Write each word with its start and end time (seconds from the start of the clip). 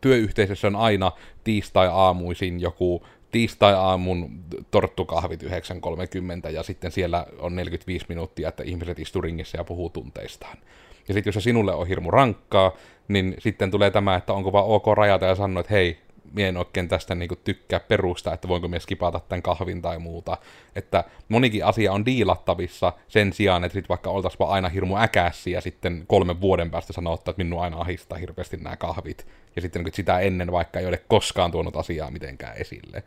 työyhteisössä 0.00 0.66
on 0.66 0.76
aina 0.76 1.12
tiistai-aamuisin 1.44 2.60
joku 2.60 3.06
tiistai-aamun 3.30 4.44
torttukahvit 4.70 5.42
9.30 5.42 5.48
ja 6.50 6.62
sitten 6.62 6.92
siellä 6.92 7.26
on 7.38 7.56
45 7.56 8.06
minuuttia, 8.08 8.48
että 8.48 8.62
ihmiset 8.62 8.98
istuu 8.98 9.22
ringissä 9.22 9.58
ja 9.58 9.64
puhuu 9.64 9.90
tunteistaan. 9.90 10.58
Ja 11.08 11.14
sitten 11.14 11.28
jos 11.28 11.34
se 11.34 11.40
sinulle 11.40 11.74
on 11.74 11.88
hirmu 11.88 12.10
rankkaa, 12.10 12.72
niin 13.08 13.34
sitten 13.38 13.70
tulee 13.70 13.90
tämä, 13.90 14.16
että 14.16 14.32
onko 14.32 14.52
vaan 14.52 14.64
ok 14.64 14.86
rajata 14.96 15.26
ja 15.26 15.34
sanoa, 15.34 15.60
että 15.60 15.74
hei, 15.74 15.98
mie 16.32 16.48
en 16.48 16.56
oikein 16.56 16.88
tästä 16.88 17.14
niinku 17.14 17.36
tykkää 17.36 17.80
perusta, 17.80 18.34
että 18.34 18.48
voinko 18.48 18.68
me 18.68 18.80
skipata 18.80 19.20
tämän 19.20 19.42
kahvin 19.42 19.82
tai 19.82 19.98
muuta. 19.98 20.36
Että 20.76 21.04
monikin 21.28 21.64
asia 21.64 21.92
on 21.92 22.06
diilattavissa 22.06 22.92
sen 23.08 23.32
sijaan, 23.32 23.64
että 23.64 23.74
sit 23.74 23.88
vaikka 23.88 24.10
oltaisiin 24.10 24.48
aina 24.48 24.68
hirmu 24.68 24.96
äkässiä 24.96 25.58
ja 25.58 25.60
sitten 25.60 26.04
kolmen 26.06 26.40
vuoden 26.40 26.70
päästä 26.70 26.92
sanoa, 26.92 27.14
että 27.14 27.34
minua 27.36 27.62
aina 27.62 27.76
ahistaa 27.76 28.18
hirveästi 28.18 28.56
nämä 28.56 28.76
kahvit. 28.76 29.26
Ja 29.56 29.62
sitten 29.62 29.84
niin 29.84 29.94
sitä 29.94 30.18
ennen 30.18 30.52
vaikka 30.52 30.80
ei 30.80 30.86
ole 30.86 31.02
koskaan 31.08 31.50
tuonut 31.50 31.76
asiaa 31.76 32.10
mitenkään 32.10 32.56
esille. 32.56 33.02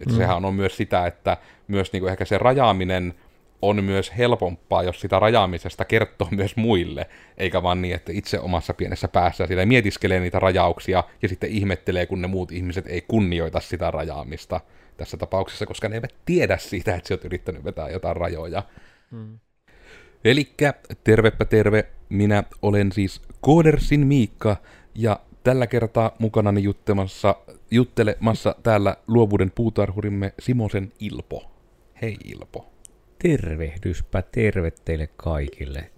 Että 0.00 0.10
mm. 0.10 0.16
sehän 0.16 0.44
on 0.44 0.54
myös 0.54 0.76
sitä, 0.76 1.06
että 1.06 1.36
myös 1.68 1.92
niin 1.92 2.00
kuin 2.00 2.10
ehkä 2.10 2.24
se 2.24 2.38
rajaaminen 2.38 3.14
on 3.62 3.84
myös 3.84 4.12
helpompaa, 4.18 4.82
jos 4.82 5.00
sitä 5.00 5.18
rajaamisesta 5.18 5.84
kertoo 5.84 6.28
myös 6.30 6.56
muille, 6.56 7.06
eikä 7.38 7.62
vaan 7.62 7.82
niin, 7.82 7.94
että 7.94 8.12
itse 8.12 8.40
omassa 8.40 8.74
pienessä 8.74 9.08
päässä 9.08 9.46
sitä 9.46 9.66
mietiskelee 9.66 10.20
niitä 10.20 10.38
rajauksia 10.38 11.04
ja 11.22 11.28
sitten 11.28 11.50
ihmettelee, 11.50 12.06
kun 12.06 12.22
ne 12.22 12.28
muut 12.28 12.52
ihmiset 12.52 12.86
ei 12.86 13.00
kunnioita 13.08 13.60
sitä 13.60 13.90
rajaamista 13.90 14.60
tässä 14.96 15.16
tapauksessa, 15.16 15.66
koska 15.66 15.88
ne 15.88 15.94
eivät 15.94 16.14
tiedä 16.24 16.56
siitä, 16.56 16.94
että 16.94 17.08
sä 17.08 17.14
oot 17.14 17.24
yrittänyt 17.24 17.64
vetää 17.64 17.90
jotain 17.90 18.16
rajoja. 18.16 18.62
Hmm. 19.10 19.38
Elikkä 20.24 20.74
tervepä 21.04 21.44
terve, 21.44 21.84
minä 22.08 22.44
olen 22.62 22.92
siis 22.92 23.22
Koodersin 23.40 24.06
Miikka, 24.06 24.56
ja 24.94 25.20
tällä 25.44 25.66
kertaa 25.66 26.16
mukanani 26.18 26.62
juttelemassa, 26.62 27.36
juttelemassa 27.70 28.54
täällä 28.62 28.96
luovuuden 29.06 29.52
puutarhurimme 29.54 30.34
Simosen 30.38 30.92
Ilpo. 31.00 31.50
Hei 32.02 32.16
Ilpo. 32.24 32.75
Tervehdyspä 33.18 34.22
terve 34.22 34.72
teille 34.84 35.08
kaikille. 35.16 35.90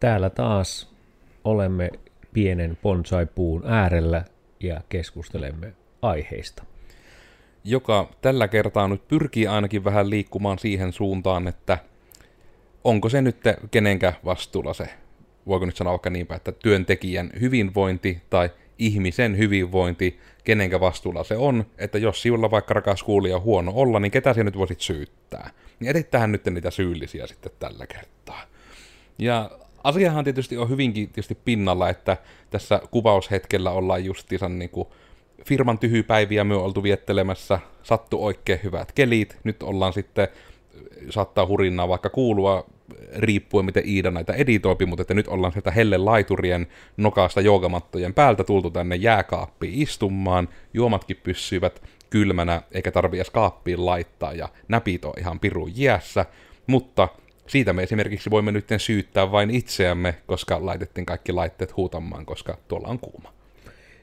Täällä 0.00 0.30
taas 0.30 0.92
olemme 1.44 1.90
pienen 2.32 2.78
bonsai-puun 2.82 3.62
äärellä 3.66 4.24
ja 4.60 4.80
keskustelemme 4.88 5.72
aiheista. 6.02 6.64
Joka 7.64 8.10
tällä 8.22 8.48
kertaa 8.48 8.88
nyt 8.88 9.08
pyrkii 9.08 9.46
ainakin 9.46 9.84
vähän 9.84 10.10
liikkumaan 10.10 10.58
siihen 10.58 10.92
suuntaan, 10.92 11.48
että 11.48 11.78
onko 12.84 13.08
se 13.08 13.22
nyt 13.22 13.36
kenenkä 13.70 14.12
vastuulla 14.24 14.74
se, 14.74 14.88
voiko 15.46 15.66
nyt 15.66 15.76
sanoa 15.76 15.90
vaikka 15.90 16.10
niinpä, 16.10 16.34
että 16.34 16.52
työntekijän 16.52 17.30
hyvinvointi 17.40 18.22
tai 18.30 18.50
ihmisen 18.78 19.38
hyvinvointi, 19.38 20.18
kenenkä 20.44 20.80
vastuulla 20.80 21.24
se 21.24 21.36
on, 21.36 21.66
että 21.78 21.98
jos 21.98 22.22
sinulla 22.22 22.50
vaikka 22.50 22.74
rakas 22.74 23.02
kuulija 23.02 23.36
on 23.36 23.42
huono 23.42 23.72
olla, 23.74 24.00
niin 24.00 24.12
ketä 24.12 24.34
sinä 24.34 24.44
nyt 24.44 24.58
voisit 24.58 24.80
syyttää? 24.80 25.50
Niin 25.82 25.90
edittähän 25.90 26.32
nyt 26.32 26.46
niitä 26.46 26.70
syyllisiä 26.70 27.26
sitten 27.26 27.52
tällä 27.58 27.86
kertaa. 27.86 28.42
Ja 29.18 29.50
asiahan 29.84 30.24
tietysti 30.24 30.58
on 30.58 30.68
hyvinkin 30.68 31.06
tietysti 31.06 31.38
pinnalla, 31.44 31.88
että 31.88 32.16
tässä 32.50 32.80
kuvaushetkellä 32.90 33.70
ollaan 33.70 34.04
justiinsa 34.04 34.48
niin 34.48 34.70
kuin 34.70 34.88
firman 35.46 35.78
tyhypäiviä 35.78 36.44
me 36.44 36.54
oltu 36.54 36.82
viettelemässä, 36.82 37.58
sattu 37.82 38.24
oikein 38.24 38.60
hyvät 38.62 38.92
kelit, 38.92 39.38
nyt 39.44 39.62
ollaan 39.62 39.92
sitten, 39.92 40.28
saattaa 41.10 41.46
hurinnaa 41.46 41.88
vaikka 41.88 42.10
kuulua, 42.10 42.66
riippuen 43.16 43.64
miten 43.64 43.88
Iida 43.88 44.10
näitä 44.10 44.32
editoipi, 44.32 44.86
mutta 44.86 45.02
että 45.02 45.14
nyt 45.14 45.28
ollaan 45.28 45.52
sieltä 45.52 45.70
helle 45.70 45.98
laiturien 45.98 46.66
nokasta 46.96 47.40
joogamattojen 47.40 48.14
päältä 48.14 48.44
tultu 48.44 48.70
tänne 48.70 48.96
jääkaappiin 48.96 49.82
istumaan, 49.82 50.48
juomatkin 50.74 51.20
pyssyivät 51.22 51.82
kylmänä, 52.12 52.62
eikä 52.72 52.90
tarvi 52.90 53.16
edes 53.16 53.30
kaappiin 53.30 53.86
laittaa, 53.86 54.32
ja 54.32 54.48
näpit 54.68 55.04
on 55.04 55.12
ihan 55.18 55.40
pirun 55.40 55.72
jäässä, 55.76 56.26
mutta 56.66 57.08
siitä 57.46 57.72
me 57.72 57.82
esimerkiksi 57.82 58.30
voimme 58.30 58.52
nyt 58.52 58.68
syyttää 58.76 59.32
vain 59.32 59.50
itseämme, 59.50 60.14
koska 60.26 60.66
laitettiin 60.66 61.06
kaikki 61.06 61.32
laitteet 61.32 61.76
huutamaan, 61.76 62.26
koska 62.26 62.58
tuolla 62.68 62.88
on 62.88 62.98
kuuma. 62.98 63.32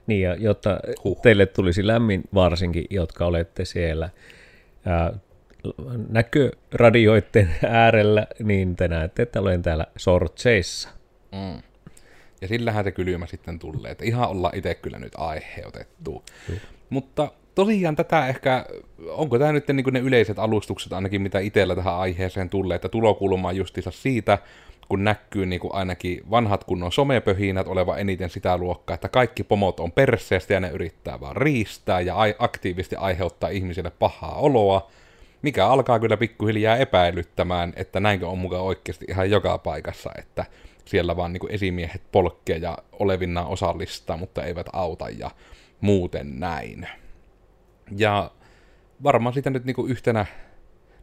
Niin, 0.08 0.22
ja 0.22 0.36
jotta 0.36 0.80
huh. 1.04 1.22
teille 1.22 1.46
tulisi 1.46 1.88
lämmin 1.88 2.24
varsinkin, 2.34 2.86
jotka 2.90 3.26
olette 3.26 3.66
siellä 3.66 4.10
ää, 4.86 5.14
näköradioiden 6.10 7.56
äärellä, 7.68 8.28
niin 8.44 8.76
te 8.76 8.88
näette, 8.88 9.22
että 9.22 9.42
olen 9.42 9.62
täällä 9.62 9.86
sortseissa. 9.98 10.90
Mm. 11.32 11.62
Ja 12.42 12.48
sillähän 12.48 12.84
se 12.84 12.92
kylmä 12.92 13.26
sitten 13.26 13.60
tulee, 13.60 13.92
että 13.92 14.06
ihan 14.06 14.30
olla 14.30 14.52
itse 14.56 14.76
kyllä 14.76 15.00
nyt 15.00 15.14
aiheutettu. 15.18 16.24
Mutta 16.90 17.32
tosiaan 17.60 17.96
tätä 17.96 18.28
ehkä, 18.28 18.66
onko 19.10 19.40
tämä 19.40 19.52
nyt 19.52 19.68
niin 19.68 19.86
ne 19.92 20.00
yleiset 20.00 20.40
alustukset 20.40 20.94
ainakin, 20.94 21.22
mitä 21.22 21.40
itsellä 21.40 21.76
tähän 21.76 21.96
aiheeseen 21.96 22.50
tulee, 22.50 22.76
että 22.76 22.90
tulokulma 22.90 23.48
on 23.48 23.56
justiinsa 23.56 23.92
siitä, 23.92 24.38
kun 24.90 25.04
näkyy 25.04 25.46
niin 25.46 25.60
kuin 25.60 25.74
ainakin 25.74 26.22
vanhat 26.32 26.64
kunnon 26.64 26.92
somepöhinät 26.92 27.68
oleva 27.68 27.98
eniten 27.98 28.30
sitä 28.30 28.58
luokkaa, 28.58 28.94
että 28.94 29.10
kaikki 29.10 29.44
pomot 29.44 29.80
on 29.80 29.92
perseestä 29.92 30.54
ja 30.54 30.60
ne 30.60 30.70
yrittää 30.70 31.20
vaan 31.20 31.36
riistää 31.36 32.02
ja 32.02 32.16
aktiivisesti 32.40 32.96
aiheuttaa 32.96 33.50
ihmisille 33.50 33.90
pahaa 33.90 34.36
oloa, 34.36 34.92
mikä 35.42 35.68
alkaa 35.68 36.00
kyllä 36.00 36.18
pikkuhiljaa 36.18 36.78
epäilyttämään, 36.78 37.74
että 37.76 38.00
näinkö 38.00 38.28
on 38.28 38.38
mukaan 38.38 38.64
oikeasti 38.64 39.06
ihan 39.10 39.32
joka 39.32 39.58
paikassa, 39.58 40.12
että 40.18 40.46
siellä 40.86 41.18
vaan 41.18 41.34
niin 41.34 41.42
kuin 41.42 41.54
esimiehet 41.54 42.02
polkkee 42.12 42.58
ja 42.58 42.78
osallistaa, 43.48 44.18
mutta 44.18 44.44
eivät 44.44 44.68
auta 44.74 45.10
ja 45.10 45.32
muuten 45.82 46.40
näin. 46.40 46.88
Ja 47.98 48.32
varmaan 49.04 49.34
sitä 49.34 49.50
nyt 49.50 49.66
niinku 49.66 49.86
yhtenä, 49.86 50.26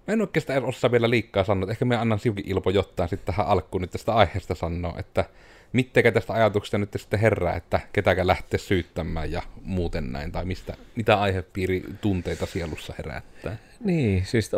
mä 0.06 0.14
en 0.14 0.20
oikeastaan 0.20 0.64
osaa 0.64 0.90
vielä 0.90 1.10
liikkaa 1.10 1.44
sanoa, 1.44 1.70
ehkä 1.70 1.84
me 1.84 1.96
annan 1.96 2.18
siukin 2.18 2.48
Ilpo 2.48 2.70
jotain 2.70 3.08
sitten 3.08 3.34
tähän 3.34 3.46
alkuun 3.46 3.80
nyt 3.80 3.90
tästä 3.90 4.14
aiheesta 4.14 4.54
sanoa, 4.54 4.98
että 4.98 5.24
mittekä 5.72 6.12
tästä 6.12 6.32
ajatuksesta 6.32 6.78
nyt 6.78 6.90
sitten 6.96 7.20
herää, 7.20 7.56
että 7.56 7.80
ketäkä 7.92 8.26
lähtee 8.26 8.58
syyttämään 8.58 9.32
ja 9.32 9.42
muuten 9.62 10.12
näin, 10.12 10.32
tai 10.32 10.44
mistä, 10.44 10.74
mitä 10.96 11.20
aihepiiri 11.20 11.84
tunteita 12.00 12.46
sielussa 12.46 12.94
herättää. 12.98 13.56
Niin, 13.80 14.26
siis 14.26 14.50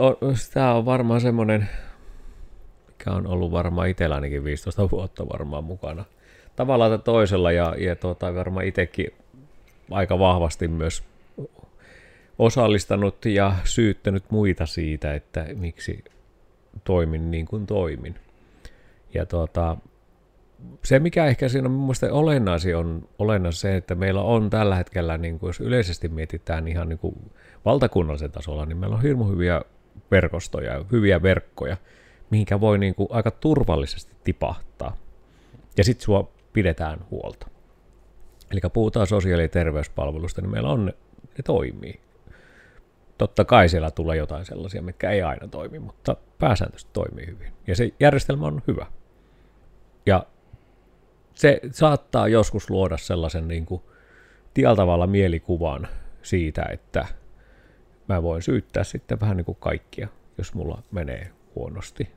tämä 0.54 0.74
on 0.74 0.84
varmaan 0.84 1.20
semmoinen, 1.20 1.68
mikä 2.88 3.10
on 3.10 3.26
ollut 3.26 3.52
varmaan 3.52 3.88
itsellänikin 3.88 4.44
15 4.44 4.90
vuotta 4.90 5.28
varmaan 5.28 5.64
mukana. 5.64 6.04
Tavallaan 6.56 7.02
toisella, 7.02 7.52
ja, 7.52 7.74
ja 7.78 7.96
tuota, 7.96 8.34
varmaan 8.34 8.66
itsekin 8.66 9.10
aika 9.90 10.18
vahvasti 10.18 10.68
myös 10.68 11.02
osallistanut 12.38 13.24
ja 13.24 13.54
syyttänyt 13.64 14.24
muita 14.30 14.66
siitä, 14.66 15.14
että 15.14 15.46
miksi 15.54 16.04
toimin 16.84 17.30
niin 17.30 17.46
kuin 17.46 17.66
toimin. 17.66 18.14
Ja 19.14 19.26
tuota, 19.26 19.76
se, 20.84 20.98
mikä 20.98 21.26
ehkä 21.26 21.48
siinä 21.48 21.68
on 21.68 21.72
mielestäni 21.72 22.12
olennaisin, 22.12 22.76
on 22.76 23.08
olennaista 23.18 23.60
se, 23.60 23.76
että 23.76 23.94
meillä 23.94 24.22
on 24.22 24.50
tällä 24.50 24.76
hetkellä, 24.76 25.18
niin 25.18 25.38
kuin 25.38 25.48
jos 25.48 25.60
yleisesti 25.60 26.08
mietitään 26.08 26.68
ihan 26.68 26.88
niin 26.88 26.98
kuin 26.98 27.30
valtakunnallisen 27.64 28.32
tasolla, 28.32 28.66
niin 28.66 28.78
meillä 28.78 28.96
on 28.96 29.02
hirmu 29.02 29.24
hyviä 29.24 29.62
verkostoja, 30.10 30.84
hyviä 30.92 31.22
verkkoja, 31.22 31.76
mihinkä 32.30 32.60
voi 32.60 32.78
niin 32.78 32.94
kuin 32.94 33.08
aika 33.12 33.30
turvallisesti 33.30 34.12
tipahtaa. 34.24 34.96
Ja 35.76 35.84
sitten 35.84 36.04
sua 36.04 36.30
pidetään 36.52 36.98
huolta. 37.10 37.46
Eli 38.50 38.60
puhutaan 38.72 39.06
sosiaali- 39.06 39.42
ja 39.42 39.48
terveyspalvelusta, 39.48 40.40
niin 40.40 40.50
meillä 40.50 40.68
on 40.68 40.86
ne 40.86 41.42
toimii. 41.44 42.00
Totta 43.18 43.44
kai 43.44 43.68
siellä 43.68 43.90
tulee 43.90 44.16
jotain 44.16 44.44
sellaisia, 44.44 44.82
mitkä 44.82 45.10
ei 45.10 45.22
aina 45.22 45.48
toimi, 45.48 45.78
mutta 45.78 46.16
pääsääntöisesti 46.38 46.90
toimii 46.92 47.26
hyvin. 47.26 47.52
Ja 47.66 47.76
se 47.76 47.90
järjestelmä 48.00 48.46
on 48.46 48.62
hyvä. 48.66 48.86
Ja 50.06 50.26
se 51.34 51.60
saattaa 51.72 52.28
joskus 52.28 52.70
luoda 52.70 52.96
sellaisen 52.96 53.48
niin 53.48 53.66
kuin 53.66 53.82
tieltavalla 54.54 55.06
mielikuvan 55.06 55.88
siitä, 56.22 56.64
että 56.72 57.06
mä 58.08 58.22
voin 58.22 58.42
syyttää 58.42 58.84
sitten 58.84 59.20
vähän 59.20 59.36
niin 59.36 59.44
kuin 59.44 59.58
kaikkia, 59.60 60.08
jos 60.38 60.54
mulla 60.54 60.82
menee 60.90 61.30
huonosti 61.54 62.08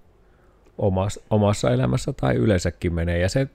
omassa, 0.77 1.21
omassa 1.29 1.71
elämässä 1.71 2.13
tai 2.13 2.35
yleensäkin 2.35 2.93
menee. 2.93 3.19
Ja 3.19 3.29
se, 3.29 3.47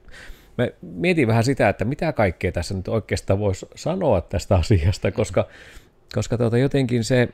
mä 0.59 0.69
mietin 0.83 1.29
vähän 1.29 1.45
sitä, 1.45 1.69
että 1.69 1.85
mitä 1.85 2.13
kaikkea 2.13 2.53
tässä 2.53 2.75
nyt 2.75 2.89
oikeastaan 2.89 3.39
voisi 3.39 3.67
sanoa 3.75 4.21
tästä 4.21 4.57
asiasta, 4.57 5.13
koska 5.13 5.49
koska 6.15 6.39
tuota, 6.39 6.59
jotenkin 6.59 7.05
se, 7.05 7.29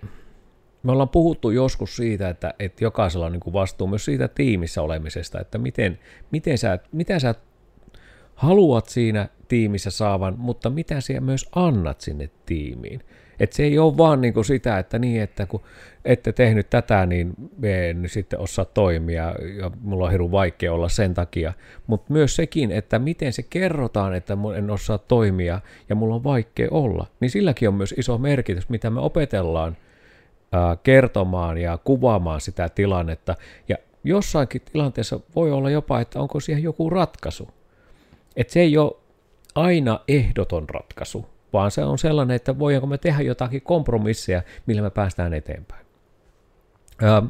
me 0.83 0.93
ollaan 0.93 1.09
puhuttu 1.09 1.51
joskus 1.51 1.97
siitä, 1.97 2.29
että, 2.29 2.55
että 2.59 2.85
jokaisella 2.85 3.27
on 3.27 3.33
niin 3.33 3.53
vastuu 3.53 3.87
myös 3.87 4.05
siitä 4.05 4.29
tiimissä 4.29 4.83
olemisesta, 4.83 5.41
että 5.41 5.59
miten, 5.59 5.99
miten 6.31 6.59
sä, 6.59 6.79
mitä 6.93 7.19
sä 7.19 7.35
haluat 8.35 8.87
siinä 8.87 9.29
tiimissä 9.49 9.91
saavan, 9.91 10.35
mutta 10.39 10.71
mitä 10.71 11.01
sinä 11.01 11.21
myös 11.21 11.49
annat 11.55 12.01
sinne 12.01 12.31
tiimiin. 12.47 13.05
Et 13.43 13.53
se 13.53 13.63
ei 13.63 13.79
ole 13.79 13.97
vaan 13.97 14.21
niin 14.21 14.35
kuin 14.35 14.45
sitä, 14.45 14.79
että 14.79 14.99
niin, 14.99 15.23
että 15.23 15.47
kun 15.47 15.63
ette 16.05 16.33
tehnyt 16.33 16.71
tätä, 16.71 17.07
niin 17.07 17.35
en 17.63 18.05
sitten 18.07 18.39
osaa 18.39 18.65
toimia 18.65 19.35
ja 19.59 19.71
mulla 19.81 20.05
on 20.05 20.11
hirveän 20.11 20.31
vaikea 20.31 20.73
olla 20.73 20.89
sen 20.89 21.15
takia. 21.15 21.53
Mutta 21.87 22.13
myös 22.13 22.37
sekin, 22.37 22.73
että 22.73 22.99
miten 22.99 23.33
se 23.33 23.43
kerrotaan, 23.43 24.15
että 24.15 24.37
en 24.57 24.71
osaa 24.71 24.99
toimia 24.99 25.61
ja 25.89 25.95
mulla 25.95 26.15
on 26.15 26.25
vaikea 26.25 26.69
olla, 26.71 27.07
niin 27.21 27.31
silläkin 27.31 27.69
on 27.69 27.75
myös 27.75 27.95
iso 27.99 28.19
merkitys, 28.19 28.69
mitä 28.69 28.91
me 28.91 29.01
opetellaan 29.01 29.77
kertomaan 30.83 31.59
ja 31.59 31.79
kuvaamaan 31.85 32.41
sitä 32.41 32.69
tilannetta. 32.69 33.35
Ja 33.69 33.77
jossainkin 34.05 34.63
tilanteessa 34.73 35.21
voi 35.37 35.53
olla 35.53 35.71
jopa, 35.71 36.01
että 36.01 36.21
onko 36.21 36.41
siihen 36.41 36.63
joku 36.63 36.91
ratkaisu. 36.91 37.49
Että 38.37 38.53
se 38.53 38.61
ei 38.61 38.79
ole 38.79 38.93
aina 39.55 40.01
ehdoton 40.09 40.69
ratkaisu, 40.69 41.27
vaan 41.53 41.71
se 41.71 41.85
on 41.85 41.99
sellainen, 41.99 42.35
että 42.35 42.59
voidaanko 42.59 42.87
me 42.87 42.99
tehdä 42.99 43.23
jotakin 43.23 43.63
kompromisseja, 43.63 44.43
millä 44.67 44.83
me 44.83 44.91
päästään 44.91 45.35
eteenpäin. 45.35 45.87
Ää, 47.03 47.23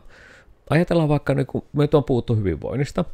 ajatellaan 0.70 1.08
vaikka, 1.08 1.34
niin 1.34 1.46
kun 1.46 1.64
me 1.72 1.88
on 1.92 2.04
puhuttu 2.04 2.36
hyvinvoinnista, 2.36 3.04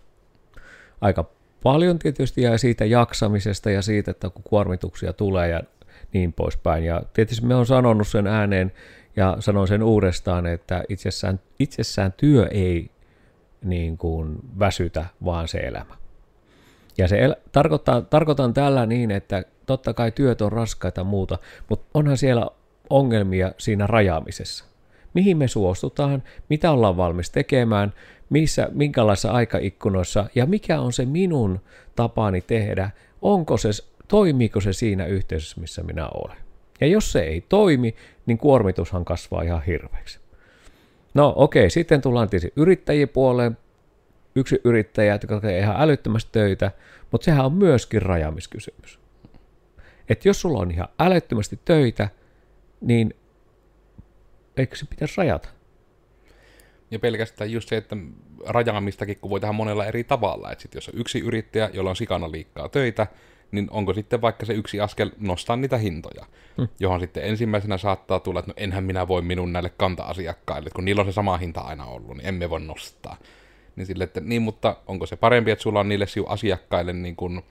aika 1.00 1.30
paljon 1.62 1.98
tietysti 1.98 2.42
ja 2.42 2.58
siitä 2.58 2.84
jaksamisesta 2.84 3.70
ja 3.70 3.82
siitä, 3.82 4.10
että 4.10 4.30
kun 4.30 4.42
kuormituksia 4.42 5.12
tulee 5.12 5.48
ja 5.48 5.62
niin 6.12 6.32
poispäin. 6.32 6.84
Ja 6.84 7.02
tietysti 7.12 7.46
me 7.46 7.54
on 7.54 7.66
sanonut 7.66 8.08
sen 8.08 8.26
ääneen 8.26 8.72
ja 9.16 9.36
sanon 9.40 9.68
sen 9.68 9.82
uudestaan, 9.82 10.46
että 10.46 10.84
itsessään, 10.88 11.40
itsessään 11.58 12.12
työ 12.12 12.46
ei 12.50 12.90
niin 13.62 13.98
kuin 13.98 14.38
väsytä, 14.58 15.06
vaan 15.24 15.48
se 15.48 15.58
elämä. 15.58 15.94
Ja 16.98 17.08
se 17.08 17.18
el- 17.18 17.34
tarkoittaa, 17.52 18.02
tarkoitan 18.02 18.54
tällä 18.54 18.86
niin, 18.86 19.10
että 19.10 19.44
totta 19.68 19.94
kai 19.94 20.12
työt 20.12 20.40
on 20.40 20.52
raskaita 20.52 21.04
muuta, 21.04 21.38
mutta 21.68 21.86
onhan 21.94 22.16
siellä 22.16 22.46
ongelmia 22.90 23.52
siinä 23.58 23.86
rajaamisessa. 23.86 24.64
Mihin 25.14 25.36
me 25.36 25.48
suostutaan, 25.48 26.22
mitä 26.48 26.70
ollaan 26.70 26.96
valmis 26.96 27.30
tekemään, 27.30 27.92
missä, 28.30 28.68
minkälaisissa 28.72 29.30
aikaikkunoissa 29.30 30.26
ja 30.34 30.46
mikä 30.46 30.80
on 30.80 30.92
se 30.92 31.04
minun 31.04 31.60
tapani 31.96 32.40
tehdä, 32.40 32.90
onko 33.22 33.56
se, 33.56 33.68
toimiiko 34.08 34.60
se 34.60 34.72
siinä 34.72 35.06
yhteisössä, 35.06 35.60
missä 35.60 35.82
minä 35.82 36.08
olen. 36.08 36.36
Ja 36.80 36.86
jos 36.86 37.12
se 37.12 37.20
ei 37.20 37.44
toimi, 37.48 37.94
niin 38.26 38.38
kuormitushan 38.38 39.04
kasvaa 39.04 39.42
ihan 39.42 39.62
hirveäksi. 39.62 40.18
No 41.14 41.32
okei, 41.36 41.70
sitten 41.70 42.00
tullaan 42.00 42.30
tietysti 42.30 42.52
yrittäjien 42.56 43.08
puoleen, 43.08 43.56
yksi 44.34 44.60
yrittäjä, 44.64 45.14
jotka 45.14 45.40
tekee 45.40 45.58
ihan 45.58 45.76
älyttömästi 45.78 46.28
töitä, 46.32 46.70
mutta 47.10 47.24
sehän 47.24 47.46
on 47.46 47.52
myöskin 47.52 48.02
rajamiskysymys. 48.02 48.97
Että 50.08 50.28
jos 50.28 50.40
sulla 50.40 50.58
on 50.58 50.70
ihan 50.70 50.88
älyttömästi 50.98 51.60
töitä, 51.64 52.08
niin 52.80 53.14
eikö 54.56 54.76
se 54.76 54.86
pitäisi 54.86 55.14
rajata? 55.16 55.48
Ja 56.90 56.98
pelkästään 56.98 57.52
just 57.52 57.68
se, 57.68 57.76
että 57.76 57.96
rajaamistakin 58.46 59.16
kun 59.20 59.30
voi 59.30 59.40
tehdä 59.40 59.52
monella 59.52 59.86
eri 59.86 60.04
tavalla. 60.04 60.52
Että 60.52 60.62
sit 60.62 60.74
jos 60.74 60.88
on 60.88 61.00
yksi 61.00 61.18
yrittäjä, 61.18 61.70
jolla 61.72 61.90
on 61.90 61.96
sikana 61.96 62.30
liikkaa 62.30 62.68
töitä, 62.68 63.06
niin 63.50 63.68
onko 63.70 63.94
sitten 63.94 64.20
vaikka 64.20 64.46
se 64.46 64.52
yksi 64.52 64.80
askel 64.80 65.10
nostaa 65.18 65.56
niitä 65.56 65.78
hintoja, 65.78 66.26
hmm. 66.56 66.68
johon 66.80 67.00
sitten 67.00 67.24
ensimmäisenä 67.24 67.78
saattaa 67.78 68.20
tulla, 68.20 68.40
että 68.40 68.50
no 68.50 68.54
enhän 68.56 68.84
minä 68.84 69.08
voi 69.08 69.22
minun 69.22 69.52
näille 69.52 69.72
kanta-asiakkaille, 69.76 70.70
kun 70.74 70.84
niillä 70.84 71.00
on 71.00 71.06
se 71.06 71.12
sama 71.12 71.36
hinta 71.36 71.60
aina 71.60 71.84
ollut, 71.84 72.16
niin 72.16 72.26
emme 72.26 72.50
voi 72.50 72.60
nostaa. 72.60 73.16
Niin 73.76 73.86
sille, 73.86 74.04
että 74.04 74.20
niin, 74.20 74.42
mutta 74.42 74.76
onko 74.86 75.06
se 75.06 75.16
parempi, 75.16 75.50
että 75.50 75.62
sulla 75.62 75.80
on 75.80 75.88
niille 75.88 76.06
asiakkaille 76.26 76.92
niin 76.92 77.16
kuin 77.16 77.42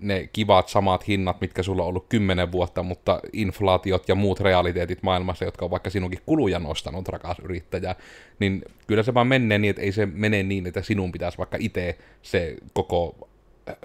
ne 0.00 0.28
kivat 0.32 0.68
samat 0.68 1.08
hinnat, 1.08 1.40
mitkä 1.40 1.62
sulla 1.62 1.82
on 1.82 1.88
ollut 1.88 2.06
kymmenen 2.08 2.52
vuotta, 2.52 2.82
mutta 2.82 3.20
inflaatiot 3.32 4.08
ja 4.08 4.14
muut 4.14 4.40
realiteetit 4.40 5.02
maailmassa, 5.02 5.44
jotka 5.44 5.64
on 5.64 5.70
vaikka 5.70 5.90
sinunkin 5.90 6.20
kuluja 6.26 6.58
nostanut, 6.58 7.08
rakas 7.08 7.38
yrittäjä, 7.38 7.96
niin 8.38 8.62
kyllä 8.86 9.02
se 9.02 9.14
vaan 9.14 9.26
menee 9.26 9.58
niin, 9.58 9.70
että 9.70 9.82
ei 9.82 9.92
se 9.92 10.06
mene 10.06 10.42
niin, 10.42 10.66
että 10.66 10.82
sinun 10.82 11.12
pitäisi 11.12 11.38
vaikka 11.38 11.56
itse 11.60 11.98
se 12.22 12.56
koko 12.72 13.28
äh, 13.68 13.76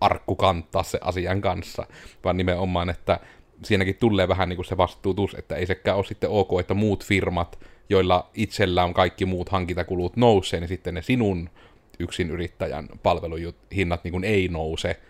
arkku 0.00 0.34
kantaa 0.34 0.82
se 0.82 0.98
asian 1.02 1.40
kanssa, 1.40 1.86
vaan 2.24 2.36
nimenomaan, 2.36 2.90
että 2.90 3.20
siinäkin 3.64 3.96
tulee 3.96 4.28
vähän 4.28 4.48
niin 4.48 4.56
kuin 4.56 4.66
se 4.66 4.76
vastuutus, 4.76 5.34
että 5.34 5.56
ei 5.56 5.66
sekään 5.66 5.96
ole 5.96 6.04
sitten 6.04 6.30
ok, 6.30 6.60
että 6.60 6.74
muut 6.74 7.04
firmat 7.04 7.58
joilla 7.90 8.30
itsellä 8.34 8.84
on 8.84 8.94
kaikki 8.94 9.26
muut 9.26 9.48
hankintakulut 9.48 10.16
nousee, 10.16 10.60
niin 10.60 10.68
sitten 10.68 10.94
ne 10.94 11.02
sinun 11.02 11.50
yksin 11.98 12.30
yrittäjän 12.30 12.88
palveluhinnat 13.02 14.04
niin 14.04 14.12
kuin 14.12 14.24
ei 14.24 14.48
nouse. 14.48 15.00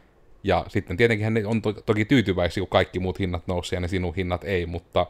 Ja 0.44 0.64
sitten 0.68 0.96
tietenkin 0.96 1.34
ne 1.34 1.46
on 1.46 1.62
to- 1.62 1.72
toki 1.72 2.04
tyytyväisiä, 2.04 2.60
kun 2.60 2.68
kaikki 2.68 2.98
muut 2.98 3.18
hinnat 3.18 3.46
nousee 3.46 3.76
ja 3.76 3.80
ne 3.80 3.88
sinun 3.88 4.14
hinnat 4.14 4.44
ei, 4.44 4.66
mutta 4.66 5.06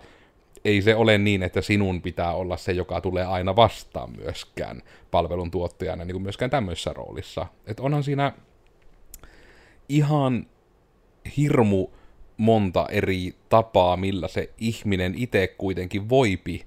ei 0.65 0.82
se 0.82 0.94
ole 0.94 1.19
niin, 1.19 1.43
että 1.43 1.61
sinun 1.61 2.03
pitää 2.03 2.35
olla 2.35 2.56
se, 2.56 2.73
joka 2.73 3.00
tulee 3.00 3.25
aina 3.25 3.56
vastaan 3.56 4.11
myöskään 4.17 4.82
palvelun 5.11 5.50
tuottajana, 5.50 6.05
niin 6.05 6.15
kuin 6.15 6.23
myöskään 6.23 6.50
tämmöisessä 6.50 6.93
roolissa. 6.93 7.47
Että 7.67 7.82
onhan 7.82 8.03
siinä 8.03 8.32
ihan 9.88 10.47
hirmu 11.37 11.88
monta 12.37 12.87
eri 12.91 13.35
tapaa, 13.49 13.97
millä 13.97 14.29
se 14.29 14.50
ihminen 14.59 15.15
itse 15.17 15.47
kuitenkin 15.47 16.09
voipi 16.09 16.67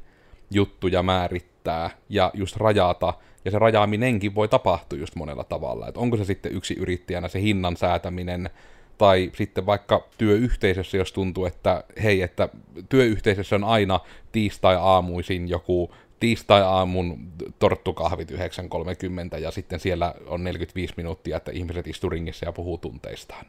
juttuja 0.51 1.03
määrittää 1.03 1.89
ja 2.09 2.31
just 2.33 2.57
rajata, 2.57 3.13
ja 3.45 3.51
se 3.51 3.59
rajaaminenkin 3.59 4.35
voi 4.35 4.47
tapahtua 4.47 4.99
just 4.99 5.15
monella 5.15 5.43
tavalla. 5.43 5.87
Että 5.87 5.99
onko 5.99 6.17
se 6.17 6.25
sitten 6.25 6.55
yksi 6.55 6.73
yrittäjänä 6.73 7.27
se 7.27 7.41
hinnan 7.41 7.77
säätäminen, 7.77 8.49
tai 8.97 9.31
sitten 9.35 9.65
vaikka 9.65 10.07
työyhteisössä, 10.17 10.97
jos 10.97 11.11
tuntuu, 11.11 11.45
että 11.45 11.83
hei, 12.03 12.21
että 12.21 12.49
työyhteisössä 12.89 13.55
on 13.55 13.63
aina 13.63 13.99
tiistai-aamuisin 14.31 15.49
joku 15.49 15.91
tiistai-aamun 16.19 17.17
torttukahvit 17.59 18.31
9.30 18.31 18.37
ja 19.39 19.51
sitten 19.51 19.79
siellä 19.79 20.15
on 20.27 20.43
45 20.43 20.93
minuuttia, 20.97 21.37
että 21.37 21.51
ihmiset 21.51 21.87
istuu 21.87 22.09
ringissä 22.09 22.45
ja 22.45 22.51
puhuu 22.51 22.77
tunteistaan. 22.77 23.45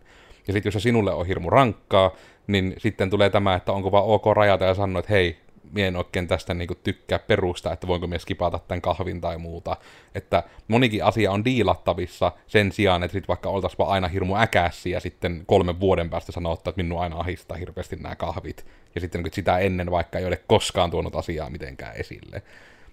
Ja 0.46 0.52
sitten 0.52 0.68
jos 0.68 0.74
se 0.74 0.80
sinulle 0.80 1.12
on 1.12 1.26
hirmu 1.26 1.50
rankkaa, 1.50 2.10
niin 2.46 2.74
sitten 2.78 3.10
tulee 3.10 3.30
tämä, 3.30 3.54
että 3.54 3.72
onko 3.72 3.92
vaan 3.92 4.04
ok 4.04 4.26
rajata 4.26 4.64
ja 4.64 4.74
sanoa, 4.74 5.00
että 5.00 5.12
hei, 5.12 5.36
mie 5.72 5.86
en 5.86 5.96
oikein 5.96 6.28
tästä 6.28 6.54
niinku 6.54 6.74
tykkää 6.74 7.18
perusta, 7.18 7.72
että 7.72 7.86
voinko 7.86 8.06
mies 8.06 8.22
skipata 8.22 8.58
tämän 8.58 8.80
kahvin 8.80 9.20
tai 9.20 9.38
muuta. 9.38 9.76
Että 10.14 10.42
monikin 10.68 11.04
asia 11.04 11.32
on 11.32 11.44
diilattavissa 11.44 12.32
sen 12.46 12.72
sijaan, 12.72 13.02
että 13.02 13.12
sit 13.12 13.28
vaikka 13.28 13.48
oltaisiin 13.48 13.88
aina 13.88 14.08
hirmu 14.08 14.36
äkässi 14.36 14.90
ja 14.90 15.00
sitten 15.00 15.42
kolmen 15.46 15.80
vuoden 15.80 16.10
päästä 16.10 16.32
sanoa, 16.32 16.54
että 16.54 16.72
minun 16.76 17.00
aina 17.00 17.16
ahistaa 17.16 17.56
hirveästi 17.56 17.96
nämä 17.96 18.16
kahvit. 18.16 18.66
Ja 18.94 19.00
sitten 19.00 19.22
niin 19.22 19.32
sitä 19.32 19.58
ennen 19.58 19.90
vaikka 19.90 20.18
ei 20.18 20.26
ole 20.26 20.40
koskaan 20.46 20.90
tuonut 20.90 21.16
asiaa 21.16 21.50
mitenkään 21.50 21.96
esille. 21.96 22.42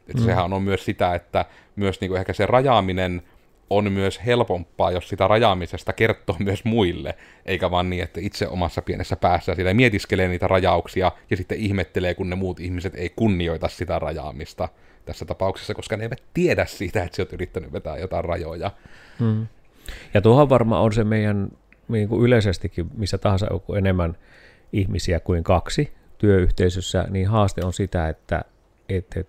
Että 0.08 0.22
mm. 0.22 0.26
sehän 0.26 0.54
on 0.54 0.64
myös 0.64 0.86
sitä, 0.86 1.16
että 1.16 1.46
myös 1.76 2.02
niinku 2.02 2.16
ehkä 2.16 2.34
se 2.34 2.46
rajaaminen 2.46 3.22
on 3.72 3.92
myös 3.92 4.26
helpompaa, 4.26 4.92
jos 4.92 5.10
sitä 5.10 5.28
rajaamisesta 5.28 5.94
kertoo 5.94 6.36
myös 6.46 6.64
muille, 6.64 7.16
eikä 7.46 7.72
vaan 7.72 7.90
niin, 7.90 8.04
että 8.04 8.20
itse 8.24 8.48
omassa 8.48 8.82
pienessä 8.82 9.16
päässä 9.16 9.56
sitä 9.56 9.74
mietiskelee 9.74 10.28
niitä 10.28 10.48
rajauksia 10.48 11.12
ja 11.30 11.38
sitten 11.38 11.58
ihmettelee, 11.58 12.14
kun 12.14 12.30
ne 12.30 12.36
muut 12.36 12.60
ihmiset 12.60 12.96
ei 12.96 13.10
kunnioita 13.16 13.68
sitä 13.68 14.00
rajaamista 14.00 14.70
tässä 15.06 15.26
tapauksessa, 15.26 15.74
koska 15.74 15.98
ne 15.98 16.04
eivät 16.04 16.24
tiedä 16.34 16.66
siitä, 16.66 17.04
että 17.04 17.16
sä 17.16 17.22
oot 17.22 17.34
yrittänyt 17.34 17.74
vetää 17.74 17.98
jotain 17.98 18.26
rajoja. 18.26 18.72
Hmm. 19.20 19.48
Ja 20.14 20.22
tuohon 20.22 20.50
varmaan 20.50 20.82
on 20.82 20.94
se 20.94 21.04
meidän 21.04 21.50
niin 21.88 22.10
kuin 22.10 22.24
yleisestikin, 22.24 22.88
missä 22.98 23.18
tahansa 23.18 23.48
on 23.68 23.78
enemmän 23.78 24.18
ihmisiä 24.74 25.20
kuin 25.20 25.44
kaksi 25.44 25.94
työyhteisössä, 26.18 27.06
niin 27.10 27.28
haaste 27.28 27.66
on 27.66 27.74
sitä, 27.74 28.10
että, 28.10 28.42
että 28.90 29.24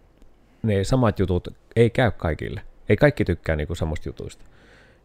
ne 0.63 0.85
samat 0.85 1.19
jutut 1.19 1.49
ei 1.77 1.91
käy 1.91 2.11
kaikille. 2.11 2.63
Ei 2.89 2.97
kaikki 2.97 3.25
tykkää 3.25 3.57
niin 3.57 3.67
kuin 3.67 3.77
samasta 3.77 4.09
jutuista. 4.09 4.45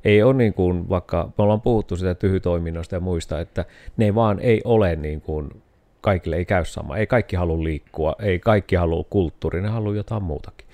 Ei 0.03 0.23
ole 0.23 0.33
niin 0.33 0.53
kuin, 0.53 0.89
vaikka 0.89 1.29
me 1.37 1.43
ollaan 1.43 1.61
puhuttu 1.61 1.95
sitä 1.95 2.15
tyhytoiminnosta 2.15 2.95
ja 2.95 2.99
muista, 2.99 3.39
että 3.39 3.65
ne 3.97 4.15
vaan 4.15 4.39
ei 4.39 4.61
ole 4.63 4.95
niin 4.95 5.21
kuin, 5.21 5.63
kaikille 6.01 6.35
ei 6.35 6.45
käy 6.45 6.65
sama. 6.65 6.97
Ei 6.97 7.07
kaikki 7.07 7.35
halua 7.35 7.63
liikkua, 7.63 8.15
ei 8.19 8.39
kaikki 8.39 8.75
halua 8.75 9.05
kulttuuri, 9.09 9.61
ne 9.61 9.67
haluaa 9.67 9.95
jotain 9.95 10.23
muutakin. 10.23 10.67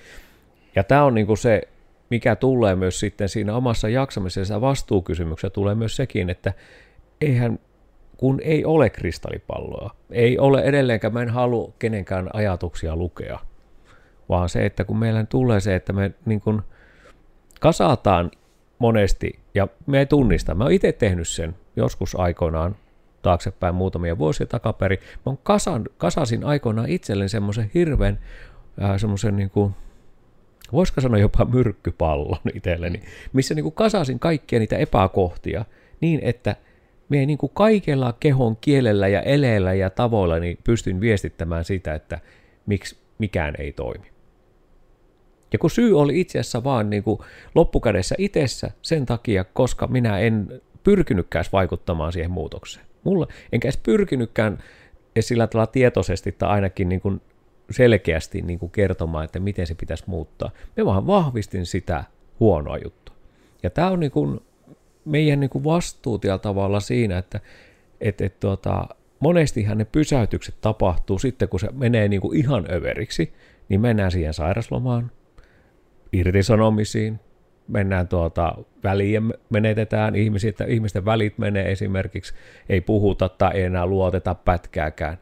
Ja 0.76 0.84
tämä 0.84 1.04
on 1.04 1.14
niin 1.14 1.26
kuin 1.26 1.38
se, 1.38 1.62
mikä 2.10 2.36
tulee 2.36 2.76
myös 2.76 3.00
sitten 3.00 3.28
siinä 3.28 3.56
omassa 3.56 3.88
jaksamisessa 3.88 4.60
vastuukysymyksessä 4.60 5.50
tulee 5.50 5.74
myös 5.74 5.96
sekin, 5.96 6.30
että 6.30 6.52
eihän 7.20 7.58
kun 8.16 8.40
ei 8.42 8.64
ole 8.64 8.90
kristallipalloa, 8.90 9.94
ei 10.10 10.38
ole 10.38 10.62
edelleenkään, 10.62 11.12
mä 11.12 11.22
en 11.22 11.28
halua 11.28 11.72
kenenkään 11.78 12.30
ajatuksia 12.32 12.96
lukea, 12.96 13.38
vaan 14.28 14.48
se, 14.48 14.66
että 14.66 14.84
kun 14.84 14.98
meillä 14.98 15.24
tulee 15.24 15.60
se, 15.60 15.74
että 15.74 15.92
me 15.92 16.12
niin 16.26 16.40
kuin– 16.40 16.62
kasataan 17.64 18.30
monesti, 18.78 19.38
ja 19.54 19.68
me 19.86 19.98
ei 19.98 20.06
tunnista, 20.06 20.54
mä 20.54 20.64
oon 20.64 20.72
itse 20.72 20.92
tehnyt 20.92 21.28
sen 21.28 21.54
joskus 21.76 22.20
aikoinaan 22.20 22.76
taaksepäin 23.22 23.74
muutamia 23.74 24.18
vuosia 24.18 24.46
takaperi, 24.46 25.00
mä 25.26 25.34
kasan, 25.42 25.84
kasasin 25.98 26.44
aikoinaan 26.44 26.88
itselleen 26.88 27.28
semmoisen 27.28 27.70
hirveän, 27.74 28.18
äh, 28.82 29.00
semmoisen 29.00 29.36
niin 29.36 29.50
kuin, 29.50 29.74
voisiko 30.72 31.00
sanoa 31.00 31.18
jopa 31.18 31.44
myrkkypallon 31.44 32.38
itselleni, 32.54 33.02
missä 33.32 33.54
niin 33.54 33.62
kuin 33.62 33.74
kasasin 33.74 34.18
kaikkia 34.18 34.58
niitä 34.58 34.76
epäkohtia 34.76 35.64
niin, 36.00 36.20
että 36.22 36.56
Mie 37.08 37.26
niin 37.26 37.38
kuin 37.38 37.52
kaikella 37.54 38.14
kehon 38.20 38.56
kielellä 38.56 39.08
ja 39.08 39.22
eleellä 39.22 39.74
ja 39.74 39.90
tavoilla 39.90 40.38
niin 40.38 40.58
pystyn 40.64 41.00
viestittämään 41.00 41.64
sitä, 41.64 41.94
että 41.94 42.18
miksi 42.66 42.96
mikään 43.18 43.54
ei 43.58 43.72
toimi. 43.72 44.13
Ja 45.52 45.58
kun 45.58 45.70
syy 45.70 46.00
oli 46.00 46.20
itse 46.20 46.38
asiassa 46.38 46.64
vaan 46.64 46.90
niin 46.90 47.02
kuin 47.02 47.20
loppukädessä 47.54 48.14
itsessä 48.18 48.70
sen 48.82 49.06
takia, 49.06 49.44
koska 49.44 49.86
minä 49.86 50.18
en 50.18 50.62
pyrkinytkään 50.82 51.44
vaikuttamaan 51.52 52.12
siihen 52.12 52.30
muutokseen. 52.30 52.86
Mulla, 53.04 53.26
enkä 53.52 53.68
edes 53.68 53.80
pyrkinytkään 53.82 54.58
sillä 55.20 55.46
tavalla 55.46 55.66
tietoisesti 55.66 56.32
tai 56.32 56.48
ainakin 56.48 56.88
niin 56.88 57.00
kuin 57.00 57.20
selkeästi 57.70 58.42
niin 58.42 58.58
kuin 58.58 58.72
kertomaan, 58.72 59.24
että 59.24 59.40
miten 59.40 59.66
se 59.66 59.74
pitäisi 59.74 60.04
muuttaa. 60.06 60.50
Me 60.76 60.84
vaan 60.84 61.06
vahvistin 61.06 61.66
sitä 61.66 62.04
huonoa 62.40 62.78
juttua. 62.78 63.16
Ja 63.62 63.70
tämä 63.70 63.90
on 63.90 64.00
niin 64.00 64.10
kuin 64.10 64.40
meidän 65.04 65.40
niin 65.40 65.50
kuin 65.50 65.64
vastuu 65.64 66.20
tavalla 66.42 66.80
siinä, 66.80 67.18
että 67.18 67.40
et, 68.00 68.20
et, 68.20 68.40
tuota, 68.40 68.88
monestihan 69.20 69.78
ne 69.78 69.84
pysäytykset 69.84 70.54
tapahtuu 70.60 71.18
sitten, 71.18 71.48
kun 71.48 71.60
se 71.60 71.68
menee 71.72 72.08
niin 72.08 72.20
kuin 72.20 72.38
ihan 72.38 72.66
överiksi, 72.70 73.32
niin 73.68 73.80
mennään 73.80 74.10
siihen 74.10 74.34
sairaslomaan, 74.34 75.10
irtisanomisiin, 76.14 77.20
mennään 77.68 78.08
tuota, 78.08 78.54
väliin 78.84 79.34
menetetään 79.50 80.16
ihmisiä, 80.16 80.50
että 80.50 80.64
ihmisten 80.64 81.04
välit 81.04 81.38
menee 81.38 81.72
esimerkiksi, 81.72 82.34
ei 82.68 82.80
puhuta 82.80 83.28
tai 83.28 83.54
ei 83.54 83.62
enää 83.62 83.86
luoteta 83.86 84.34
pätkääkään. 84.34 85.18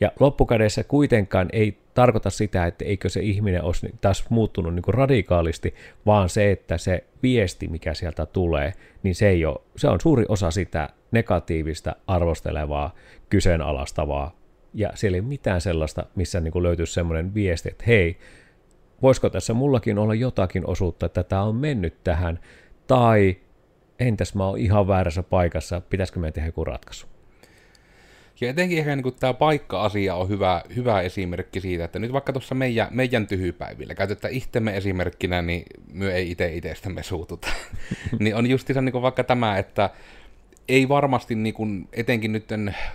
Ja 0.00 0.12
loppukädessä 0.20 0.84
kuitenkaan 0.84 1.48
ei 1.52 1.78
tarkoita 1.94 2.30
sitä, 2.30 2.66
että 2.66 2.84
eikö 2.84 3.08
se 3.08 3.20
ihminen 3.20 3.62
olisi 3.62 3.94
taas 4.00 4.30
muuttunut 4.30 4.74
niin 4.74 4.82
kuin 4.82 4.94
radikaalisti, 4.94 5.74
vaan 6.06 6.28
se, 6.28 6.50
että 6.50 6.78
se 6.78 7.04
viesti, 7.22 7.68
mikä 7.68 7.94
sieltä 7.94 8.26
tulee, 8.26 8.72
niin 9.02 9.14
se, 9.14 9.28
ei 9.28 9.44
ole, 9.44 9.60
se 9.76 9.88
on 9.88 10.00
suuri 10.00 10.24
osa 10.28 10.50
sitä 10.50 10.88
negatiivista, 11.10 11.96
arvostelevaa, 12.06 12.94
kyseenalaistavaa. 13.30 14.36
Ja 14.74 14.90
siellä 14.94 15.16
ei 15.16 15.20
ole 15.20 15.28
mitään 15.28 15.60
sellaista, 15.60 16.06
missä 16.14 16.40
niin 16.40 16.52
kuin 16.52 16.62
löytyisi 16.62 16.92
semmoinen 16.92 17.34
viesti, 17.34 17.68
että 17.68 17.84
hei, 17.86 18.18
voisiko 19.02 19.30
tässä 19.30 19.54
mullakin 19.54 19.98
olla 19.98 20.14
jotakin 20.14 20.66
osuutta, 20.66 21.06
että 21.06 21.22
tämä 21.22 21.42
on 21.42 21.56
mennyt 21.56 22.04
tähän, 22.04 22.38
tai 22.86 23.36
entäs 23.98 24.34
mä 24.34 24.46
oon 24.46 24.58
ihan 24.58 24.88
väärässä 24.88 25.22
paikassa, 25.22 25.80
pitäisikö 25.80 26.20
me 26.20 26.32
tehdä 26.32 26.48
joku 26.48 26.64
ratkaisu? 26.64 27.06
Ja 28.40 28.50
etenkin 28.50 28.78
ehkä 28.78 28.96
niin 28.96 29.14
tämä 29.20 29.34
paikka-asia 29.34 30.14
on 30.14 30.28
hyvä, 30.28 30.62
hyvä 30.76 31.00
esimerkki 31.00 31.60
siitä, 31.60 31.84
että 31.84 31.98
nyt 31.98 32.12
vaikka 32.12 32.32
tuossa 32.32 32.54
meidän, 32.54 32.88
meidän 32.90 33.26
tyhypäivillä, 33.26 33.94
käytetään 33.94 34.34
itsemme 34.34 34.76
esimerkkinä, 34.76 35.42
niin 35.42 35.64
me 35.92 36.12
ei 36.12 36.30
itse 36.30 36.54
itsestämme 36.54 37.02
suututa. 37.02 37.48
niin 38.20 38.36
on 38.36 38.46
justiinsa 38.46 38.80
niin 38.80 39.02
vaikka 39.02 39.24
tämä, 39.24 39.58
että 39.58 39.90
ei 40.68 40.88
varmasti 40.88 41.34
niin 41.34 41.54
kuin, 41.54 41.88
etenkin 41.92 42.32
nyt 42.32 42.44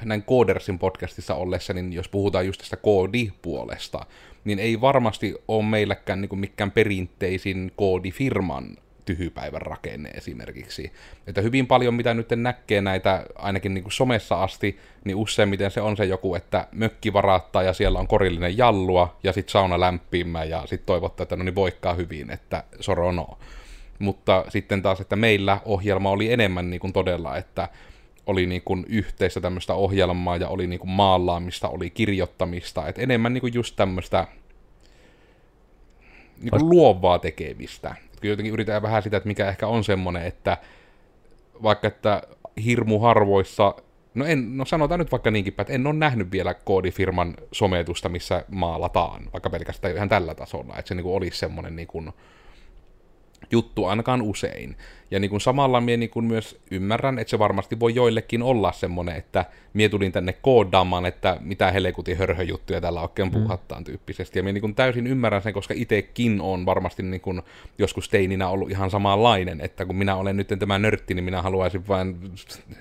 näin 0.05 0.23
Codersin 0.23 0.79
podcastissa 0.79 1.35
ollessa, 1.35 1.73
niin 1.73 1.93
jos 1.93 2.09
puhutaan 2.09 2.45
just 2.45 2.59
tästä 2.59 2.77
koodipuolesta, 2.77 4.05
niin 4.47 4.59
ei 4.59 4.81
varmasti 4.81 5.35
ole 5.47 5.65
meilläkään 5.65 6.21
niin 6.21 6.39
mikään 6.39 6.71
perinteisin 6.71 7.71
koodifirman 7.75 8.77
tyhypäivän 9.05 9.61
rakenne 9.61 10.09
esimerkiksi. 10.09 10.91
Että 11.27 11.41
hyvin 11.41 11.67
paljon, 11.67 11.93
mitä 11.93 12.13
nyt 12.13 12.27
näkee 12.35 12.81
näitä, 12.81 13.25
ainakin 13.35 13.73
niin 13.73 13.83
kuin 13.83 13.91
somessa 13.91 14.43
asti, 14.43 14.77
niin 15.05 15.15
useimmiten 15.15 15.71
se 15.71 15.81
on 15.81 15.97
se 15.97 16.05
joku, 16.05 16.35
että 16.35 16.67
mökki 16.71 17.13
varattaa 17.13 17.63
ja 17.63 17.73
siellä 17.73 17.99
on 17.99 18.07
korillinen 18.07 18.57
jallua 18.57 19.17
ja 19.23 19.33
sitten 19.33 19.51
sauna 19.51 19.79
lämpimä 19.79 20.43
ja 20.43 20.61
sitten 20.65 20.85
toivottaa, 20.85 21.23
että 21.23 21.35
no 21.35 21.43
niin 21.43 21.55
voikkaa 21.55 21.93
hyvin, 21.93 22.29
että 22.31 22.63
sorono. 22.79 23.37
Mutta 23.99 24.45
sitten 24.49 24.81
taas, 24.81 25.01
että 25.01 25.15
meillä 25.15 25.59
ohjelma 25.65 26.09
oli 26.09 26.33
enemmän 26.33 26.69
niin 26.69 26.79
kuin 26.79 26.93
todella, 26.93 27.37
että 27.37 27.69
oli 28.27 28.45
niin 28.45 28.61
kuin 28.65 28.85
yhteistä 28.89 29.41
tämmöistä 29.41 29.73
ohjelmaa 29.73 30.37
ja 30.37 30.47
oli 30.47 30.67
niin 30.67 30.79
kuin 30.79 30.89
maalaamista, 30.89 31.69
oli 31.69 31.89
kirjoittamista, 31.89 32.87
että 32.87 33.01
enemmän 33.01 33.33
niin 33.33 33.41
kuin 33.41 33.53
just 33.53 33.75
tämmöistä 33.75 34.27
niin 36.41 36.51
kuin 36.51 36.69
luovaa 36.69 37.19
tekemistä. 37.19 37.95
Kyllä 38.21 38.31
jotenkin 38.31 38.53
yritetään 38.53 38.81
vähän 38.81 39.03
sitä, 39.03 39.17
että 39.17 39.27
mikä 39.27 39.49
ehkä 39.49 39.67
on 39.67 39.83
semmoinen, 39.83 40.25
että 40.25 40.57
vaikka 41.63 41.87
että 41.87 42.21
hirmu 42.65 42.99
harvoissa, 42.99 43.75
no, 44.13 44.25
en, 44.25 44.57
no 44.57 44.65
sanotaan 44.65 44.99
nyt 44.99 45.11
vaikka 45.11 45.31
niinkin 45.31 45.53
että 45.57 45.73
en 45.73 45.87
ole 45.87 45.95
nähnyt 45.95 46.31
vielä 46.31 46.53
koodifirman 46.53 47.33
sometusta, 47.51 48.09
missä 48.09 48.45
maalataan, 48.47 49.29
vaikka 49.33 49.49
pelkästään 49.49 49.95
ihan 49.95 50.09
tällä 50.09 50.35
tasolla, 50.35 50.77
että 50.77 50.89
se 50.89 50.95
niin 50.95 51.03
kuin 51.03 51.15
olisi 51.15 51.37
semmoinen 51.37 51.75
niin 51.75 51.87
kuin, 51.87 52.11
juttu 53.51 53.85
ainakaan 53.85 54.21
usein. 54.21 54.75
Ja 55.11 55.19
niin 55.19 55.29
kuin 55.29 55.41
samalla 55.41 55.81
minä 55.81 55.97
niin 55.97 56.09
kuin 56.09 56.25
myös 56.25 56.59
ymmärrän, 56.71 57.19
että 57.19 57.31
se 57.31 57.39
varmasti 57.39 57.79
voi 57.79 57.95
joillekin 57.95 58.43
olla 58.43 58.71
semmoinen, 58.71 59.15
että 59.15 59.45
minä 59.73 59.89
tulin 59.89 60.11
tänne 60.11 60.33
koodaamaan, 60.33 61.05
että 61.05 61.37
mitä 61.39 61.71
helekutin 61.71 62.17
hörhöjuttuja 62.17 62.81
täällä 62.81 63.01
oikein 63.01 63.27
mm. 63.27 63.41
puhattaan 63.41 63.83
tyyppisesti. 63.83 64.39
Ja 64.39 64.43
minä 64.43 64.53
niin 64.53 64.61
kuin 64.61 64.75
täysin 64.75 65.07
ymmärrän 65.07 65.41
sen, 65.41 65.53
koska 65.53 65.73
itsekin 65.77 66.41
on 66.41 66.65
varmasti 66.65 67.03
niin 67.03 67.21
kuin 67.21 67.41
joskus 67.77 68.09
teininä 68.09 68.49
ollut 68.49 68.71
ihan 68.71 68.91
samanlainen, 68.91 69.61
että 69.61 69.85
kun 69.85 69.95
minä 69.95 70.15
olen 70.15 70.37
nyt 70.37 70.47
tämä 70.59 70.79
nörtti, 70.79 71.13
niin 71.13 71.23
minä 71.23 71.41
haluaisin 71.41 71.87
vain 71.87 72.31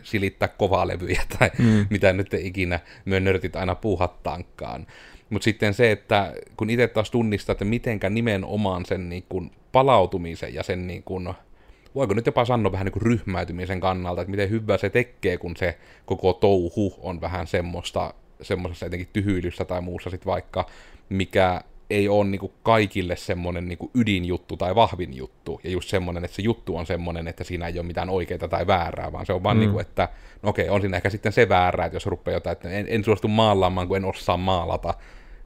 silittää 0.02 0.48
kovaa 0.48 0.86
levyjä 0.86 1.22
tai 1.38 1.50
mm. 1.58 1.86
mitä 1.90 2.12
nyt 2.12 2.34
ikinä 2.34 2.80
myö 3.04 3.20
nörtit 3.20 3.56
aina 3.56 3.74
puuhattaankaan. 3.74 4.86
Mutta 5.30 5.44
sitten 5.44 5.74
se, 5.74 5.90
että 5.90 6.32
kun 6.56 6.70
itse 6.70 6.88
taas 6.88 7.10
tunnistaa, 7.10 7.52
että 7.52 7.64
mitenkä 7.64 8.10
nimenomaan 8.10 8.86
sen 8.86 9.08
niin 9.08 9.24
kuin 9.28 9.50
palautumisen 9.76 10.54
ja 10.54 10.62
sen 10.62 10.86
niin 10.86 11.02
kuin, 11.02 11.34
voiko 11.94 12.14
nyt 12.14 12.26
jopa 12.26 12.44
sanoa 12.44 12.72
vähän 12.72 12.84
niin 12.84 12.92
kuin 12.92 13.02
ryhmäytymisen 13.02 13.80
kannalta, 13.80 14.20
että 14.20 14.30
miten 14.30 14.50
hyvä 14.50 14.76
se 14.76 14.90
tekee, 14.90 15.36
kun 15.36 15.56
se 15.56 15.78
koko 16.06 16.32
touhu 16.32 16.94
on 16.98 17.20
vähän 17.20 17.46
semmoista, 17.46 18.14
semmoisessa 18.42 18.86
etenkin 18.86 19.08
tyhyilyssä 19.12 19.64
tai 19.64 19.80
muussa 19.80 20.10
sitten 20.10 20.26
vaikka, 20.26 20.66
mikä 21.08 21.60
ei 21.90 22.08
ole 22.08 22.24
niin 22.24 22.38
kuin 22.38 22.52
kaikille 22.62 23.16
semmoinen 23.16 23.68
niin 23.68 23.78
kuin 23.78 23.90
ydinjuttu 23.94 24.56
tai 24.56 24.74
vahvin 24.74 25.16
juttu, 25.16 25.60
ja 25.64 25.70
just 25.70 25.88
semmoinen, 25.88 26.24
että 26.24 26.36
se 26.36 26.42
juttu 26.42 26.76
on 26.76 26.86
semmoinen, 26.86 27.28
että 27.28 27.44
siinä 27.44 27.66
ei 27.66 27.78
ole 27.78 27.86
mitään 27.86 28.10
oikeaa 28.10 28.48
tai 28.48 28.66
väärää, 28.66 29.12
vaan 29.12 29.26
se 29.26 29.32
on 29.32 29.42
vaan 29.42 29.56
mm. 29.56 29.60
niin 29.60 29.70
kuin, 29.70 29.80
että 29.80 30.08
no 30.42 30.48
okei, 30.48 30.68
on 30.68 30.80
siinä 30.80 30.96
ehkä 30.96 31.10
sitten 31.10 31.32
se 31.32 31.48
väärää, 31.48 31.86
että 31.86 31.96
jos 31.96 32.06
rupeaa 32.06 32.36
jotain, 32.36 32.52
että 32.52 32.70
en, 32.70 32.86
en 32.88 33.04
suostu 33.04 33.28
maalaamaan, 33.28 33.88
kun 33.88 33.96
en 33.96 34.04
osaa 34.04 34.36
maalata, 34.36 34.94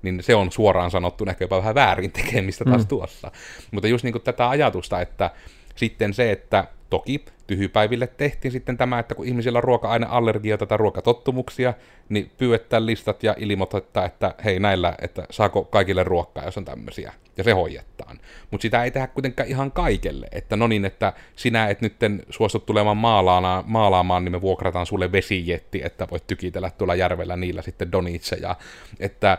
niin 0.02 0.23
se 0.23 0.35
on 0.35 0.52
suoraan 0.52 0.90
sanottu 0.90 1.25
ehkä 1.28 1.45
jopa 1.45 1.57
vähän 1.57 1.75
väärin 1.75 2.12
tekemistä 2.12 2.64
taas 2.64 2.83
mm. 2.83 2.88
tuossa. 2.88 3.30
Mutta 3.71 3.88
just 3.88 4.04
niin 4.04 4.12
kuin 4.12 4.23
tätä 4.23 4.49
ajatusta, 4.49 5.00
että 5.00 5.30
sitten 5.76 6.14
se, 6.14 6.33
että 6.33 6.64
toki 6.90 7.25
tyhypäiville 7.47 8.07
tehtiin 8.07 8.52
sitten 8.52 8.76
tämä, 8.76 8.99
että 8.99 9.14
kun 9.14 9.26
ihmisillä 9.26 9.57
on 9.57 9.64
ruoka-aineallergioita 9.64 10.66
tai 10.66 10.78
ruokatottumuksia, 10.78 11.75
niin 12.09 12.30
pyydetään 12.38 12.87
listat 12.87 13.23
ja 13.23 13.35
ilmoittaa, 13.38 14.07
että 14.07 14.35
hei 14.45 14.61
näillä, 14.61 14.95
että 15.02 15.26
saako 15.30 15.64
kaikille 15.64 16.04
ruokkaa, 16.04 16.45
jos 16.45 16.59
on 16.59 16.64
tämmöisiä. 16.64 17.12
Ja 17.37 17.45
se 17.45 17.52
hoidetaan. 17.52 18.21
Mutta 18.50 18.62
sitä 18.62 18.85
ei 18.85 18.90
tehdä 18.90 19.07
kuitenkaan 19.07 19.49
ihan 19.49 19.73
kaikelle. 19.73 20.26
Että 20.33 20.57
no 20.57 20.66
niin, 20.66 20.85
että 20.85 21.12
sinä 21.37 21.69
et 21.69 21.80
nytten 21.80 22.23
suostu 22.30 22.59
tulemaan 22.59 22.97
maalaamaan, 22.97 23.64
maalaamaan, 23.66 24.25
niin 24.25 24.33
me 24.33 24.40
vuokrataan 24.40 24.87
sulle 24.87 25.12
vesijetti, 25.12 25.80
että 25.85 26.09
voit 26.11 26.26
tykitellä 26.26 26.71
tuolla 26.71 26.95
järvellä 26.95 27.37
niillä 27.37 27.62
sitten 27.62 27.92
donitseja. 27.92 28.57
Että 29.00 29.38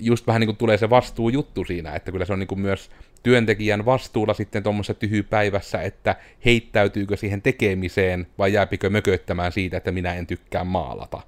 just 0.00 0.26
vähän 0.26 0.40
niin 0.40 0.48
kuin 0.48 0.56
tulee 0.56 0.78
se 0.78 0.90
vastuujuttu 0.90 1.64
siinä, 1.64 1.94
että 1.94 2.12
kyllä 2.12 2.24
se 2.24 2.32
on 2.32 2.38
niin 2.38 2.46
kuin 2.46 2.60
myös 2.60 2.90
työntekijän 3.22 3.84
vastuulla 3.84 4.34
sitten 4.34 4.62
tuommoisessa 4.62 4.94
tyhjypäivässä, 4.94 5.82
että 5.82 6.16
heittäytyykö 6.44 7.16
siihen 7.16 7.42
tekemiseen 7.42 8.26
vai 8.38 8.52
jääpikö 8.52 8.90
mököttämään 8.90 9.52
siitä, 9.52 9.76
että 9.76 9.92
minä 9.92 10.14
en 10.14 10.26
tykkää 10.26 10.64
maalata. 10.64 11.20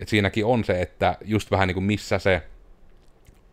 Et 0.00 0.08
siinäkin 0.08 0.44
on 0.44 0.64
se, 0.64 0.82
että 0.82 1.16
just 1.24 1.50
vähän 1.50 1.68
niin 1.68 1.74
kuin 1.74 1.84
missä 1.84 2.18
se 2.18 2.42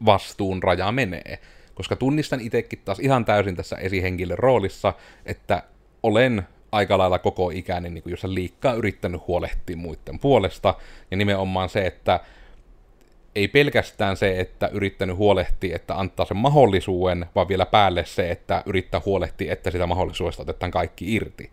vastuun 0.06 0.64
raja 0.64 0.92
menee. 0.92 1.40
Koska 1.76 1.96
tunnistan 1.96 2.42
itsekin 2.42 2.80
taas 2.86 3.00
ihan 3.00 3.26
täysin 3.26 3.56
tässä 3.56 3.76
esihenkilön 3.76 4.40
roolissa, 4.40 4.94
että 5.26 5.64
olen 6.04 6.44
aika 6.72 6.98
lailla 6.98 7.20
koko 7.20 7.50
ikäni, 7.50 7.90
niin 7.90 8.04
jos 8.06 8.24
liikkaa 8.24 8.74
yrittänyt 8.74 9.28
huolehtia 9.28 9.78
muiden 9.78 10.20
puolesta, 10.20 10.74
ja 11.12 11.18
nimenomaan 11.18 11.70
se, 11.70 11.86
että 11.86 12.20
ei 13.38 13.48
pelkästään 13.48 14.18
se, 14.18 14.40
että 14.40 14.68
yrittänyt 14.68 15.18
huolehtia, 15.18 15.76
että 15.76 16.00
antaa 16.00 16.26
sen 16.26 16.38
mahdollisuuden, 16.38 17.26
vaan 17.36 17.48
vielä 17.48 17.66
päälle 17.66 18.06
se, 18.06 18.32
että 18.32 18.64
yrittää 18.66 19.02
huolehtia, 19.06 19.54
että 19.54 19.72
sitä 19.72 19.88
mahdollisuudesta 19.88 20.42
otetaan 20.42 20.72
kaikki 20.72 21.16
irti. 21.16 21.52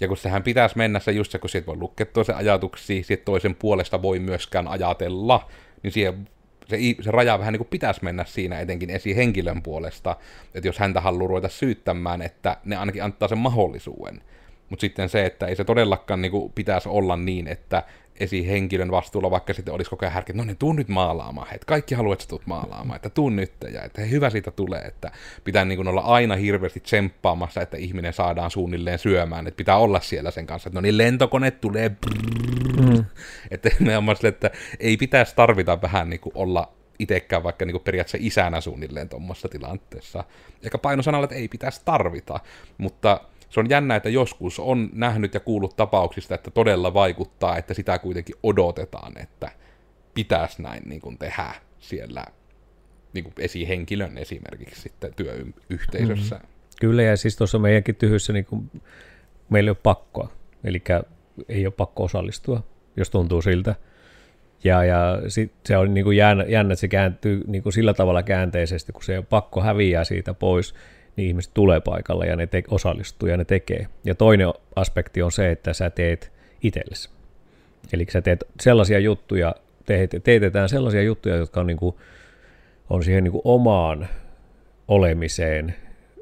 Ja 0.00 0.08
kun 0.08 0.16
sehän 0.16 0.42
pitäisi 0.42 0.76
mennä 0.76 1.00
se 1.00 1.12
just 1.12 1.32
se, 1.32 1.38
kun 1.38 1.50
siitä 1.50 1.66
voi 1.66 1.76
lukea 1.76 2.06
toisen 2.06 2.36
ajatuksia, 2.36 3.04
siitä 3.04 3.24
toisen 3.24 3.54
puolesta 3.54 4.02
voi 4.02 4.18
myöskään 4.18 4.68
ajatella, 4.68 5.48
niin 5.82 5.92
siihen 5.92 6.28
se, 6.68 6.78
se 7.00 7.10
raja 7.10 7.38
vähän 7.38 7.52
niin 7.52 7.58
kuin 7.58 7.68
pitäisi 7.68 8.04
mennä 8.04 8.24
siinä 8.24 8.60
etenkin 8.60 8.90
esihenkilön 8.90 9.62
puolesta, 9.62 10.16
että 10.54 10.68
jos 10.68 10.78
häntä 10.78 11.00
haluaa 11.00 11.28
ruveta 11.28 11.48
syyttämään, 11.48 12.22
että 12.22 12.56
ne 12.64 12.76
ainakin 12.76 13.04
antaa 13.04 13.28
sen 13.28 13.38
mahdollisuuden. 13.38 14.22
Mutta 14.70 14.80
sitten 14.80 15.08
se, 15.08 15.26
että 15.26 15.46
ei 15.46 15.56
se 15.56 15.64
todellakaan 15.64 16.22
niin 16.22 16.32
kuin, 16.32 16.52
pitäisi 16.52 16.88
olla 16.88 17.16
niin, 17.16 17.48
että 17.48 17.82
esihenkilön 18.20 18.90
vastuulla, 18.90 19.30
vaikka 19.30 19.54
sitten 19.54 19.74
olisi 19.74 19.90
koko 19.90 20.06
ajan 20.06 20.12
härkä, 20.12 20.32
no 20.32 20.44
niin, 20.44 20.56
tuu 20.56 20.72
nyt 20.72 20.88
maalaamaan, 20.88 21.54
että 21.54 21.66
kaikki 21.66 21.94
haluat, 21.94 22.20
että 22.20 22.28
tuut 22.28 22.46
maalaamaan, 22.46 22.96
että 22.96 23.10
tuu 23.10 23.30
nyt, 23.30 23.52
ja 23.72 23.82
että 23.82 24.02
hyvä 24.02 24.30
siitä 24.30 24.50
tulee, 24.50 24.80
että 24.80 25.10
pitää 25.44 25.64
niin 25.64 25.76
kuin 25.76 25.88
olla 25.88 26.00
aina 26.00 26.36
hirveästi 26.36 26.80
tsemppaamassa, 26.80 27.62
että 27.62 27.76
ihminen 27.76 28.12
saadaan 28.12 28.50
suunnilleen 28.50 28.98
syömään, 28.98 29.46
että 29.46 29.56
pitää 29.58 29.76
olla 29.76 30.00
siellä 30.00 30.30
sen 30.30 30.46
kanssa, 30.46 30.68
että 30.68 30.76
no 30.76 30.80
niin, 30.80 30.98
lentokone 30.98 31.50
tulee, 31.50 31.88
mm. 32.80 33.04
että, 33.50 33.70
sille, 33.70 34.28
että 34.28 34.50
ei 34.80 34.96
pitäisi 34.96 35.36
tarvita 35.36 35.82
vähän 35.82 36.10
niin 36.10 36.20
kuin 36.20 36.32
olla 36.34 36.72
itsekään 36.98 37.42
vaikka 37.42 37.64
niin 37.64 37.72
kuin 37.72 37.84
periaatteessa 37.84 38.26
isänä 38.26 38.60
suunnilleen 38.60 39.08
tuommoisessa 39.08 39.48
tilanteessa. 39.48 40.24
Eikä 40.62 40.78
painosanalla, 40.78 41.24
että 41.24 41.36
ei 41.36 41.48
pitäisi 41.48 41.80
tarvita, 41.84 42.40
mutta 42.78 43.20
se 43.48 43.60
on 43.60 43.70
jännä, 43.70 43.96
että 43.96 44.08
joskus 44.08 44.58
on 44.58 44.90
nähnyt 44.92 45.34
ja 45.34 45.40
kuullut 45.40 45.76
tapauksista, 45.76 46.34
että 46.34 46.50
todella 46.50 46.94
vaikuttaa, 46.94 47.56
että 47.56 47.74
sitä 47.74 47.98
kuitenkin 47.98 48.36
odotetaan, 48.42 49.18
että 49.18 49.50
pitäisi 50.14 50.62
näin 50.62 50.82
niin 50.86 51.00
kuin 51.00 51.18
tehdä 51.18 51.54
siellä 51.78 52.24
niin 53.12 53.24
kuin 53.24 53.34
esihenkilön 53.38 54.18
esimerkiksi 54.18 54.80
sitten 54.80 55.14
työyhteisössä. 55.14 56.36
Mm-hmm. 56.36 56.48
Kyllä, 56.80 57.02
ja 57.02 57.16
siis 57.16 57.36
tuossa 57.36 57.58
meidänkin 57.58 57.94
tyhyssä 57.94 58.32
niin 58.32 58.44
kuin, 58.44 58.70
meillä 59.48 59.68
ei 59.68 59.70
ole 59.70 59.78
pakkoa, 59.82 60.28
eli 60.64 60.82
ei 61.48 61.66
ole 61.66 61.74
pakko 61.76 62.04
osallistua, 62.04 62.62
jos 62.96 63.10
tuntuu 63.10 63.42
siltä. 63.42 63.74
Ja, 64.64 64.84
ja 64.84 65.22
sit 65.28 65.52
se 65.66 65.76
on 65.76 65.94
niin 65.94 66.04
kuin 66.04 66.16
jännä, 66.16 66.44
jännä, 66.44 66.72
että 66.72 66.80
se 66.80 66.88
kääntyy 66.88 67.44
niin 67.46 67.62
kuin 67.62 67.72
sillä 67.72 67.94
tavalla 67.94 68.22
käänteisesti, 68.22 68.92
kun 68.92 69.04
se 69.04 69.18
on 69.18 69.26
pakko 69.26 69.60
häviää 69.60 70.04
siitä 70.04 70.34
pois, 70.34 70.74
niin 71.18 71.28
ihmiset 71.28 71.54
tulee 71.54 71.80
paikalle 71.80 72.26
ja 72.26 72.36
ne 72.36 72.46
te- 72.46 72.62
osallistuu 72.70 73.28
ja 73.28 73.36
ne 73.36 73.44
tekee. 73.44 73.86
Ja 74.04 74.14
toinen 74.14 74.48
aspekti 74.76 75.22
on 75.22 75.32
se, 75.32 75.50
että 75.50 75.72
sä 75.72 75.90
teet 75.90 76.32
itsellesi. 76.62 77.10
Eli 77.92 78.06
sä 78.10 78.22
teet 78.22 78.44
sellaisia 78.60 78.98
juttuja, 78.98 79.54
teet, 79.86 80.10
teetetään 80.24 80.68
sellaisia 80.68 81.02
juttuja, 81.02 81.36
jotka 81.36 81.60
on, 81.60 81.66
niin 81.66 81.76
kuin, 81.76 81.96
on 82.90 83.04
siihen 83.04 83.24
niin 83.24 83.32
kuin 83.32 83.42
omaan 83.44 84.08
olemiseen, 84.88 85.74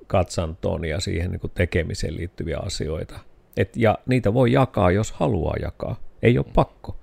katsantoon 0.07 0.85
ja 0.85 1.01
siihen 1.01 1.31
niin 1.31 1.41
kuin 1.41 1.53
tekemiseen 1.55 2.17
liittyviä 2.17 2.59
asioita. 2.59 3.19
Et, 3.57 3.77
ja 3.77 3.99
niitä 4.07 4.35
voi 4.35 4.53
jakaa, 4.53 4.91
jos 4.91 5.13
haluaa 5.13 5.57
jakaa. 5.63 6.01
Ei 6.23 6.39
ole 6.39 6.47
pakko. 6.55 6.97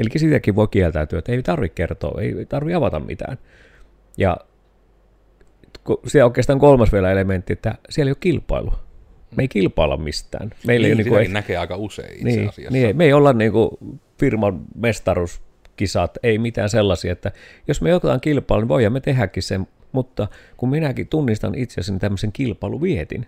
Eli 0.00 0.08
siitäkin 0.16 0.56
voi 0.56 0.68
kieltäytyä, 0.68 1.18
että 1.18 1.32
ei 1.32 1.42
tarvitse 1.42 1.74
kertoa, 1.74 2.20
ei 2.20 2.46
tarvitse 2.46 2.74
avata 2.74 3.00
mitään. 3.00 3.38
Ja 4.16 4.36
on 5.88 6.24
oikeastaan 6.24 6.58
kolmas 6.58 6.92
vielä 6.92 7.12
elementti, 7.12 7.52
että 7.52 7.74
siellä 7.90 8.08
ei 8.08 8.10
ole 8.10 8.16
kilpailu. 8.20 8.72
Me 9.36 9.42
ei 9.42 9.48
kilpailla 9.48 9.96
mistään. 9.96 10.50
Meillä 10.66 10.88
niin, 10.88 10.98
ei, 10.98 11.04
niin 11.04 11.12
kuin, 11.12 11.32
näkee 11.32 11.56
aika 11.56 11.76
usein 11.76 12.12
itse 12.12 12.24
niin, 12.24 12.48
asiassa. 12.48 12.72
Niin, 12.72 12.96
me 12.96 13.04
ei 13.04 13.12
olla 13.12 13.32
niin 13.32 13.52
kuin 13.52 13.70
firman 14.18 14.60
mestaruuskisat, 14.74 16.18
ei 16.22 16.38
mitään 16.38 16.68
sellaisia, 16.68 17.12
että 17.12 17.32
jos 17.68 17.80
me 17.80 17.90
jotain 17.90 18.20
kilpailu, 18.20 18.60
niin 18.60 18.68
voidaan 18.68 18.92
me 18.92 19.00
tehdäkin 19.00 19.42
sen, 19.42 19.66
mutta 19.92 20.28
kun 20.56 20.68
minäkin 20.70 21.08
tunnistan 21.08 21.54
itseäni 21.54 21.98
tämmöisen 21.98 22.32
kilpailuvietin, 22.32 23.26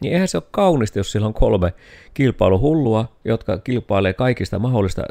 niin 0.00 0.12
eihän 0.12 0.28
se 0.28 0.36
ole 0.36 0.44
kaunista, 0.50 0.98
jos 0.98 1.12
siellä 1.12 1.26
on 1.26 1.34
kolme 1.34 1.72
kilpailuhullua, 2.14 3.16
jotka 3.24 3.58
kilpailee 3.58 4.12
kaikista 4.12 4.58
mahdollista 4.58 5.04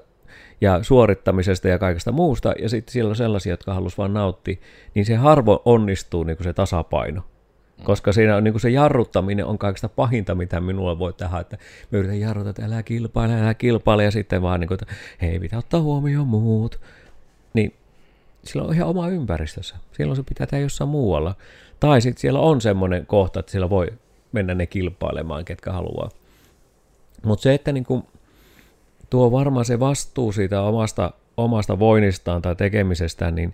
ja 0.62 0.84
suorittamisesta 0.84 1.68
ja 1.68 1.80
kaikesta 1.80 2.12
muusta, 2.12 2.54
ja 2.62 2.70
sitten 2.70 2.94
siellä 2.94 3.10
on 3.10 3.16
sellaisia, 3.16 3.54
jotka 3.54 3.74
halusivat 3.74 3.98
vain 3.98 4.14
nauttia, 4.14 4.56
niin 4.94 5.06
se 5.06 5.16
harvo 5.16 5.62
onnistuu 5.66 6.24
niin 6.24 6.38
kuin 6.38 6.44
se 6.44 6.54
tasapaino. 6.54 7.22
Koska 7.84 8.12
siinä 8.12 8.36
on 8.36 8.44
niin 8.44 8.54
kuin 8.54 8.62
se 8.62 8.70
jarruttaminen 8.70 9.46
on 9.46 9.58
kaikista 9.58 9.90
pahinta, 9.90 10.36
mitä 10.36 10.62
minulla 10.62 11.00
voi 11.00 11.14
tehdä, 11.14 11.40
että 11.40 11.58
me 11.92 11.98
yritän 11.98 12.20
jarruttaa, 12.20 12.50
että 12.50 12.66
älä 12.66 12.84
kilpaile, 12.84 13.42
älä 13.42 13.54
kilpaile, 13.54 14.04
ja 14.04 14.12
sitten 14.12 14.42
vaan 14.42 14.60
niin 14.60 14.68
kuin, 14.68 14.80
että 14.82 14.96
hei, 15.22 15.40
pitää 15.40 15.60
ottaa 15.60 15.82
huomioon 15.82 16.28
muut. 16.28 16.82
Niin 17.54 17.74
sillä 18.44 18.68
on 18.68 18.74
ihan 18.74 18.90
oma 18.90 19.10
ympäristössä. 19.10 19.76
Silloin 19.92 20.18
se 20.18 20.24
pitää 20.24 20.48
tehdä 20.48 20.64
jossain 20.64 20.90
muualla. 20.90 21.36
Tai 21.80 22.02
sitten 22.02 22.22
siellä 22.22 22.40
on 22.40 22.62
semmoinen 22.62 23.06
kohta, 23.06 23.40
että 23.40 23.52
siellä 23.52 23.70
voi 23.70 23.88
mennä 24.32 24.54
ne 24.54 24.66
kilpailemaan, 24.66 25.46
ketkä 25.46 25.72
haluaa. 25.72 26.10
Mutta 27.26 27.44
se, 27.44 27.54
että 27.54 27.72
niin 27.72 27.86
kuin 27.86 28.04
tuo 29.10 29.32
varmaan 29.32 29.66
se 29.66 29.80
vastuu 29.80 30.32
siitä 30.32 30.62
omasta, 30.62 31.12
omasta 31.38 31.80
voinnistaan 31.80 32.42
tai 32.42 32.56
tekemisestään, 32.56 33.36
niin 33.36 33.54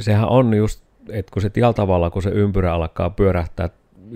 sehän 0.00 0.28
on 0.28 0.54
just, 0.54 0.82
että 1.10 1.32
kun 1.32 1.42
se 1.42 1.50
tällä 1.50 1.72
tavalla, 1.72 2.10
kun 2.10 2.22
se 2.22 2.30
ympyrä 2.30 2.74
alkaa 2.74 3.10
pyörähtää 3.10 3.70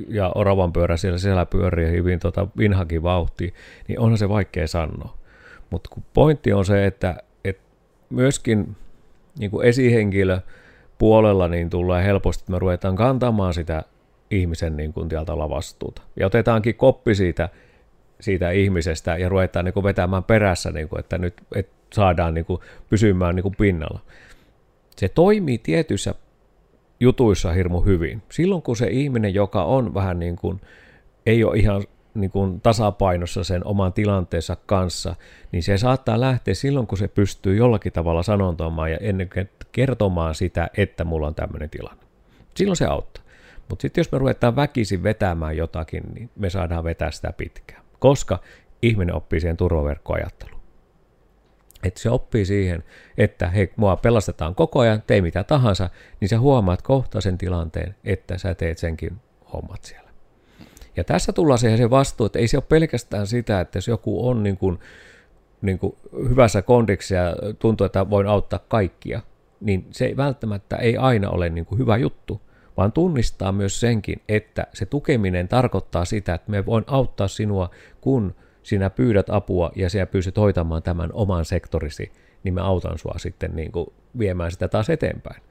ja 0.09 0.33
oravan 0.35 0.73
pyörä 0.73 0.97
siellä 0.97 1.19
siellä 1.19 1.47
pyörii 1.47 1.91
hyvin 1.91 2.19
tota 2.19 2.47
vinhakin 2.59 3.03
vauhti, 3.03 3.55
niin 3.89 4.01
onhan 4.01 4.19
se 4.19 4.29
vaikea 4.29 4.67
sanoa. 4.67 5.17
Mutta 5.71 5.91
pointti 6.15 6.53
on 6.53 6.65
se, 6.65 6.87
että, 6.87 7.23
että 7.45 7.63
myöskin 8.11 8.77
niin 9.39 9.51
kuin 9.51 9.67
esihenkilö 9.67 10.41
puolella 10.99 11.49
niin 11.49 11.71
tulee 11.71 12.05
helposti, 12.05 12.43
että 12.43 12.53
me 12.53 12.59
ruvetaan 12.59 12.97
kantamaan 12.97 13.55
sitä 13.55 13.83
ihmisen 14.31 14.77
niin 14.77 14.93
kuin 14.93 15.11
vastuuta. 15.49 16.03
Ja 16.21 16.27
otetaankin 16.27 16.75
koppi 16.75 17.15
siitä 17.15 17.49
siitä 18.23 18.51
ihmisestä 18.51 19.17
ja 19.17 19.29
ruvetaan 19.29 19.65
niin 19.65 19.73
kuin 19.73 19.85
vetämään 19.85 20.25
perässä, 20.25 20.71
niin 20.71 20.89
kuin, 20.89 21.01
että 21.01 21.19
nyt 21.19 21.35
että 21.55 21.73
saadaan 21.93 22.35
niin 22.35 22.45
kuin 22.45 22.61
pysymään 22.91 23.37
niin 23.37 23.43
kuin 23.43 23.55
pinnalla. 23.59 24.01
Se 24.97 25.09
toimii 25.09 25.59
tietyissä 25.59 26.15
jutuissa 27.01 27.53
hirmu 27.53 27.81
hyvin. 27.81 28.23
Silloin 28.31 28.63
kun 28.63 28.77
se 28.77 28.87
ihminen, 28.87 29.35
joka 29.35 29.65
on 29.65 29.95
vähän 29.95 30.19
niin 30.19 30.37
kuin, 30.37 30.61
ei 31.27 31.45
ole 31.45 31.57
ihan 31.57 31.85
niin 32.15 32.31
kuin 32.31 32.61
tasapainossa 32.61 33.45
sen 33.45 33.67
oman 33.67 33.93
tilanteensa 33.93 34.57
kanssa, 34.67 35.17
niin 35.53 35.63
se 35.63 35.79
saattaa 35.79 36.21
lähteä 36.21 36.55
silloin, 36.55 36.87
kun 36.87 36.99
se 36.99 37.09
pystyy 37.09 37.57
jollakin 37.57 37.93
tavalla 37.93 38.23
sanontamaan 38.23 38.91
ja 38.91 38.99
ennen 39.01 39.31
kertomaan 39.73 40.35
sitä, 40.35 40.71
että 40.77 41.05
mulla 41.05 41.27
on 41.27 41.35
tämmöinen 41.35 41.71
tilanne. 41.71 42.03
Silloin 42.55 42.77
se 42.77 42.87
auttaa. 42.87 43.25
Mutta 43.69 43.83
sitten 43.83 44.01
jos 44.01 44.13
me 44.13 44.19
ruvetaan 44.19 44.57
väkisin 44.57 45.03
vetämään 45.03 45.57
jotakin, 45.57 46.03
niin 46.15 46.31
me 46.37 46.51
saadaan 46.51 46.85
vetää 46.85 47.11
sitä 47.11 47.33
pitkään 47.37 47.82
koska 48.03 48.39
ihminen 48.83 49.15
oppii 49.15 49.41
siihen 49.41 49.57
turvaverkkoajatteluun. 49.57 50.63
Että 51.83 52.01
se 52.01 52.11
oppii 52.11 52.45
siihen, 52.45 52.85
että 53.19 53.49
hei, 53.49 53.73
mua 53.77 53.97
pelastetaan 53.97 54.55
koko 54.55 54.81
ajan, 54.81 55.03
tee 55.07 55.21
mitä 55.21 55.45
tahansa, 55.45 55.91
niin 56.21 56.29
sä 56.29 56.39
huomaat 56.39 56.83
kohta 56.83 57.21
sen 57.21 57.39
tilanteen, 57.39 57.95
että 58.05 58.39
sä 58.39 58.55
teet 58.55 58.79
senkin 58.79 59.17
hommat 59.53 59.85
siellä. 59.85 60.11
Ja 60.97 61.05
tässä 61.05 61.33
tullaan 61.33 61.59
siihen 61.59 61.79
se 61.79 61.91
vastuu, 61.91 62.27
että 62.27 62.39
ei 62.39 62.49
se 62.49 62.57
ole 62.57 62.65
pelkästään 62.69 63.27
sitä, 63.27 63.61
että 63.61 63.77
jos 63.77 63.89
joku 63.89 64.29
on 64.29 64.43
niin 64.43 64.57
kuin, 64.57 64.79
niin 65.63 65.79
kuin 65.79 65.97
hyvässä 66.29 66.63
kondiksi 66.63 67.15
ja 67.15 67.37
tuntuu, 67.59 67.85
että 67.85 68.11
voin 68.11 68.27
auttaa 68.27 68.59
kaikkia, 68.69 69.21
niin 69.61 69.87
se 69.91 70.05
ei 70.05 70.17
välttämättä 70.17 70.77
ei 70.77 70.97
aina 70.97 71.31
ole 71.31 71.49
niin 71.49 71.67
kuin 71.67 71.79
hyvä 71.79 71.97
juttu, 71.97 72.41
vaan 72.77 72.93
tunnistaa 72.93 73.53
myös 73.53 73.81
senkin, 73.81 74.23
että 74.29 74.67
se 74.75 74.87
tukeminen 74.87 75.49
tarkoittaa 75.49 76.05
sitä, 76.05 76.35
että 76.35 76.51
me 76.51 76.67
voin 76.67 76.85
auttaa 76.87 77.29
sinua, 77.29 77.71
kun 78.01 78.35
sinä 78.63 78.91
pyydät 78.91 79.31
apua 79.31 79.73
ja 79.77 79.91
sinä 79.91 80.07
pyysit 80.07 80.37
hoitamaan 80.37 80.83
tämän 80.83 81.11
oman 81.13 81.45
sektorisi, 81.45 82.13
niin 82.45 82.55
mä 82.55 82.63
autan 82.63 82.99
sua 82.99 83.15
sitten 83.17 83.51
niin 83.57 83.73
kuin 83.73 83.87
viemään 84.19 84.51
sitä 84.51 84.69
taas 84.69 84.91
eteenpäin. 84.91 85.43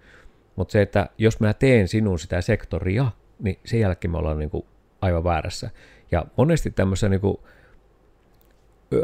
Mutta 0.56 0.72
se, 0.72 0.82
että 0.82 1.10
jos 1.18 1.40
mä 1.40 1.54
teen 1.54 1.88
sinun 1.88 2.20
sitä 2.20 2.42
sektoria, 2.42 3.12
niin 3.40 3.60
sen 3.66 3.80
jälkeen 3.80 4.12
me 4.12 4.18
ollaan 4.18 4.40
niin 4.40 4.50
kuin 4.50 4.66
aivan 5.02 5.24
väärässä. 5.24 5.70
Ja 6.12 6.26
monesti 6.38 6.72
tämmöisessä 6.72 7.10
niin 7.10 7.22
kuin, 7.22 7.38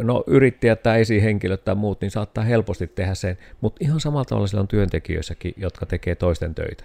no 0.01 0.23
yrittäjät 0.27 0.83
tai 0.83 1.01
esihenkilöt 1.01 1.63
tai 1.63 1.75
muut, 1.75 2.01
niin 2.01 2.11
saattaa 2.11 2.43
helposti 2.43 2.87
tehdä 2.87 3.13
sen, 3.13 3.37
mutta 3.61 3.77
ihan 3.81 3.99
samalla 3.99 4.25
tavalla 4.25 4.47
sillä 4.47 4.61
on 4.61 4.67
työntekijöissäkin, 4.67 5.53
jotka 5.57 5.85
tekee 5.85 6.15
toisten 6.15 6.55
töitä. 6.55 6.83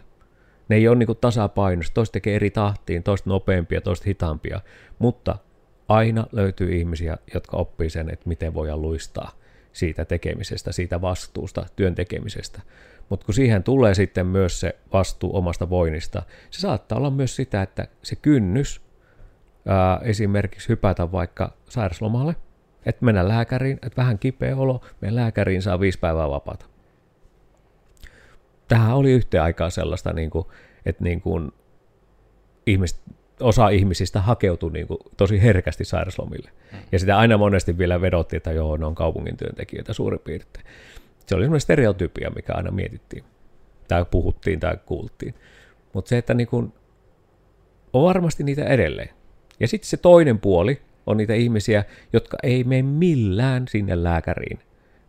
Ne 0.72 0.76
ei 0.76 0.88
ole 0.88 0.96
niin 0.96 1.16
tasapainossa, 1.20 1.94
toiset 1.94 2.12
tekee 2.12 2.36
eri 2.36 2.50
tahtiin, 2.50 3.02
toiset 3.02 3.26
nopeampia, 3.26 3.80
toiset 3.80 4.06
hitaampia, 4.06 4.60
mutta 4.98 5.36
aina 5.88 6.26
löytyy 6.32 6.76
ihmisiä, 6.76 7.18
jotka 7.34 7.56
oppii 7.56 7.90
sen, 7.90 8.10
että 8.10 8.28
miten 8.28 8.54
voidaan 8.54 8.82
luistaa 8.82 9.30
siitä 9.72 10.04
tekemisestä, 10.04 10.72
siitä 10.72 11.00
vastuusta, 11.00 11.66
työn 11.76 11.94
tekemisestä. 11.94 12.60
Mutta 13.08 13.26
kun 13.26 13.34
siihen 13.34 13.62
tulee 13.62 13.94
sitten 13.94 14.26
myös 14.26 14.60
se 14.60 14.76
vastuu 14.92 15.36
omasta 15.36 15.70
voinnista, 15.70 16.22
se 16.50 16.60
saattaa 16.60 16.98
olla 16.98 17.10
myös 17.10 17.36
sitä, 17.36 17.62
että 17.62 17.88
se 18.02 18.16
kynnys 18.16 18.82
ää, 19.66 20.00
esimerkiksi 20.02 20.68
hypätä 20.68 21.12
vaikka 21.12 21.52
sairaslomalle, 21.68 22.36
että 22.86 23.04
mennä 23.04 23.28
lääkäriin, 23.28 23.78
että 23.82 24.02
vähän 24.02 24.18
kipeä 24.18 24.56
olo, 24.56 24.80
mennä 25.00 25.20
lääkäriin, 25.20 25.62
saa 25.62 25.80
viisi 25.80 25.98
päivää 25.98 26.30
vapaata 26.30 26.71
tähän 28.74 28.96
oli 28.96 29.12
yhteen 29.12 29.42
aikaan 29.42 29.70
sellaista, 29.70 30.12
niin 30.12 30.30
kuin, 30.30 30.46
että 30.86 31.04
niin 31.04 31.20
kuin 31.20 31.52
ihmiset, 32.66 33.00
osa 33.40 33.68
ihmisistä 33.68 34.20
hakeutui 34.20 34.72
niin 34.72 34.86
kuin 34.86 34.98
tosi 35.16 35.42
herkästi 35.42 35.84
sairaslomille. 35.84 36.50
Mm. 36.72 36.78
Ja 36.92 36.98
sitä 36.98 37.18
aina 37.18 37.38
monesti 37.38 37.78
vielä 37.78 38.00
vedottiin, 38.00 38.36
että 38.36 38.52
joo, 38.52 38.76
ne 38.76 38.86
on 38.86 38.94
kaupungin 38.94 39.36
työntekijöitä 39.36 39.92
suurin 39.92 40.20
piirtein. 40.20 40.66
Se 41.26 41.34
oli 41.34 41.44
semmoinen 41.44 41.60
stereotypia, 41.60 42.30
mikä 42.30 42.52
aina 42.52 42.70
mietittiin, 42.70 43.24
tai 43.88 44.04
puhuttiin 44.10 44.60
tai 44.60 44.78
kuultiin. 44.86 45.34
Mutta 45.92 46.08
se, 46.08 46.18
että 46.18 46.34
niin 46.34 46.48
kuin, 46.48 46.72
on 47.92 48.02
varmasti 48.02 48.44
niitä 48.44 48.64
edelleen. 48.64 49.10
Ja 49.60 49.68
sitten 49.68 49.88
se 49.88 49.96
toinen 49.96 50.38
puoli, 50.38 50.80
On 51.06 51.16
niitä 51.16 51.34
ihmisiä, 51.34 51.84
jotka 52.12 52.36
ei 52.42 52.64
mene 52.64 52.82
millään 52.82 53.68
sinne 53.68 54.02
lääkäriin. 54.02 54.58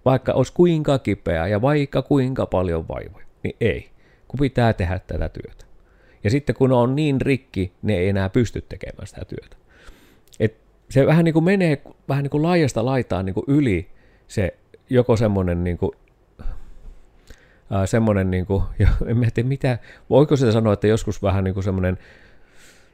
Vaikka 0.06 0.34
olisi 0.34 0.54
kuinka 0.54 1.00
kipeä 1.00 1.48
ja 1.48 1.62
vaikka 1.62 2.02
kuinka 2.02 2.46
paljon 2.46 2.88
vaivoja, 2.88 3.26
niin 3.44 3.56
ei. 3.62 3.90
Kun 4.28 4.40
pitää 4.40 4.74
tehdä 4.74 5.00
tätä 5.00 5.30
työtä. 5.30 5.66
Ja 6.24 6.30
sitten 6.30 6.56
kun 6.56 6.72
on 6.72 6.96
niin 6.96 7.22
rikki, 7.22 7.72
ne 7.82 7.98
ei 7.98 8.10
enää 8.10 8.30
pysty 8.30 8.62
tekemään 8.62 9.08
sitä 9.08 9.26
työtä. 9.26 9.56
Et 10.40 10.58
se 10.90 11.06
vähän 11.06 11.26
niin 11.26 11.34
kuin 11.34 11.46
menee 11.46 11.82
vähän 12.10 12.24
niin 12.24 12.32
kuin 12.32 12.44
laajasta 12.44 12.86
laitaan 12.86 13.26
niin 13.26 13.34
kuin 13.34 13.46
yli 13.48 13.90
se 14.28 14.58
joko 14.90 15.18
semmoinen 15.18 15.64
niin 15.64 15.78
kuin, 15.78 15.92
ää, 17.72 17.86
semmoinen, 17.86 18.32
niin 18.32 18.46
kuin, 18.46 18.64
en 19.08 19.32
tiedä 19.34 19.50
mitä, 19.50 19.78
voiko 20.10 20.36
sitä 20.36 20.52
sanoa, 20.52 20.74
että 20.74 20.88
joskus 20.88 21.24
vähän 21.24 21.44
niin 21.44 21.54
kuin 21.54 21.64
semmoinen, 21.64 21.98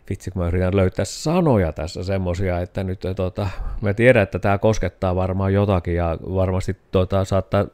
vitsi 0.10 0.32
kun 0.32 0.42
mä 0.42 0.48
yritän 0.48 0.76
löytää 0.76 1.06
sanoja 1.06 1.74
tässä 1.74 2.04
semmoisia, 2.04 2.60
että 2.60 2.84
nyt 2.84 3.00
tota, 3.16 3.50
mä 3.82 3.94
tiedän, 3.94 4.24
että 4.24 4.40
tämä 4.40 4.58
koskettaa 4.58 5.16
varmaan 5.16 5.54
jotakin 5.54 5.96
ja 5.96 6.18
varmasti 6.22 6.78
tota, 6.92 7.26
saattaa 7.26 7.66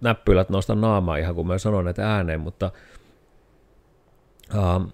näppylät 0.00 0.48
nostaa 0.48 0.76
naamaa 0.76 1.16
ihan 1.16 1.34
kun 1.34 1.46
mä 1.46 1.58
sanon 1.58 1.84
näitä 1.84 2.14
ääneen, 2.14 2.40
mutta 2.40 2.70
um, 4.54 4.92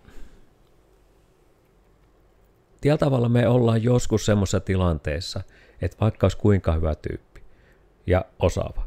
Tällä 2.85 2.99
tavalla 2.99 3.29
me 3.29 3.49
ollaan 3.49 3.83
joskus 3.83 4.27
semmoisessa 4.27 4.61
tilanteessa, 4.61 5.41
että 5.83 5.97
vaikka 6.01 6.25
olisi 6.25 6.37
kuinka 6.37 6.73
hyvä 6.73 6.95
tyyppi 6.95 7.43
ja 8.07 8.25
osaava, 8.39 8.87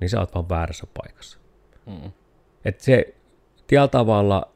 niin 0.00 0.10
sä 0.10 0.20
oot 0.20 0.34
vaan 0.34 0.48
väärässä 0.48 0.86
paikassa. 0.94 1.38
Mm. 1.86 2.12
Että 2.64 2.84
se 2.84 3.14
tällä 3.66 3.88
tavalla 3.88 4.52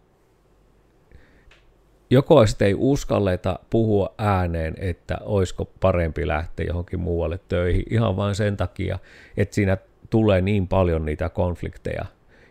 joko 2.10 2.46
sitten 2.46 2.68
ei 2.68 2.74
uskalleta 2.76 3.58
puhua 3.70 4.14
ääneen, 4.18 4.74
että 4.78 5.18
olisiko 5.22 5.64
parempi 5.80 6.26
lähteä 6.26 6.66
johonkin 6.66 7.00
muualle 7.00 7.40
töihin, 7.48 7.84
ihan 7.90 8.16
vain 8.16 8.34
sen 8.34 8.56
takia, 8.56 8.98
että 9.36 9.54
siinä 9.54 9.76
tulee 10.10 10.40
niin 10.40 10.68
paljon 10.68 11.04
niitä 11.04 11.28
konflikteja, 11.28 12.04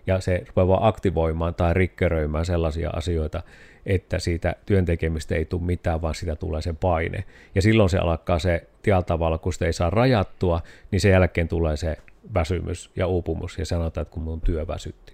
ja 0.07 0.19
se 0.19 0.43
rupeaa 0.47 0.67
vaan 0.67 0.87
aktivoimaan 0.87 1.55
tai 1.55 1.73
rikkeröimään 1.73 2.45
sellaisia 2.45 2.89
asioita, 2.89 3.43
että 3.85 4.19
siitä 4.19 4.55
työntekemistä 4.65 5.35
ei 5.35 5.45
tule 5.45 5.61
mitään, 5.61 6.01
vaan 6.01 6.15
siitä 6.15 6.35
tulee 6.35 6.61
se 6.61 6.73
paine. 6.73 7.23
Ja 7.55 7.61
silloin 7.61 7.89
se 7.89 7.97
alkaa 7.97 8.39
se 8.39 8.67
tällä 8.83 9.01
tavalla, 9.01 9.37
kun 9.37 9.53
sitä 9.53 9.65
ei 9.65 9.73
saa 9.73 9.89
rajattua, 9.89 10.61
niin 10.91 11.01
sen 11.01 11.11
jälkeen 11.11 11.47
tulee 11.47 11.77
se 11.77 11.97
väsymys 12.33 12.91
ja 12.95 13.07
uupumus, 13.07 13.57
ja 13.57 13.65
sanotaan, 13.65 14.01
että 14.01 14.13
kun 14.13 14.23
mun 14.23 14.41
työ 14.41 14.67
väsytti. 14.67 15.13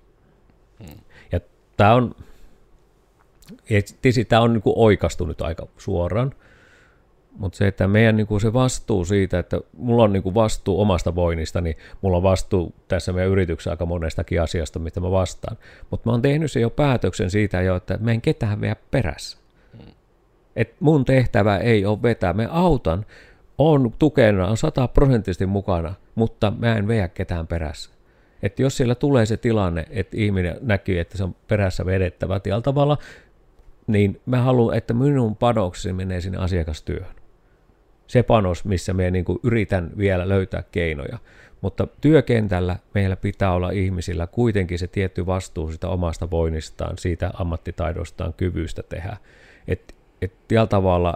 Hmm. 0.80 0.99
Ja 1.32 1.39
tämä 1.78 1.93
on, 1.95 2.15
tämä 4.30 4.41
on 4.41 4.54
niin 4.54 4.62
oikastunut 4.65 5.41
aika 5.41 5.67
suoraan, 5.78 6.34
mutta 7.39 7.58
se, 7.58 7.67
että 7.67 7.88
meidän 7.88 8.17
niin 8.17 8.28
kuin 8.28 8.41
se 8.41 8.54
vastuu 8.54 9.06
siitä, 9.06 9.39
että 9.39 9.62
mulla 9.78 10.04
on 10.04 10.13
niin 10.13 10.23
kuin 10.23 10.36
vastuu 10.36 10.82
omasta 10.82 11.15
voinnista, 11.15 11.62
niin 11.62 11.75
mulla 12.02 12.17
on 12.17 12.23
vastuu 12.23 12.73
tässä 12.88 13.13
meidän 13.13 13.32
yrityksessä 13.32 13.71
aika 13.71 13.86
monestakin 13.86 14.41
asiasta, 14.41 14.80
mitä 14.80 14.99
mä 14.99 15.12
vastaan. 15.12 15.58
Mutta 15.89 16.10
mä 16.10 16.12
oon 16.12 16.21
tehnyt 16.21 16.52
se 16.52 16.60
jo 16.60 16.69
päätöksen 16.69 17.30
siitä 17.30 17.62
jo, 17.62 17.75
että 17.75 17.97
mä 18.02 18.12
en 18.12 18.21
ketään 18.21 18.62
veä 18.62 18.75
perässä. 18.91 19.38
Hmm. 19.78 19.91
Et 20.56 20.75
mun 20.80 21.06
tehtävä 21.06 21.58
ei 21.58 21.86
ole 21.86 22.02
vetää. 22.02 22.34
Me 22.34 22.47
autan, 22.52 23.06
on 23.58 23.93
tukena, 23.99 24.47
on 24.47 24.58
sataprosenttisesti 24.58 25.45
mukana, 25.45 25.93
mutta 26.15 26.54
mä 26.60 26.75
en 26.75 26.88
veä 26.88 27.08
ketään 27.08 27.47
perässä. 27.47 27.91
Että 28.43 28.62
jos 28.62 28.78
siellä 28.78 28.95
tulee 28.95 29.25
se 29.25 29.38
tilanne, 29.38 29.86
että 29.89 30.17
ihminen 30.17 30.58
näkyy, 30.62 30.99
että 30.99 31.17
se 31.17 31.23
on 31.23 31.36
perässä 31.47 31.86
vedettävä 31.86 32.39
tällä 32.39 32.62
tavalla, 32.62 32.97
niin 33.88 34.21
mä 34.25 34.41
haluan, 34.41 34.78
että 34.78 34.93
minun 34.93 35.36
panokseni 35.36 35.93
menee 35.93 36.21
sinne 36.21 36.38
asiakastyöhön 36.38 37.18
se 38.10 38.24
panos, 38.24 38.65
missä 38.65 38.93
me 38.93 39.12
niin 39.12 39.26
yritän 39.43 39.91
vielä 39.98 40.30
löytää 40.30 40.63
keinoja. 40.72 41.17
Mutta 41.62 41.88
työkentällä 42.02 42.76
meillä 42.93 43.15
pitää 43.15 43.54
olla 43.54 43.72
ihmisillä 43.72 44.28
kuitenkin 44.28 44.80
se 44.80 44.88
tietty 44.88 45.26
vastuu 45.26 45.72
sitä 45.72 45.88
omasta 45.88 46.32
voinnistaan, 46.32 46.98
siitä 46.98 47.32
ammattitaidostaan, 47.34 48.34
kyvystä 48.34 48.84
tehdä. 48.84 49.17
Että 49.67 49.93
et 50.22 50.34
tällä 50.48 50.67
tavalla 50.67 51.13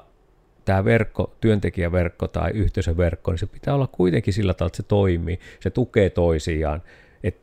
tämä 0.65 0.85
verkko, 0.85 1.35
työntekijäverkko 1.41 2.27
tai 2.27 2.51
yhteisöverkko, 2.51 3.31
niin 3.31 3.39
se 3.39 3.45
pitää 3.45 3.75
olla 3.75 3.87
kuitenkin 3.87 4.33
sillä 4.33 4.53
tavalla, 4.53 4.69
että 4.69 4.77
se 4.77 4.83
toimii, 4.83 5.39
se 5.59 5.69
tukee 5.69 6.09
toisiaan. 6.09 6.81
Että 7.23 7.41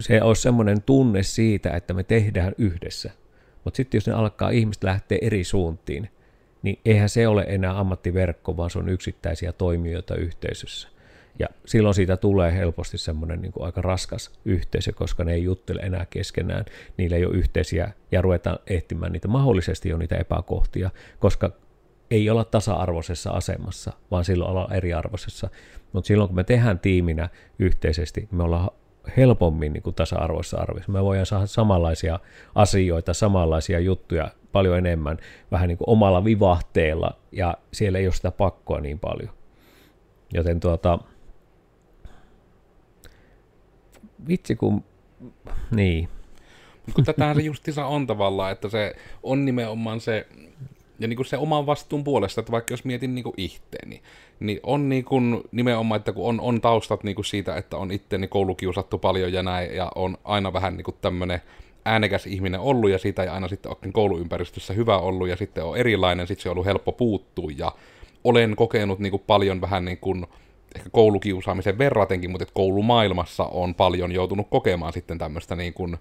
se 0.00 0.22
olisi 0.22 0.42
semmoinen 0.42 0.82
tunne 0.82 1.22
siitä, 1.22 1.70
että 1.70 1.94
me 1.94 2.02
tehdään 2.02 2.52
yhdessä. 2.58 3.10
Mutta 3.64 3.76
sitten 3.76 3.98
jos 3.98 4.06
ne 4.06 4.12
alkaa 4.12 4.50
ihmiset 4.50 4.84
lähteä 4.84 5.18
eri 5.22 5.44
suuntiin, 5.44 6.08
niin 6.62 6.78
eihän 6.84 7.08
se 7.08 7.28
ole 7.28 7.44
enää 7.48 7.78
ammattiverkko, 7.78 8.56
vaan 8.56 8.70
se 8.70 8.78
on 8.78 8.88
yksittäisiä 8.88 9.52
toimijoita 9.52 10.14
yhteisössä. 10.14 10.88
Ja 11.38 11.46
silloin 11.66 11.94
siitä 11.94 12.16
tulee 12.16 12.54
helposti 12.54 12.98
semmoinen 12.98 13.42
niin 13.42 13.52
kuin 13.52 13.64
aika 13.64 13.82
raskas 13.82 14.30
yhteisö, 14.44 14.92
koska 14.92 15.24
ne 15.24 15.32
ei 15.32 15.44
juttele 15.44 15.80
enää 15.80 16.06
keskenään, 16.10 16.64
niillä 16.96 17.16
ei 17.16 17.24
ole 17.24 17.34
yhteisiä 17.34 17.92
ja 18.12 18.22
ruvetaan 18.22 18.58
ehtimään 18.66 19.12
niitä 19.12 19.28
mahdollisesti 19.28 19.88
jo 19.88 19.96
niitä 19.96 20.16
epäkohtia, 20.16 20.90
koska 21.18 21.50
ei 22.10 22.30
olla 22.30 22.44
tasa-arvoisessa 22.44 23.30
asemassa, 23.30 23.92
vaan 24.10 24.24
silloin 24.24 24.50
ollaan 24.50 24.72
eriarvoisessa. 24.72 25.50
Mutta 25.92 26.08
silloin 26.08 26.28
kun 26.28 26.36
me 26.36 26.44
tehdään 26.44 26.78
tiiminä 26.78 27.28
yhteisesti, 27.58 28.28
me 28.30 28.42
ollaan 28.42 28.70
helpommin 29.16 29.72
niin 29.72 29.82
kuin 29.82 29.94
tasa-arvoisessa 29.94 30.58
arvioissa. 30.58 30.92
Me 30.92 31.04
voidaan 31.04 31.26
saada 31.26 31.46
samanlaisia 31.46 32.18
asioita, 32.54 33.14
samanlaisia 33.14 33.80
juttuja 33.80 34.30
paljon 34.52 34.78
enemmän 34.78 35.18
vähän 35.50 35.68
niin 35.68 35.78
kuin 35.78 35.90
omalla 35.90 36.24
vivahteella 36.24 37.10
ja 37.32 37.54
siellä 37.72 37.98
ei 37.98 38.06
ole 38.06 38.14
sitä 38.14 38.30
pakkoa 38.30 38.80
niin 38.80 38.98
paljon. 38.98 39.30
Joten 40.32 40.60
tuota, 40.60 40.98
vitsi 44.28 44.56
kun, 44.56 44.84
niin. 45.74 46.08
Kun 46.94 47.04
tätähän 47.04 47.36
se 47.36 47.42
justissa 47.42 47.86
on 47.86 48.06
tavallaan, 48.06 48.52
että 48.52 48.68
se 48.68 48.94
on 49.22 49.44
nimenomaan 49.44 50.00
se, 50.00 50.26
ja 51.00 51.08
niin 51.08 51.16
kuin 51.16 51.26
se 51.26 51.36
oman 51.36 51.66
vastuun 51.66 52.04
puolesta, 52.04 52.40
että 52.40 52.52
vaikka 52.52 52.72
jos 52.72 52.84
mietin 52.84 53.14
niin 53.14 53.22
kuin 53.22 53.34
itteeni, 53.36 54.02
niin 54.40 54.60
on 54.62 54.88
niin 54.88 55.04
kuin 55.04 55.40
nimenomaan, 55.52 55.98
että 55.98 56.12
kun 56.12 56.28
on, 56.28 56.40
on 56.40 56.60
taustat 56.60 57.04
niin 57.04 57.14
kuin 57.14 57.24
siitä, 57.24 57.56
että 57.56 57.76
on 57.76 57.90
itteeni 57.90 58.28
koulukiusattu 58.28 58.98
paljon 58.98 59.32
ja 59.32 59.42
näin, 59.42 59.74
ja 59.74 59.92
on 59.94 60.18
aina 60.24 60.52
vähän 60.52 60.76
niin 60.76 60.84
kuin 60.84 60.96
tämmöinen 61.00 61.40
äänekäs 61.84 62.26
ihminen 62.26 62.60
ollut, 62.60 62.90
ja 62.90 62.98
siitä 62.98 63.22
ei 63.22 63.28
aina 63.28 63.48
sitten 63.48 63.70
ole 63.70 63.92
kouluympäristössä 63.92 64.74
hyvä 64.74 64.98
ollut, 64.98 65.28
ja 65.28 65.36
sitten 65.36 65.64
on 65.64 65.76
erilainen, 65.76 66.26
sitten 66.26 66.42
se 66.42 66.48
on 66.48 66.52
ollut 66.52 66.66
helppo 66.66 66.92
puuttua, 66.92 67.50
ja 67.56 67.72
olen 68.24 68.56
kokenut 68.56 68.98
niin 68.98 69.10
kuin 69.10 69.22
paljon 69.26 69.60
vähän 69.60 69.84
niin 69.84 69.98
kuin, 69.98 70.26
ehkä 70.76 70.90
koulukiusaamisen 70.90 71.78
verratenkin, 71.78 72.30
mutta 72.30 72.42
että 72.42 72.54
koulumaailmassa 72.54 73.44
on 73.44 73.74
paljon 73.74 74.12
joutunut 74.12 74.46
kokemaan 74.50 74.92
sitten 74.92 75.18
tämmöistä 75.18 75.56
niin 75.56 75.74
kuin, 75.74 75.98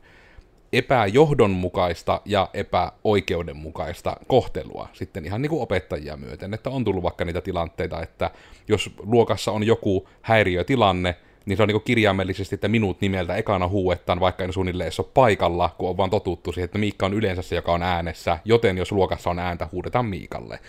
epäjohdonmukaista 0.74 2.22
ja 2.26 2.50
epäoikeudenmukaista 2.54 4.18
kohtelua 4.28 4.90
sitten 4.94 5.26
ihan 5.26 5.42
niin 5.42 5.50
kuin 5.50 5.62
opettajia 5.62 6.18
myöten, 6.18 6.54
että 6.54 6.70
on 6.70 6.84
tullut 6.84 7.04
vaikka 7.04 7.26
niitä 7.26 7.42
tilanteita, 7.42 8.02
että 8.02 8.32
jos 8.68 8.92
luokassa 9.04 9.52
on 9.52 9.64
joku 9.64 10.08
häiriötilanne, 10.22 11.16
niin 11.46 11.58
se 11.58 11.64
on 11.64 11.70
niin 11.70 11.82
kirjaimellisesti, 11.82 12.56
että 12.56 12.68
minut 12.68 13.02
nimeltä 13.02 13.36
ekana 13.36 13.68
huuetaan, 13.68 14.20
vaikka 14.20 14.44
en 14.44 14.54
suunnilleen 14.54 14.92
ole 14.98 15.08
paikalla, 15.14 15.76
kun 15.78 15.90
on 15.90 15.98
vaan 15.98 16.10
totuttu 16.10 16.52
siihen, 16.52 16.66
että 16.66 16.78
Miikka 16.78 17.06
on 17.06 17.14
yleensä 17.14 17.42
se, 17.42 17.56
joka 17.56 17.74
on 17.74 17.84
äänessä, 17.84 18.40
joten 18.46 18.78
jos 18.78 18.92
luokassa 18.92 19.30
on 19.30 19.40
ääntä, 19.40 19.68
huudetaan 19.72 20.06
Miikalle. 20.06 20.60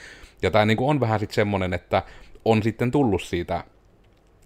Ja 0.43 0.51
tämä 0.51 0.65
niin 0.65 0.79
on 0.81 1.01
vähän 1.01 1.21
sitten 1.21 1.35
semmoinen, 1.35 1.73
että 1.73 2.03
on 2.45 2.63
sitten 2.63 2.91
tullut 2.91 3.23
siitä 3.23 3.65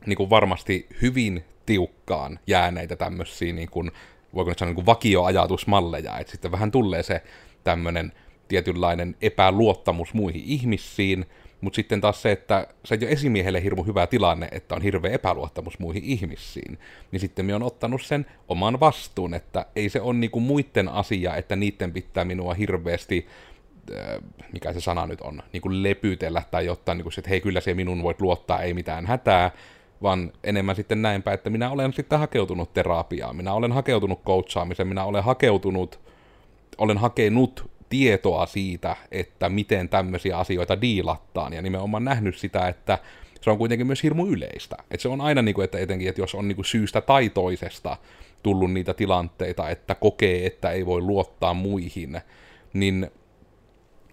niin 0.07 0.17
kuin 0.17 0.31
varmasti 0.31 0.87
hyvin 1.03 1.45
tiukkaan 1.67 2.39
jääneitä 2.47 2.97
tämmöisiä 2.97 3.53
niin 3.53 3.71
kuin 3.71 3.91
voiko 4.35 4.51
nyt 4.51 4.59
sanoa 4.59 4.69
niin 4.69 4.75
kuin 4.75 4.87
vakioajatusmalleja, 4.87 6.19
että 6.19 6.31
sitten 6.31 6.53
vähän 6.53 6.71
tulee 6.71 7.03
se 7.03 7.23
tämmöinen 7.65 8.13
tietynlainen 8.49 9.17
epäluottamus 9.23 10.15
muihin 10.15 10.43
ihmisiin, 10.45 11.27
mutta 11.61 11.77
sitten 11.77 12.01
taas 12.01 12.23
se, 12.23 12.33
että 12.33 12.67
se 12.85 12.95
ei 12.95 12.99
ole 13.07 13.13
esimiehelle 13.13 13.63
hirmu 13.63 13.83
hyvä 13.85 14.07
tilanne, 14.07 14.49
että 14.53 14.75
on 14.75 14.83
hirveä 14.83 15.13
epäluottamus 15.13 15.79
muihin 15.79 16.05
ihmisiin, 16.05 16.79
niin 17.13 17.21
sitten 17.21 17.47
me 17.47 17.55
on 17.55 17.63
ottanut 17.63 18.03
sen 18.03 18.27
oman 18.49 18.81
vastuun, 18.81 19.35
että 19.35 19.67
ei 19.77 19.89
se 19.89 20.01
ole 20.01 20.15
niinku 20.15 20.41
muiden 20.41 20.89
asia, 20.89 21.37
että 21.37 21.57
niiden 21.57 21.93
pitää 21.93 22.25
minua 22.25 22.55
hirveästi 22.55 23.27
äh, 23.97 24.19
mikä 24.53 24.73
se 24.73 24.81
sana 24.81 25.07
nyt 25.07 25.21
on, 25.21 25.43
niin 25.53 25.61
kuin 25.61 25.83
lepytellä 25.83 26.43
tai 26.51 26.67
jotain, 26.67 26.99
niin 26.99 27.03
kuin, 27.03 27.13
että 27.19 27.31
hei 27.31 27.41
kyllä 27.41 27.61
se 27.61 27.75
minun 27.75 28.03
voit 28.03 28.21
luottaa, 28.21 28.63
ei 28.63 28.75
mitään 28.75 29.07
hätää, 29.07 29.51
vaan 30.03 30.33
enemmän 30.45 30.77
sitten 30.77 31.03
näinpä, 31.03 31.33
että 31.33 31.51
minä 31.51 31.71
olen 31.71 31.93
sitten 31.93 32.19
hakeutunut 32.19 32.75
terapiaan, 32.75 33.37
minä 33.37 33.53
olen 33.53 33.73
hakeutunut 33.73 34.23
coachaamiseen, 34.25 34.89
minä 34.89 35.05
olen 35.05 35.25
hakeutunut, 35.25 36.01
olen 36.79 36.99
hakenut 36.99 37.71
tietoa 37.89 38.47
siitä, 38.47 38.97
että 39.11 39.49
miten 39.49 39.89
tämmöisiä 39.89 40.39
asioita 40.39 40.81
diilattaan, 40.81 41.53
ja 41.53 41.63
nimenomaan 41.63 42.05
nähnyt 42.05 42.37
sitä, 42.39 42.69
että 42.69 42.99
se 43.41 43.51
on 43.51 43.59
kuitenkin 43.59 43.87
myös 43.87 44.03
hirmu 44.03 44.27
yleistä. 44.27 44.77
Että 44.81 45.03
se 45.03 45.09
on 45.09 45.21
aina, 45.21 45.43
niin 45.43 45.55
kuin, 45.55 45.65
että 45.65 45.79
etenkin, 45.79 46.09
että 46.09 46.21
jos 46.21 46.35
on 46.35 46.49
niin 46.49 46.57
kuin 46.57 46.67
syystä 46.67 47.01
tai 47.01 47.29
toisesta 47.29 47.97
tullut 48.43 48.73
niitä 48.73 48.95
tilanteita, 48.95 49.71
että 49.71 49.95
kokee, 49.95 50.47
että 50.47 50.71
ei 50.71 50.87
voi 50.87 51.01
luottaa 51.01 51.55
muihin, 51.55 52.21
niin 52.73 53.11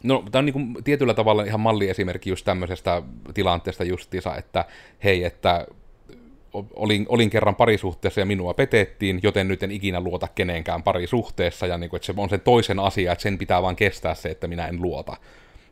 No, 0.04 0.24
tämä 0.32 0.40
on 0.40 0.46
niin 0.46 0.54
kuin 0.54 0.84
tietyllä 0.84 1.14
tavalla 1.14 1.44
ihan 1.44 1.60
malliesimerkki 1.60 2.30
just 2.30 2.46
tämmöisestä 2.46 3.02
tilanteesta 3.34 3.84
justiinsa, 3.84 4.36
että 4.36 4.66
hei, 5.04 5.24
että 5.24 5.68
olin, 6.54 7.06
olin 7.10 7.30
kerran 7.30 7.56
parisuhteessa 7.56 8.20
ja 8.20 8.26
minua 8.26 8.54
petettiin, 8.54 9.20
joten 9.24 9.48
nyt 9.48 9.64
en 9.64 9.72
ikinä 9.72 10.02
luota 10.02 10.28
kenenkään 10.36 10.84
parisuhteessa, 10.84 11.68
ja 11.68 11.78
niin 11.78 11.90
kuin, 11.90 11.98
että 11.98 12.06
se 12.06 12.14
on 12.18 12.30
sen 12.30 12.42
toisen 12.42 12.80
asia, 12.80 13.12
että 13.12 13.22
sen 13.22 13.38
pitää 13.38 13.62
vaan 13.62 13.76
kestää 13.76 14.16
se, 14.16 14.30
että 14.30 14.48
minä 14.48 14.68
en 14.68 14.82
luota. 14.82 15.18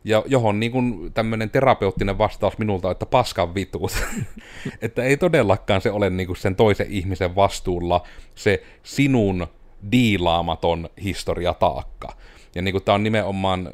Ja 0.04 0.24
johon 0.26 0.60
niin 0.60 0.72
kuin 0.72 1.14
tämmöinen 1.14 1.50
terapeuttinen 1.50 2.18
vastaus 2.18 2.58
minulta, 2.58 2.92
että 2.92 3.06
paskan 3.06 3.56
vituus. 3.56 4.04
että 4.82 5.04
ei 5.04 5.18
todellakaan 5.18 5.82
se 5.82 5.92
ole 5.92 6.10
niin 6.10 6.28
kuin 6.28 6.38
sen 6.38 6.56
toisen 6.56 6.88
ihmisen 6.90 7.36
vastuulla 7.36 8.04
se 8.36 8.64
sinun 8.84 9.48
diilaamaton 9.92 10.90
historiataakka. 11.04 12.08
Ja 12.56 12.62
niin 12.62 12.72
kuin 12.72 12.84
tämä 12.84 12.96
on 12.96 13.04
nimenomaan 13.04 13.70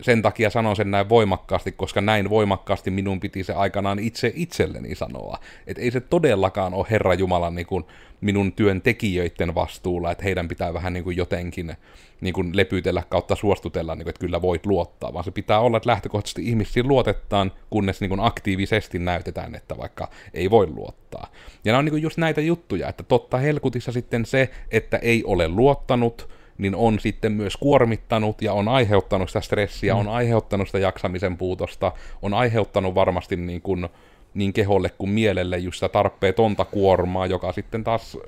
sen 0.00 0.22
takia 0.22 0.50
sanon 0.50 0.76
sen 0.76 0.90
näin 0.90 1.08
voimakkaasti, 1.08 1.72
koska 1.72 2.00
näin 2.00 2.30
voimakkaasti 2.30 2.90
minun 2.90 3.20
piti 3.20 3.44
se 3.44 3.52
aikanaan 3.52 3.98
itse 3.98 4.32
itselleni 4.34 4.94
sanoa. 4.94 5.38
Että 5.66 5.82
ei 5.82 5.90
se 5.90 6.00
todellakaan 6.00 6.74
ole 6.74 6.86
Herra 6.90 7.14
Jumala 7.14 7.50
niin 7.50 7.66
kuin 7.66 7.84
minun 8.20 8.52
työntekijöiden 8.52 9.54
vastuulla, 9.54 10.10
että 10.10 10.24
heidän 10.24 10.48
pitää 10.48 10.74
vähän 10.74 10.92
niin 10.92 11.04
kuin 11.04 11.16
jotenkin 11.16 11.76
niin 12.20 12.34
kuin 12.34 12.56
lepytellä 12.56 13.02
kautta 13.08 13.36
suostutella, 13.36 13.94
niin 13.94 14.04
kuin, 14.04 14.10
että 14.10 14.20
kyllä 14.20 14.42
voit 14.42 14.66
luottaa, 14.66 15.12
vaan 15.12 15.24
se 15.24 15.30
pitää 15.30 15.60
olla, 15.60 15.76
että 15.76 15.90
lähtökohtaisesti 15.90 16.48
ihmisiin 16.48 16.88
luotetaan, 16.88 17.52
kunnes 17.70 18.00
niin 18.00 18.08
kuin 18.08 18.20
aktiivisesti 18.20 18.98
näytetään, 18.98 19.54
että 19.54 19.76
vaikka 19.78 20.08
ei 20.34 20.50
voi 20.50 20.66
luottaa. 20.66 21.26
Ja 21.64 21.72
nämä 21.72 21.78
on 21.78 21.84
niin 21.84 21.92
kuin 21.92 22.02
just 22.02 22.18
näitä 22.18 22.40
juttuja, 22.40 22.88
että 22.88 23.02
totta 23.02 23.38
helkutissa 23.38 23.92
sitten 23.92 24.26
se, 24.26 24.50
että 24.70 24.96
ei 24.96 25.24
ole 25.24 25.48
luottanut, 25.48 26.28
niin 26.58 26.74
on 26.74 27.00
sitten 27.00 27.32
myös 27.32 27.56
kuormittanut 27.56 28.42
ja 28.42 28.52
on 28.52 28.68
aiheuttanut 28.68 29.28
sitä 29.28 29.40
stressiä, 29.40 29.94
mm. 29.94 30.00
on 30.00 30.08
aiheuttanut 30.08 30.68
sitä 30.68 30.78
jaksamisen 30.78 31.36
puutosta, 31.36 31.92
on 32.22 32.34
aiheuttanut 32.34 32.94
varmasti 32.94 33.36
niin, 33.36 33.62
kuin, 33.62 33.88
niin 34.34 34.52
keholle 34.52 34.90
kuin 34.98 35.10
mielelle 35.10 35.58
just 35.58 35.76
sitä 35.76 35.88
tarpeetonta 35.88 36.64
kuormaa, 36.64 37.26
joka 37.26 37.52
sitten 37.52 37.84
taas 37.84 38.18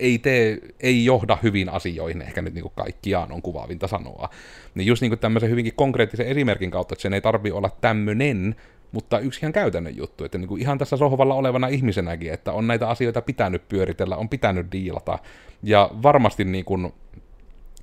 ei, 0.00 0.18
tee, 0.18 0.58
ei 0.80 1.04
johda 1.04 1.38
hyvin 1.42 1.68
asioihin, 1.68 2.22
ehkä 2.22 2.42
nyt 2.42 2.54
niin 2.54 2.62
kuin 2.62 2.72
kaikkiaan 2.76 3.32
on 3.32 3.42
kuvaavinta 3.42 3.86
sanoa. 3.86 4.28
Niin 4.74 4.86
just 4.86 5.02
niin 5.02 5.10
kuin 5.10 5.18
tämmöisen 5.18 5.50
hyvinkin 5.50 5.74
konkreettisen 5.76 6.26
esimerkin 6.26 6.70
kautta, 6.70 6.94
että 6.94 7.02
sen 7.02 7.14
ei 7.14 7.20
tarvi 7.20 7.50
olla 7.50 7.70
tämmöinen, 7.80 8.56
mutta 8.92 9.18
yksi 9.18 9.40
ihan 9.40 9.52
käytännön 9.52 9.96
juttu, 9.96 10.24
että 10.24 10.38
niin 10.38 10.48
kuin 10.48 10.62
ihan 10.62 10.78
tässä 10.78 10.96
sohvalla 10.96 11.34
olevana 11.34 11.68
ihmisenäkin, 11.68 12.32
että 12.32 12.52
on 12.52 12.66
näitä 12.66 12.88
asioita 12.88 13.22
pitänyt 13.22 13.68
pyöritellä, 13.68 14.16
on 14.16 14.28
pitänyt 14.28 14.66
diilata, 14.72 15.18
ja 15.62 15.90
varmasti 16.02 16.44
niin 16.44 16.64
kuin 16.64 16.92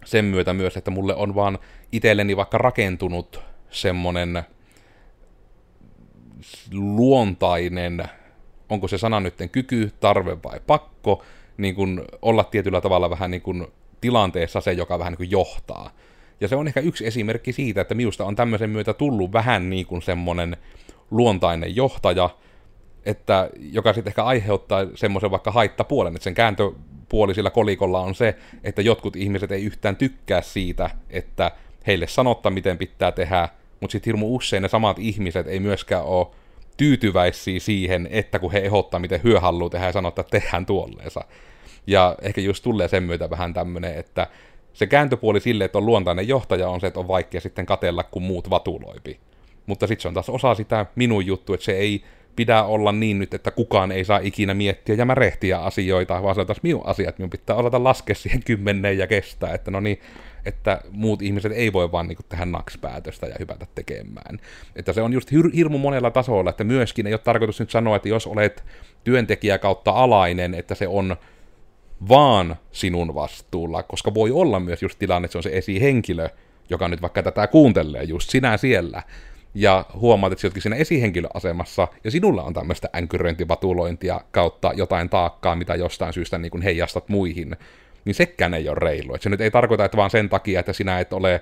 sen 0.05 0.25
myötä 0.25 0.53
myös, 0.53 0.77
että 0.77 0.91
mulle 0.91 1.15
on 1.15 1.35
vaan 1.35 1.59
itselleni 1.91 2.37
vaikka 2.37 2.57
rakentunut 2.57 3.41
semmonen 3.69 4.43
luontainen, 6.71 8.03
onko 8.69 8.87
se 8.87 8.97
sana 8.97 9.19
nytten 9.19 9.49
kyky, 9.49 9.91
tarve 9.99 10.37
vai 10.43 10.59
pakko, 10.67 11.23
niin 11.57 11.75
kuin 11.75 12.01
olla 12.21 12.43
tietyllä 12.43 12.81
tavalla 12.81 13.09
vähän 13.09 13.31
niin 13.31 13.41
kuin 13.41 13.67
tilanteessa 14.01 14.61
se, 14.61 14.71
joka 14.71 14.99
vähän 14.99 15.11
niin 15.11 15.17
kuin 15.17 15.31
johtaa. 15.31 15.89
Ja 16.41 16.47
se 16.47 16.55
on 16.55 16.67
ehkä 16.67 16.79
yksi 16.79 17.07
esimerkki 17.07 17.53
siitä, 17.53 17.81
että 17.81 17.95
minusta 17.95 18.25
on 18.25 18.35
tämmöisen 18.35 18.69
myötä 18.69 18.93
tullut 18.93 19.33
vähän 19.33 19.69
niin 19.69 19.85
kuin 19.85 20.01
semmoinen 20.01 20.57
luontainen 21.11 21.75
johtaja, 21.75 22.29
että, 23.05 23.49
joka 23.71 23.93
sitten 23.93 24.11
ehkä 24.11 24.23
aiheuttaa 24.23 24.85
semmoisen 24.95 25.31
vaikka 25.31 25.51
haittapuolen, 25.51 26.15
että 26.15 26.23
sen 26.23 26.35
kääntöpuoli 27.13 27.35
sillä 27.35 27.49
kolikolla 27.49 28.01
on 28.01 28.15
se, 28.15 28.35
että 28.63 28.81
jotkut 28.81 29.15
ihmiset 29.15 29.51
ei 29.51 29.63
yhtään 29.63 29.95
tykkää 29.95 30.41
siitä, 30.41 30.89
että 31.09 31.51
heille 31.87 32.07
sanottaa, 32.07 32.51
miten 32.51 32.77
pitää 32.77 33.11
tehdä, 33.11 33.49
mutta 33.79 33.91
sitten 33.91 34.11
hirmu 34.11 34.35
usein 34.35 34.63
ne 34.63 34.69
samat 34.69 34.99
ihmiset 34.99 35.47
ei 35.47 35.59
myöskään 35.59 36.03
ole 36.03 36.27
tyytyväisiä 36.77 37.59
siihen, 37.59 38.07
että 38.11 38.39
kun 38.39 38.51
he 38.51 38.59
ehdottaa, 38.59 38.99
miten 38.99 39.21
hyö 39.23 39.39
haluaa 39.39 39.69
tehdä 39.69 39.85
ja 39.85 39.91
sanoo, 39.91 40.09
että 40.09 40.23
tehdään 40.23 40.65
tuolleensa. 40.65 41.21
Ja 41.87 42.15
ehkä 42.21 42.41
just 42.41 42.63
tulee 42.63 42.87
sen 42.87 43.03
myötä 43.03 43.29
vähän 43.29 43.53
tämmöinen, 43.53 43.95
että 43.95 44.27
se 44.73 44.87
kääntöpuoli 44.87 45.39
sille, 45.39 45.65
että 45.65 45.77
on 45.77 45.85
luontainen 45.85 46.27
johtaja, 46.27 46.69
on 46.69 46.81
se, 46.81 46.87
että 46.87 46.99
on 46.99 47.07
vaikea 47.07 47.41
sitten 47.41 47.65
katella, 47.65 48.03
kun 48.03 48.23
muut 48.23 48.49
vatuloipi. 48.49 49.19
Mutta 49.65 49.87
sitten 49.87 50.01
se 50.01 50.07
on 50.07 50.13
taas 50.13 50.29
osa 50.29 50.55
sitä 50.55 50.85
minun 50.95 51.25
juttu, 51.25 51.53
että 51.53 51.65
se 51.65 51.71
ei 51.71 52.03
pidä 52.35 52.63
olla 52.63 52.91
niin 52.91 53.19
nyt, 53.19 53.33
että 53.33 53.51
kukaan 53.51 53.91
ei 53.91 54.05
saa 54.05 54.19
ikinä 54.23 54.53
miettiä 54.53 54.95
ja 54.95 55.05
märehtiä 55.05 55.59
asioita, 55.59 56.23
vaan 56.23 56.35
se 56.35 56.41
on 56.41 56.47
taas 56.47 56.63
minun 56.63 56.85
asia, 56.85 57.09
että 57.09 57.19
minun 57.19 57.29
pitää 57.29 57.55
osata 57.55 57.83
laskea 57.83 58.15
siihen 58.15 58.43
kymmeneen 58.45 58.97
ja 58.97 59.07
kestää, 59.07 59.53
että 59.53 59.71
no 59.71 59.79
niin, 59.79 59.99
että 60.45 60.81
muut 60.91 61.21
ihmiset 61.21 61.51
ei 61.51 61.73
voi 61.73 61.91
vaan 61.91 62.07
niin 62.07 62.17
tehdä 62.29 62.45
nakspäätöstä 62.45 63.27
ja 63.27 63.35
hypätä 63.39 63.67
tekemään. 63.75 64.39
Että 64.75 64.93
se 64.93 65.01
on 65.01 65.13
just 65.13 65.31
hir- 65.31 65.55
hirmu 65.55 65.77
monella 65.77 66.11
tasolla, 66.11 66.49
että 66.49 66.63
myöskin 66.63 67.07
ei 67.07 67.13
ole 67.13 67.19
tarkoitus 67.19 67.59
nyt 67.59 67.69
sanoa, 67.69 67.95
että 67.95 68.09
jos 68.09 68.27
olet 68.27 68.63
työntekijä 69.03 69.57
kautta 69.57 69.91
alainen, 69.91 70.53
että 70.53 70.75
se 70.75 70.87
on 70.87 71.15
vaan 72.09 72.55
sinun 72.71 73.15
vastuulla, 73.15 73.83
koska 73.83 74.13
voi 74.13 74.31
olla 74.31 74.59
myös 74.59 74.81
just 74.81 74.99
tilanne, 74.99 75.25
että 75.25 75.31
se 75.31 75.37
on 75.37 75.43
se 75.43 75.49
esihenkilö, 75.53 76.29
joka 76.69 76.87
nyt 76.87 77.01
vaikka 77.01 77.23
tätä 77.23 77.47
kuuntelee, 77.47 78.03
just 78.03 78.29
sinä 78.29 78.57
siellä, 78.57 79.03
ja 79.53 79.85
huomaat, 79.93 80.33
että 80.33 80.41
sinä 80.41 80.61
siinä 80.61 80.75
esihenkilöasemassa, 80.75 81.87
ja 82.03 82.11
sinulla 82.11 82.43
on 82.43 82.53
tämmöistä 82.53 82.89
änkyröintivatulointia 82.95 84.21
kautta 84.31 84.71
jotain 84.75 85.09
taakkaa, 85.09 85.55
mitä 85.55 85.75
jostain 85.75 86.13
syystä 86.13 86.37
niin 86.37 86.51
kuin 86.51 86.61
heijastat 86.61 87.09
muihin, 87.09 87.57
niin 88.05 88.15
sekään 88.15 88.53
ei 88.53 88.69
ole 88.69 88.77
reilu. 88.79 89.15
Et 89.15 89.21
se 89.21 89.29
nyt 89.29 89.41
ei 89.41 89.51
tarkoita, 89.51 89.85
että 89.85 89.97
vaan 89.97 90.09
sen 90.09 90.29
takia, 90.29 90.59
että 90.59 90.73
sinä 90.73 90.99
et 90.99 91.13
ole 91.13 91.41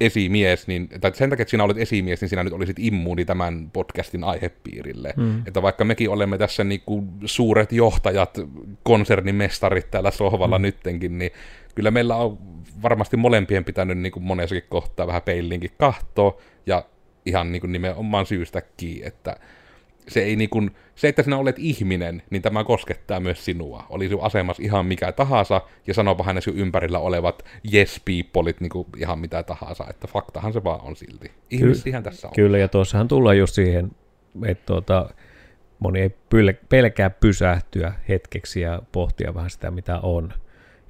esimies, 0.00 0.66
niin, 0.66 0.88
tai 1.00 1.14
sen 1.14 1.30
takia, 1.30 1.42
että 1.42 1.50
sinä 1.50 1.64
olet 1.64 1.78
esimies, 1.78 2.20
niin 2.20 2.28
sinä 2.28 2.44
nyt 2.44 2.52
olisit 2.52 2.76
immuuni 2.78 3.24
tämän 3.24 3.70
podcastin 3.72 4.24
aihepiirille. 4.24 5.14
Mm. 5.16 5.42
Että 5.46 5.62
vaikka 5.62 5.84
mekin 5.84 6.10
olemme 6.10 6.38
tässä 6.38 6.64
niin 6.64 6.80
kuin 6.86 7.08
suuret 7.24 7.72
johtajat, 7.72 8.38
konsernimestarit 8.82 9.90
täällä 9.90 10.10
sohvalla 10.10 10.58
mm. 10.58 10.62
nyttenkin, 10.62 11.18
niin 11.18 11.30
kyllä 11.74 11.90
meillä 11.90 12.16
on 12.16 12.38
varmasti 12.82 13.16
molempien 13.16 13.64
pitänyt 13.64 13.98
niin 13.98 14.12
kuin 14.12 14.22
monessakin 14.22 14.68
kohtaa 14.68 15.06
vähän 15.06 15.22
peillinkin 15.22 15.70
kahtoa, 15.78 16.38
ja 16.66 16.84
ihan 17.26 17.52
niin 17.52 17.60
kuin 17.60 17.72
nimenomaan 17.72 18.26
syystäkin, 18.26 19.04
että 19.04 19.36
se, 20.08 20.22
ei 20.22 20.36
niin 20.36 20.50
kuin, 20.50 20.70
se, 20.94 21.08
että 21.08 21.22
sinä 21.22 21.36
olet 21.36 21.58
ihminen, 21.58 22.22
niin 22.30 22.42
tämä 22.42 22.64
koskettaa 22.64 23.20
myös 23.20 23.44
sinua. 23.44 23.86
Oli 23.88 24.08
sinun 24.08 24.24
asemassa 24.24 24.62
ihan 24.62 24.86
mikä 24.86 25.12
tahansa, 25.12 25.60
ja 25.86 25.94
sanopa 25.94 26.24
hänen 26.24 26.42
sinun 26.42 26.58
ympärillä 26.58 26.98
olevat 26.98 27.44
yes 27.72 28.00
peopleit 28.04 28.60
niin 28.60 28.70
kuin 28.70 28.86
ihan 28.96 29.18
mitä 29.18 29.42
tahansa, 29.42 29.86
että 29.90 30.06
faktahan 30.06 30.52
se 30.52 30.64
vaan 30.64 30.80
on 30.80 30.96
silti. 30.96 31.30
Ihmisihän 31.50 32.02
tässä 32.02 32.28
on. 32.28 32.34
Kyllä, 32.34 32.58
ja 32.58 32.68
tuossahan 32.68 33.08
tullaan 33.08 33.38
just 33.38 33.54
siihen, 33.54 33.90
että 34.46 34.66
tuota, 34.66 35.10
moni 35.78 36.00
ei 36.00 36.16
pelkää 36.68 37.10
pysähtyä 37.10 37.92
hetkeksi 38.08 38.60
ja 38.60 38.82
pohtia 38.92 39.34
vähän 39.34 39.50
sitä, 39.50 39.70
mitä 39.70 39.98
on, 39.98 40.32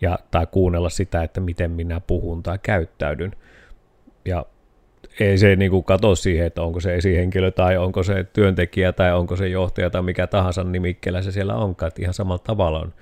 ja, 0.00 0.18
tai 0.30 0.46
kuunnella 0.46 0.88
sitä, 0.88 1.22
että 1.22 1.40
miten 1.40 1.70
minä 1.70 2.00
puhun 2.00 2.42
tai 2.42 2.58
käyttäydyn. 2.62 3.32
Ja 4.24 4.46
ei 5.20 5.38
se 5.38 5.56
niin 5.56 5.70
kuin 5.70 5.84
kato 5.84 6.14
siihen, 6.14 6.46
että 6.46 6.62
onko 6.62 6.80
se 6.80 6.94
esihenkilö 6.94 7.50
tai 7.50 7.76
onko 7.76 8.02
se 8.02 8.24
työntekijä 8.24 8.92
tai 8.92 9.14
onko 9.14 9.36
se 9.36 9.48
johtaja 9.48 9.90
tai 9.90 10.02
mikä 10.02 10.26
tahansa 10.26 10.64
nimikkeellä 10.64 11.22
se 11.22 11.32
siellä 11.32 11.54
onkaan, 11.54 11.88
että 11.88 12.02
ihan 12.02 12.14
samalla 12.14 12.42
tavalla 12.46 12.80
on. 12.80 12.94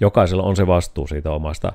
Jokaisella 0.00 0.42
on 0.42 0.56
se 0.56 0.66
vastuu 0.66 1.06
siitä 1.06 1.30
omasta 1.30 1.72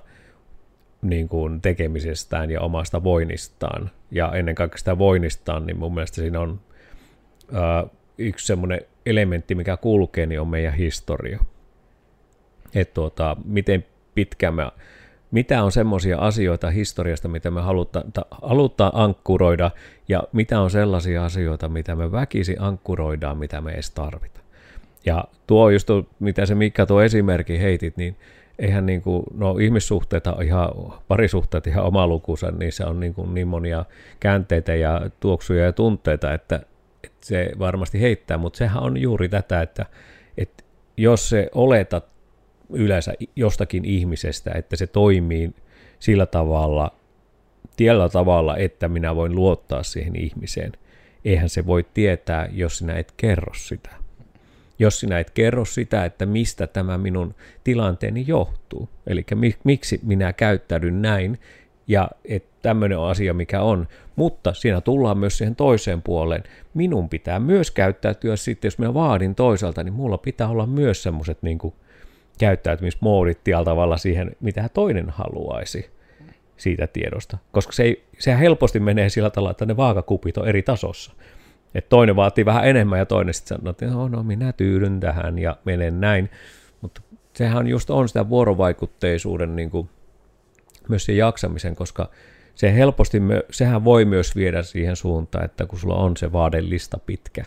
niin 1.01 1.29
kuin 1.29 1.61
tekemisestään 1.61 2.51
ja 2.51 2.61
omasta 2.61 3.03
voinnistaan. 3.03 3.91
Ja 4.11 4.31
ennen 4.33 4.55
kaikkea 4.55 4.77
sitä 4.77 4.97
voinnistaan, 4.97 5.65
niin 5.65 5.79
mun 5.79 5.93
mielestä 5.93 6.15
siinä 6.15 6.39
on 6.39 6.59
ää, 7.53 7.87
yksi 8.17 8.45
semmoinen 8.45 8.81
elementti, 9.05 9.55
mikä 9.55 9.77
kulkee, 9.77 10.25
niin 10.25 10.41
on 10.41 10.47
meidän 10.47 10.73
historia. 10.73 11.39
Että 12.75 12.93
tuota, 12.93 13.37
miten 13.45 13.85
pitkään 14.15 14.53
me 14.53 14.63
mitä 15.31 15.63
on 15.63 15.71
semmoisia 15.71 16.17
asioita 16.17 16.69
historiasta, 16.69 17.27
mitä 17.27 17.51
me 17.51 17.61
halutaan, 17.61 18.05
halutaan 18.41 18.91
ankkuroida, 18.95 19.71
ja 20.07 20.23
mitä 20.31 20.61
on 20.61 20.71
sellaisia 20.71 21.25
asioita, 21.25 21.69
mitä 21.69 21.95
me 21.95 22.11
väkisi 22.11 22.55
ankkuroidaan, 22.59 23.37
mitä 23.37 23.61
me 23.61 23.71
edes 23.71 23.91
tarvita. 23.91 24.39
Ja 25.05 25.23
tuo 25.47 25.69
just, 25.69 25.89
mitä 26.19 26.45
se 26.45 26.55
Mikka 26.55 26.85
tuo 26.85 27.01
esimerkki 27.01 27.59
heitit, 27.59 27.97
niin 27.97 28.17
eihän 28.59 28.85
niin 28.85 29.01
kuin, 29.01 29.23
no 29.33 29.57
ihmissuhteita 29.57 30.35
ihan, 30.43 30.69
parisuhteet 31.07 31.67
ihan 31.67 31.85
oma 31.85 32.07
lukuunsa, 32.07 32.51
niissä 32.51 32.87
on 32.87 32.99
niin, 32.99 33.13
kuin 33.13 33.33
niin 33.33 33.47
monia 33.47 33.85
käänteitä 34.19 34.75
ja 34.75 35.09
tuoksuja 35.19 35.65
ja 35.65 35.71
tunteita, 35.71 36.33
että, 36.33 36.55
että 37.03 37.27
se 37.27 37.51
varmasti 37.59 38.01
heittää, 38.01 38.37
mutta 38.37 38.57
sehän 38.57 38.83
on 38.83 38.97
juuri 38.97 39.29
tätä, 39.29 39.61
että, 39.61 39.85
että 40.37 40.63
jos 40.97 41.29
se 41.29 41.49
oletat 41.55 42.14
yleensä 42.69 43.13
jostakin 43.35 43.85
ihmisestä, 43.85 44.51
että 44.55 44.75
se 44.75 44.87
toimii 44.87 45.51
sillä 45.99 46.25
tavalla, 46.25 46.91
tiellä 47.77 48.09
tavalla, 48.09 48.57
että 48.57 48.87
minä 48.87 49.15
voin 49.15 49.35
luottaa 49.35 49.83
siihen 49.83 50.15
ihmiseen. 50.15 50.71
Eihän 51.25 51.49
se 51.49 51.65
voi 51.65 51.85
tietää, 51.93 52.49
jos 52.51 52.77
sinä 52.77 52.93
et 52.93 53.13
kerro 53.17 53.53
sitä. 53.53 53.89
Jos 54.79 54.99
sinä 54.99 55.19
et 55.19 55.29
kerro 55.29 55.65
sitä, 55.65 56.05
että 56.05 56.25
mistä 56.25 56.67
tämä 56.67 56.97
minun 56.97 57.35
tilanteeni 57.63 58.23
johtuu, 58.27 58.89
eli 59.07 59.25
miksi 59.63 59.99
minä 60.03 60.33
käyttäydyn 60.33 61.01
näin, 61.01 61.39
ja 61.87 62.09
että 62.25 62.55
tämmöinen 62.61 62.97
on 62.97 63.09
asia, 63.09 63.33
mikä 63.33 63.61
on. 63.61 63.87
Mutta 64.15 64.53
siinä 64.53 64.81
tullaan 64.81 65.17
myös 65.17 65.37
siihen 65.37 65.55
toiseen 65.55 66.01
puoleen. 66.01 66.43
Minun 66.73 67.09
pitää 67.09 67.39
myös 67.39 67.71
käyttäytyä 67.71 68.35
sitten, 68.35 68.67
jos 68.67 68.77
minä 68.77 68.93
vaadin 68.93 69.35
toiselta, 69.35 69.83
niin 69.83 69.93
mulla 69.93 70.17
pitää 70.17 70.47
olla 70.49 70.65
myös 70.65 71.03
semmoiset 71.03 71.37
niin 71.41 71.57
käyttäytymismoodit 72.37 73.39
tavalla 73.65 73.97
siihen, 73.97 74.35
mitä 74.39 74.69
toinen 74.73 75.09
haluaisi 75.09 75.89
siitä 76.57 76.87
tiedosta. 76.87 77.37
Koska 77.51 77.73
se 77.73 77.83
ei, 77.83 78.05
sehän 78.19 78.39
helposti 78.39 78.79
menee 78.79 79.09
sillä 79.09 79.29
tavalla, 79.29 79.51
että 79.51 79.65
ne 79.65 79.77
vaakakupit 79.77 80.37
on 80.37 80.47
eri 80.47 80.63
tasossa. 80.63 81.13
Että 81.75 81.89
toinen 81.89 82.15
vaatii 82.15 82.45
vähän 82.45 82.67
enemmän 82.67 82.99
ja 82.99 83.05
toinen 83.05 83.33
sitten 83.33 83.57
sanoo, 83.57 83.71
että 83.71 83.85
no, 83.85 84.07
no 84.07 84.23
minä 84.23 84.53
tyydyn 84.53 84.99
tähän 84.99 85.39
ja 85.39 85.57
menen 85.65 86.01
näin. 86.01 86.29
Mutta 86.81 87.01
sehän 87.33 87.67
just 87.67 87.89
on 87.89 88.07
sitä 88.07 88.29
vuorovaikutteisuuden 88.29 89.55
niin 89.55 89.69
kuin, 89.69 89.89
myös 90.89 91.05
se 91.05 91.13
jaksamisen, 91.13 91.75
koska 91.75 92.09
se 92.55 92.73
helposti, 92.73 93.21
sehän 93.51 93.83
voi 93.83 94.05
myös 94.05 94.35
viedä 94.35 94.63
siihen 94.63 94.95
suuntaan, 94.95 95.45
että 95.45 95.65
kun 95.65 95.79
sulla 95.79 95.95
on 95.95 96.17
se 96.17 96.31
vaadelista 96.31 96.97
pitkä, 96.97 97.43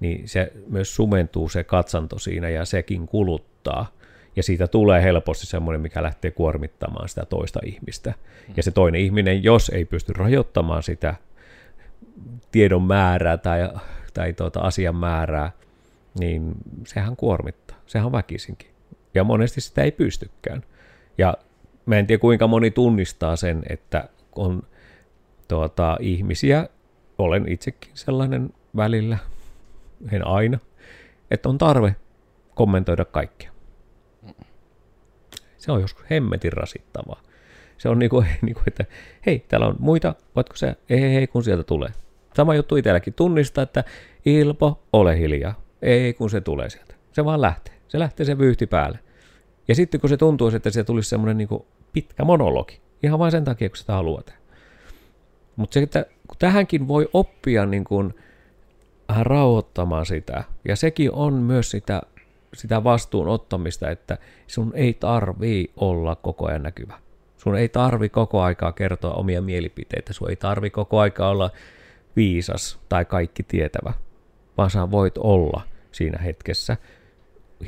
niin 0.00 0.28
se 0.28 0.52
myös 0.68 0.94
sumentuu 0.96 1.48
se 1.48 1.64
katsanto 1.64 2.18
siinä 2.18 2.48
ja 2.48 2.64
sekin 2.64 3.06
kuluttaa. 3.06 3.99
Ja 4.36 4.42
siitä 4.42 4.68
tulee 4.68 5.02
helposti 5.02 5.46
semmoinen, 5.46 5.80
mikä 5.80 6.02
lähtee 6.02 6.30
kuormittamaan 6.30 7.08
sitä 7.08 7.24
toista 7.24 7.60
ihmistä. 7.64 8.14
Ja 8.56 8.62
se 8.62 8.70
toinen 8.70 9.00
ihminen, 9.00 9.44
jos 9.44 9.68
ei 9.68 9.84
pysty 9.84 10.12
rajoittamaan 10.12 10.82
sitä 10.82 11.14
tiedon 12.52 12.82
määrää 12.82 13.36
tai, 13.36 13.68
tai 14.14 14.32
tuota 14.32 14.60
asian 14.60 14.96
määrää, 14.96 15.52
niin 16.18 16.54
sehän 16.86 17.16
kuormittaa. 17.16 17.76
Sehän 17.86 18.06
on 18.06 18.12
väkisinkin. 18.12 18.70
Ja 19.14 19.24
monesti 19.24 19.60
sitä 19.60 19.82
ei 19.82 19.92
pystykään. 19.92 20.62
Ja 21.18 21.34
mä 21.86 21.96
en 21.96 22.06
tiedä 22.06 22.20
kuinka 22.20 22.46
moni 22.46 22.70
tunnistaa 22.70 23.36
sen, 23.36 23.62
että 23.68 24.08
on 24.36 24.62
tuota, 25.48 25.96
ihmisiä, 26.00 26.68
olen 27.18 27.48
itsekin 27.48 27.90
sellainen 27.94 28.50
välillä, 28.76 29.18
en 30.12 30.26
aina, 30.26 30.58
että 31.30 31.48
on 31.48 31.58
tarve 31.58 31.96
kommentoida 32.54 33.04
kaikkea. 33.04 33.50
Se 35.60 35.72
on 35.72 35.80
joskus 35.80 36.04
hemmetin 36.10 36.52
rasittavaa. 36.52 37.20
Se 37.78 37.88
on 37.88 37.98
niinku, 37.98 38.24
niinku 38.42 38.60
että 38.66 38.84
hei, 39.26 39.44
täällä 39.48 39.66
on 39.66 39.76
muita, 39.78 40.14
voitko 40.36 40.56
se, 40.56 40.76
ei, 40.88 41.04
ei, 41.04 41.16
ei, 41.16 41.26
kun 41.26 41.44
sieltä 41.44 41.64
tulee. 41.64 41.90
Sama 42.36 42.54
juttu 42.54 42.76
itselläkin, 42.76 43.14
tunnista, 43.14 43.62
että 43.62 43.84
Ilpo, 44.24 44.82
ole 44.92 45.18
hiljaa. 45.18 45.62
Ei, 45.82 46.14
kun 46.14 46.30
se 46.30 46.40
tulee 46.40 46.70
sieltä. 46.70 46.94
Se 47.12 47.24
vaan 47.24 47.40
lähtee. 47.40 47.74
Se 47.88 47.98
lähtee 47.98 48.26
se 48.26 48.38
vyyhti 48.38 48.66
päälle. 48.66 48.98
Ja 49.68 49.74
sitten 49.74 50.00
kun 50.00 50.10
se 50.10 50.16
tuntuu, 50.16 50.48
että 50.48 50.70
se 50.70 50.84
tulisi 50.84 51.08
semmoinen 51.08 51.38
niin 51.38 51.48
pitkä 51.92 52.24
monologi, 52.24 52.80
ihan 53.02 53.18
vain 53.18 53.32
sen 53.32 53.44
takia, 53.44 53.68
kun 53.68 53.76
sitä 53.76 53.92
haluaa 53.92 54.22
tehdä. 54.22 54.40
Mutta 55.56 55.74
se, 55.74 55.80
että 55.80 56.06
kun 56.28 56.36
tähänkin 56.38 56.88
voi 56.88 57.08
oppia 57.12 57.66
niin 57.66 57.84
kuin 57.84 58.14
vähän 59.08 59.26
rauhoittamaan 59.26 60.06
sitä, 60.06 60.44
ja 60.68 60.76
sekin 60.76 61.12
on 61.12 61.34
myös 61.34 61.70
sitä, 61.70 62.02
sitä 62.54 62.84
vastuun 62.84 63.28
ottamista, 63.28 63.90
että 63.90 64.18
sun 64.46 64.72
ei 64.74 64.94
tarvii 64.94 65.72
olla 65.76 66.16
koko 66.16 66.46
ajan 66.46 66.62
näkyvä. 66.62 66.98
Sun 67.36 67.56
ei 67.56 67.68
tarvi 67.68 68.08
koko 68.08 68.40
aikaa 68.40 68.72
kertoa 68.72 69.14
omia 69.14 69.42
mielipiteitä, 69.42 70.12
sun 70.12 70.30
ei 70.30 70.36
tarvi 70.36 70.70
koko 70.70 70.98
aikaa 70.98 71.30
olla 71.30 71.50
viisas 72.16 72.78
tai 72.88 73.04
kaikki 73.04 73.42
tietävä, 73.42 73.92
vaan 74.58 74.70
sä 74.70 74.90
voit 74.90 75.18
olla 75.18 75.62
siinä 75.92 76.18
hetkessä 76.18 76.76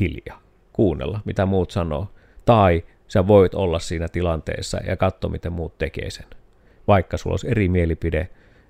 hiljaa, 0.01 0.43
kuunnella, 0.73 1.21
mitä 1.25 1.47
muut 1.47 1.71
sanoo, 1.71 2.09
tai 2.45 2.85
sä 3.09 3.27
voit 3.27 3.55
olla 3.55 3.79
siinä 3.79 4.09
tilanteessa 4.09 4.79
ja 4.87 4.97
katsoa, 4.97 5.31
miten 5.31 5.53
muut 5.53 5.79
tekee 5.79 6.11
sen. 6.11 6.27
Vaikka 6.89 7.17
sulla 7.17 7.33
olisi 7.33 7.51
eri 7.51 7.69
mielipide, 7.69 8.29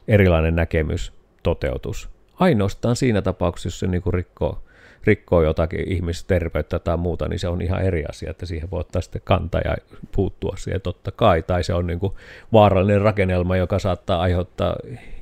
erilainen 0.09 0.57
näkemys, 0.57 1.13
toteutus. 1.43 2.09
Ainoastaan 2.35 2.97
siinä 2.97 3.23
tapauksessa, 3.23 3.67
jos 3.67 3.81
se 3.81 3.87
niin 3.87 4.03
kuin 4.03 4.15
rikkoo, 4.15 4.63
rikkoo 5.05 5.43
jotakin 5.43 5.93
ihmisterveyttä 5.93 6.79
tai 6.79 6.97
muuta, 6.97 7.29
niin 7.29 7.39
se 7.39 7.49
on 7.49 7.63
ihan 7.63 7.83
eri 7.83 8.05
asia, 8.05 8.31
että 8.31 8.47
siihen 8.47 8.71
voi 8.71 8.81
ottaa 8.81 9.03
sitten 9.03 9.23
kantaa 9.25 9.61
ja 9.65 9.77
puuttua 10.13 10.57
siihen 10.59 10.81
totta 10.81 11.11
kai. 11.11 11.43
Tai 11.43 11.65
se 11.65 11.75
on 11.75 11.87
niin 11.87 11.99
kuin 11.99 12.13
vaarallinen 12.53 13.01
rakennelma, 13.01 13.57
joka 13.57 13.79
saattaa 13.79 14.21
aiheuttaa 14.21 14.77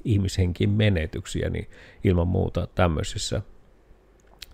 ihmishenkin 0.04 0.70
menetyksiä, 0.70 1.50
niin 1.50 1.68
ilman 2.04 2.28
muuta 2.28 2.68
tämmöisissä, 2.74 3.42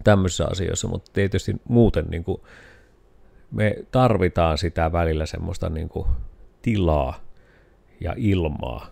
tämmöisissä 0.04 0.46
asioissa, 0.50 0.88
mutta 0.88 1.10
tietysti 1.14 1.56
muuten 1.68 2.04
niin 2.10 2.24
kuin 2.24 2.40
me 3.50 3.76
tarvitaan 3.90 4.58
sitä 4.58 4.92
välillä 4.92 5.26
semmoista 5.26 5.68
niin 5.68 5.88
kuin 5.88 6.06
tilaa 6.62 7.20
ja 8.00 8.14
ilmaa, 8.16 8.90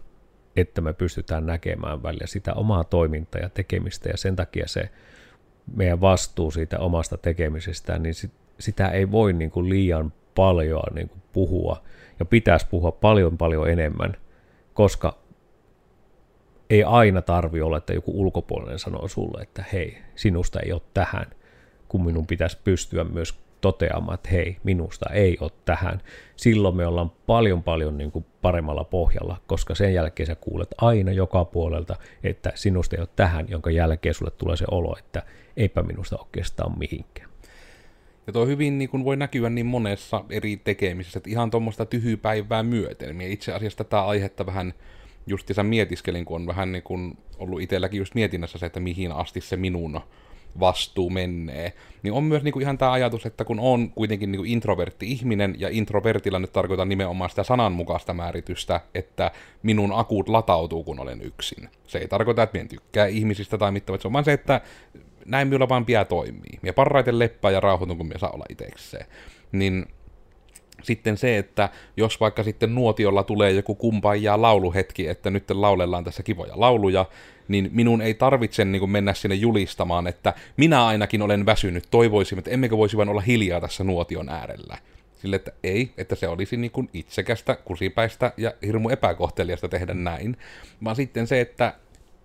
että 0.57 0.81
me 0.81 0.93
pystytään 0.93 1.47
näkemään 1.47 2.03
välillä 2.03 2.27
sitä 2.27 2.55
omaa 2.55 2.85
toimintaa 2.85 3.41
ja 3.41 3.49
tekemistä, 3.49 4.09
ja 4.09 4.17
sen 4.17 4.37
takia 4.37 4.69
se 4.69 4.91
meidän 5.77 6.01
vastuu 6.01 6.51
siitä 6.51 6.79
omasta 6.79 7.17
tekemisestä, 7.17 7.99
niin 7.99 8.15
sit, 8.15 8.33
sitä 8.61 8.89
ei 8.89 9.11
voi 9.11 9.33
niin 9.33 9.51
kuin 9.51 9.69
liian 9.69 10.13
paljon 10.35 10.83
niin 10.95 11.09
kuin 11.09 11.23
puhua, 11.33 11.83
ja 12.19 12.25
pitäisi 12.25 12.67
puhua 12.71 12.93
paljon 12.93 13.39
paljon 13.39 13.71
enemmän, 13.71 14.17
koska 14.75 15.19
ei 16.71 16.85
aina 16.85 17.23
tarvi 17.23 17.61
olla, 17.61 17.77
että 17.77 17.93
joku 17.93 18.21
ulkopuolinen 18.21 18.79
sanoo 18.79 19.09
sulle, 19.09 19.43
että 19.43 19.65
hei, 19.73 19.99
sinusta 20.15 20.61
ei 20.61 20.73
ole 20.73 20.83
tähän, 20.95 21.27
kun 21.89 22.05
minun 22.05 22.27
pitäisi 22.27 22.59
pystyä 22.65 23.05
myös 23.05 23.44
toteamaan, 23.65 24.15
että 24.15 24.29
hei, 24.29 24.57
minusta 24.65 25.11
ei 25.13 25.37
ole 25.41 25.51
tähän. 25.65 26.01
Silloin 26.37 26.77
me 26.77 26.87
ollaan 26.87 27.11
paljon 27.27 27.63
paljon 27.63 27.99
niin 27.99 28.13
kuin 28.13 28.25
paremmalla 28.43 28.85
pohjalla, 28.85 29.37
koska 29.47 29.75
sen 29.75 29.95
jälkeen 29.95 30.27
sä 30.27 30.35
kuulet 30.35 30.75
aina 30.79 31.13
joka 31.13 31.45
puolelta, 31.45 31.97
että 32.25 32.53
sinusta 32.55 32.97
ei 32.97 33.01
ole 33.01 33.09
tähän, 33.17 33.47
jonka 33.49 33.71
jälkeen 33.71 34.15
sulle 34.15 34.31
tulee 34.31 34.57
se 34.57 34.65
olo, 34.71 34.97
että 34.99 35.23
eipä 35.57 35.83
minusta 35.83 36.19
oikeastaan 36.19 36.79
mihinkään. 36.79 37.31
Ja 38.27 38.33
tuo 38.33 38.47
hyvin 38.47 38.79
niin 38.79 38.89
kuin 38.89 39.05
voi 39.05 39.17
näkyä 39.17 39.51
niin 39.51 39.67
monessa 39.67 40.25
eri 40.31 40.57
tekemisessä, 40.57 41.19
että 41.19 41.31
ihan 41.31 41.51
tuommoista 41.51 41.87
tyhjypäivää 41.87 42.63
myöten. 42.63 43.17
Minä 43.17 43.31
itse 43.31 43.53
asiassa 43.53 43.85
tätä 43.85 44.05
aihetta 44.05 44.47
vähän 44.47 44.75
justiinsa 45.27 45.63
mietiskelin, 45.63 46.25
kun 46.25 46.37
on 46.37 46.47
vähän 46.47 46.73
niin 46.73 46.83
kuin 46.83 47.19
ollut 47.39 47.61
itselläkin 47.61 47.99
just 47.99 48.15
mietinnässä 48.15 48.59
se, 48.59 48.67
että 48.67 48.81
mihin 48.81 49.13
asti 49.13 49.41
se 49.41 49.57
minun 49.57 50.01
vastuu 50.61 51.11
menee, 51.11 51.73
niin 52.03 52.13
on 52.13 52.25
myös 52.25 52.43
niinku 52.43 52.61
ihan 52.61 52.79
tämä 52.79 52.93
ajatus, 52.93 53.27
että 53.27 53.45
kun 53.45 53.61
on 53.61 53.91
kuitenkin 53.91 54.33
niinku 54.33 54.45
introvertti 54.45 55.13
ihminen, 55.13 55.55
ja 55.59 55.69
introvertilla 55.69 56.39
nyt 56.39 56.53
tarkoitan 56.53 56.89
nimenomaan 56.89 57.31
sitä 57.31 57.43
sananmukaista 57.43 58.15
määritystä, 58.15 58.81
että 58.95 59.31
minun 59.63 59.93
akut 59.93 60.29
latautuu, 60.29 60.85
kun 60.85 61.01
olen 61.01 61.23
yksin. 61.23 61.69
Se 61.87 61.99
ei 61.99 62.09
tarkoita, 62.09 62.43
että 62.43 62.59
en 62.59 62.69
tykkää 62.69 63.07
ihmisistä 63.07 63.59
tai 63.59 63.73
mitään, 63.73 64.01
se 64.01 64.09
on 64.09 64.13
vaan 64.13 64.25
se, 64.25 64.33
että 64.33 64.61
näin 65.27 65.49
minulla 65.49 65.69
vaan 65.69 65.87
pian 65.87 66.07
toimii. 66.07 66.59
Ja 66.63 66.73
parhaiten 66.73 67.19
leppää 67.19 67.51
ja 67.51 67.61
rauhoitun, 67.61 67.97
kun 67.97 68.07
minä 68.07 68.19
saa 68.19 68.31
olla 68.31 68.45
itsekseen. 68.49 69.07
Niin 69.53 69.87
sitten 70.85 71.17
se, 71.17 71.39
että 71.39 71.69
jos 71.97 72.21
vaikka 72.21 72.43
sitten 72.43 72.75
nuotiolla 72.75 73.23
tulee 73.23 73.51
joku 73.51 73.75
kumpaajaa 73.75 74.43
lauluhetki, 74.43 75.09
että 75.09 75.31
nyt 75.31 75.51
laulellaan 75.51 76.05
tässä 76.05 76.23
kivoja 76.23 76.53
lauluja, 76.57 77.07
niin 77.49 77.71
minun 77.73 78.03
ei 78.03 78.15
tarvitse 78.15 78.65
niin 78.65 78.81
kuin 78.81 78.91
mennä 78.91 79.15
sinne 79.15 79.35
julistamaan, 79.35 80.07
että 80.07 80.35
minä 80.57 80.87
ainakin 80.87 81.23
olen 81.23 81.47
väsynyt, 81.47 81.85
toivoisin, 81.91 82.39
että 82.39 82.51
emmekö 82.51 82.77
voisi 82.77 82.97
vain 82.97 83.09
olla 83.09 83.21
hiljaa 83.21 83.61
tässä 83.61 83.85
nuotion 83.85 84.29
äärellä. 84.29 84.79
Sille, 85.23 85.37
että 85.37 85.53
ei, 85.63 85.91
että 85.99 86.15
se 86.15 86.29
olisi 86.29 86.57
niin 86.57 86.71
kuin 86.71 86.91
itsekästä, 86.93 87.57
kusipäistä 87.65 88.33
ja 88.37 88.53
hirmu 88.67 88.89
epäkohteliasta 88.89 89.69
tehdä 89.69 89.95
näin, 89.95 90.37
vaan 90.85 90.97
sitten 90.97 91.27
se, 91.27 91.41
että 91.41 91.75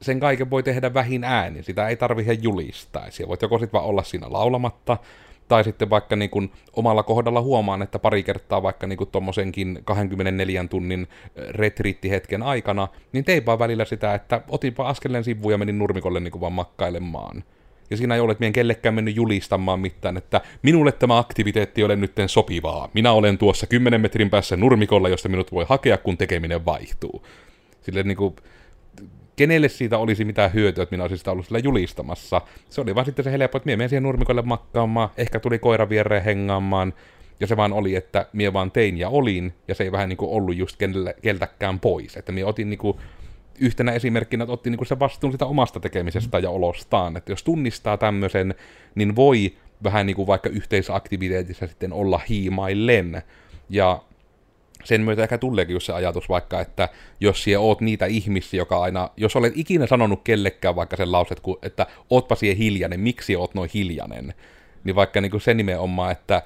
sen 0.02 0.19
kaiken 0.19 0.50
voi 0.50 0.63
tehdä 0.63 0.93
vähin 0.93 1.24
ääni, 1.24 1.63
sitä 1.63 1.88
ei 1.88 1.95
tarvitse 1.95 2.34
julistaa. 2.34 3.12
Siellä 3.12 3.30
voit 3.30 3.41
joko 3.41 3.60
sitten 3.60 3.74
vaan 3.74 3.89
olla 3.89 4.04
siinä 4.04 4.28
laulamatta, 4.30 4.98
tai 5.50 5.64
sitten 5.64 5.90
vaikka 5.90 6.16
niin 6.16 6.30
kuin 6.30 6.52
omalla 6.74 7.04
kohdalla 7.04 7.42
huomaan, 7.42 7.82
että 7.82 8.00
pari 8.00 8.24
kertaa 8.24 8.64
vaikka 8.64 8.88
niin 8.88 8.98
kuin 8.98 9.10
tommosenkin 9.10 9.80
24 9.86 10.66
tunnin 10.70 11.08
retriittihetken 11.50 12.44
aikana, 12.44 12.88
niin 13.12 13.26
tein 13.26 13.46
vaan 13.46 13.60
välillä 13.60 13.86
sitä, 13.86 14.14
että 14.14 14.42
otinpa 14.50 14.88
askeleen 14.88 15.24
sivuun 15.24 15.52
ja 15.52 15.58
menin 15.58 15.80
nurmikolle 15.80 16.20
niin 16.20 16.32
kuin 16.32 16.42
vaan 16.42 16.54
makkailemaan. 16.54 17.44
Ja 17.90 17.98
siinä 17.98 18.16
ei 18.16 18.22
ole, 18.22 18.32
että 18.32 18.52
kellekään 18.52 18.96
mennyt 18.96 19.16
julistamaan 19.16 19.80
mitään, 19.80 20.18
että 20.18 20.42
minulle 20.62 20.92
tämä 20.92 21.18
aktiviteetti 21.18 21.82
ei 21.82 21.86
ole 21.86 21.96
nyt 21.96 22.14
sopivaa. 22.28 22.90
Minä 22.94 23.12
olen 23.12 23.38
tuossa 23.38 23.68
10 23.68 24.02
metrin 24.02 24.30
päässä 24.30 24.58
nurmikolla, 24.58 25.10
josta 25.10 25.30
minut 25.30 25.52
voi 25.52 25.66
hakea, 25.70 25.98
kun 25.98 26.18
tekeminen 26.18 26.66
vaihtuu. 26.66 27.26
Silleen 27.82 28.08
niin 28.08 28.18
kuin, 28.18 28.36
kenelle 29.39 29.69
siitä 29.69 29.97
olisi 29.97 30.25
mitään 30.25 30.54
hyötyä, 30.54 30.84
että 30.84 30.93
minä 30.93 31.04
olisin 31.04 31.17
sitä 31.17 31.32
ollut 31.32 31.45
sillä 31.45 31.60
julistamassa. 31.60 32.41
Se 32.69 32.82
oli 32.82 32.95
vaan 32.95 33.06
sitten 33.06 33.25
se 33.25 33.32
helppo, 33.32 33.58
että 33.58 33.67
minä 33.67 33.78
menen 33.78 33.89
siihen 33.89 34.04
nurmikolle 34.04 34.41
makkaamaan, 34.41 35.10
ehkä 35.17 35.39
tuli 35.39 35.60
koira 35.60 35.89
viereen 35.89 36.23
hengaamaan, 36.23 36.93
ja 37.39 37.47
se 37.47 37.58
vaan 37.58 37.73
oli, 37.73 37.95
että 37.95 38.25
minä 38.34 38.54
vaan 38.54 38.71
tein 38.71 38.97
ja 38.97 39.10
olin, 39.10 39.54
ja 39.67 39.75
se 39.75 39.84
ei 39.84 39.91
vähän 39.91 40.10
niin 40.10 40.17
kuin 40.17 40.32
ollut 40.32 40.58
just 40.58 40.78
keltäkään 41.21 41.80
pois. 41.80 42.17
Että 42.17 42.32
minä 42.32 42.47
otin 42.47 42.69
niin 42.69 42.78
kuin 42.78 42.97
yhtenä 43.60 43.91
esimerkkinä, 43.91 44.43
että 44.43 44.54
otti 44.54 44.69
niin 44.69 44.78
kuin 44.78 44.88
se 44.88 44.99
vastuun 44.99 45.32
sitä 45.32 45.45
omasta 45.45 45.80
tekemisestä 45.80 46.39
ja 46.39 46.49
olostaan. 46.49 47.17
Että 47.17 47.32
jos 47.32 47.43
tunnistaa 47.43 47.98
tämmöisen, 47.98 48.56
niin 48.96 49.15
voi 49.15 49.54
vähän 49.83 50.06
niin 50.06 50.15
kuin 50.15 50.27
vaikka 50.27 50.50
yhteisaktiviteetissa 50.50 51.67
sitten 51.67 51.94
olla 51.94 52.21
hiimaillen. 52.29 53.21
Ja 53.69 54.02
sen 54.84 55.02
myötä 55.02 55.23
ehkä 55.23 55.38
tuleekin 55.38 55.73
just 55.73 55.86
se 55.86 55.94
ajatus 55.94 56.30
vaikka, 56.30 56.62
että 56.62 56.90
jos 57.19 57.44
siellä 57.44 57.65
oot 57.65 57.82
niitä 57.82 58.06
ihmisiä, 58.06 58.58
joka 58.58 58.82
aina, 58.82 59.10
jos 59.17 59.36
olet 59.36 59.54
ikinä 59.56 59.88
sanonut 59.88 60.21
kellekään 60.23 60.75
vaikka 60.75 60.98
sen 60.98 61.12
lauset, 61.12 61.42
että 61.62 61.88
ootpa 62.10 62.36
siihen 62.36 62.58
hiljainen, 62.58 63.00
miksi 63.00 63.36
oot 63.36 63.54
noin 63.54 63.69
hiljainen, 63.73 64.34
niin 64.84 64.96
vaikka 64.96 65.21
niin 65.21 65.32
kuin 65.32 65.42
se 65.42 65.54
nimenomaan, 65.54 66.12
että 66.12 66.44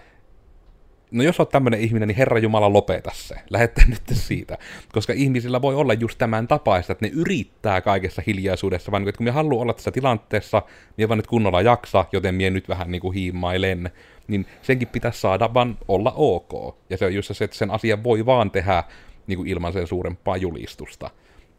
no 1.13 1.23
jos 1.23 1.39
oot 1.39 1.49
tämmöinen 1.49 1.79
ihminen, 1.79 2.07
niin 2.07 2.17
Herra 2.17 2.39
Jumala 2.39 2.73
lopeta 2.73 3.11
se. 3.13 3.35
Lähette 3.49 3.81
nyt 3.89 4.01
siitä. 4.13 4.57
Koska 4.91 5.13
ihmisillä 5.13 5.61
voi 5.61 5.75
olla 5.75 5.93
just 5.93 6.17
tämän 6.17 6.47
tapaista, 6.47 6.91
että 6.91 7.05
ne 7.05 7.11
yrittää 7.15 7.81
kaikessa 7.81 8.21
hiljaisuudessa, 8.27 8.91
vaan 8.91 9.07
että 9.07 9.17
kun 9.17 9.25
me 9.25 9.31
haluaa 9.31 9.61
olla 9.61 9.73
tässä 9.73 9.91
tilanteessa, 9.91 10.61
niin 10.97 11.09
vaan 11.09 11.17
nyt 11.17 11.27
kunnolla 11.27 11.61
jaksa, 11.61 12.05
joten 12.11 12.35
mie 12.35 12.49
nyt 12.49 12.69
vähän 12.69 12.91
niin 12.91 13.01
kuin 13.01 13.13
hiimailen, 13.13 13.91
niin 14.27 14.45
senkin 14.61 14.87
pitäisi 14.87 15.21
saada 15.21 15.53
vaan 15.53 15.77
olla 15.87 16.13
ok. 16.15 16.77
Ja 16.89 16.97
se 16.97 17.05
on 17.05 17.13
just 17.13 17.31
se, 17.35 17.43
että 17.43 17.57
sen 17.57 17.71
asian 17.71 18.03
voi 18.03 18.25
vaan 18.25 18.51
tehdä 18.51 18.83
niin 19.27 19.37
kuin 19.37 19.47
ilman 19.47 19.73
sen 19.73 19.87
suurempaa 19.87 20.37
julistusta 20.37 21.09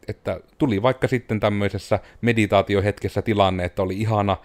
että 0.08 0.40
tuli 0.58 0.82
vaikka 0.82 1.08
sitten 1.08 1.40
tämmöisessä 1.40 1.98
meditaatiohetkessä 2.20 3.22
tilanne, 3.22 3.64
että 3.64 3.82
oli 3.82 4.00
ihana 4.00 4.36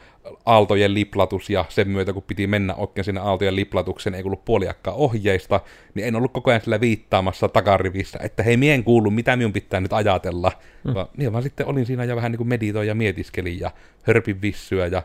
aaltojen 0.45 0.93
liplatus 0.93 1.49
ja 1.49 1.65
sen 1.69 1.89
myötä 1.89 2.13
kun 2.13 2.23
piti 2.23 2.47
mennä 2.47 2.75
oikein 2.75 3.05
sinne 3.05 3.21
aaltojen 3.21 3.55
liplatukseen, 3.55 4.15
ei 4.15 4.23
kuulu 4.23 4.35
puoliakkaa 4.35 4.93
ohjeista, 4.93 5.61
niin 5.93 6.07
en 6.07 6.15
ollut 6.15 6.33
koko 6.33 6.49
ajan 6.49 6.61
sillä 6.61 6.81
viittaamassa 6.81 7.47
takarivissä, 7.47 8.19
että 8.21 8.43
hei, 8.43 8.57
mien 8.57 8.83
kuulu, 8.83 9.11
mitä 9.11 9.35
minun 9.35 9.53
pitää 9.53 9.79
nyt 9.79 9.93
ajatella. 9.93 10.51
Mm. 10.83 10.93
Vaan, 10.93 11.07
niin 11.17 11.31
vaan 11.31 11.43
sitten 11.43 11.67
olin 11.67 11.85
siinä 11.85 12.03
ja 12.03 12.15
vähän 12.15 12.31
niin 12.31 12.37
kuin 12.37 12.47
meditoin 12.47 12.87
ja 12.87 12.95
mietiskelin 12.95 13.59
ja 13.59 13.71
hörpin 14.03 14.41
vissyä 14.41 14.87
ja 14.87 15.03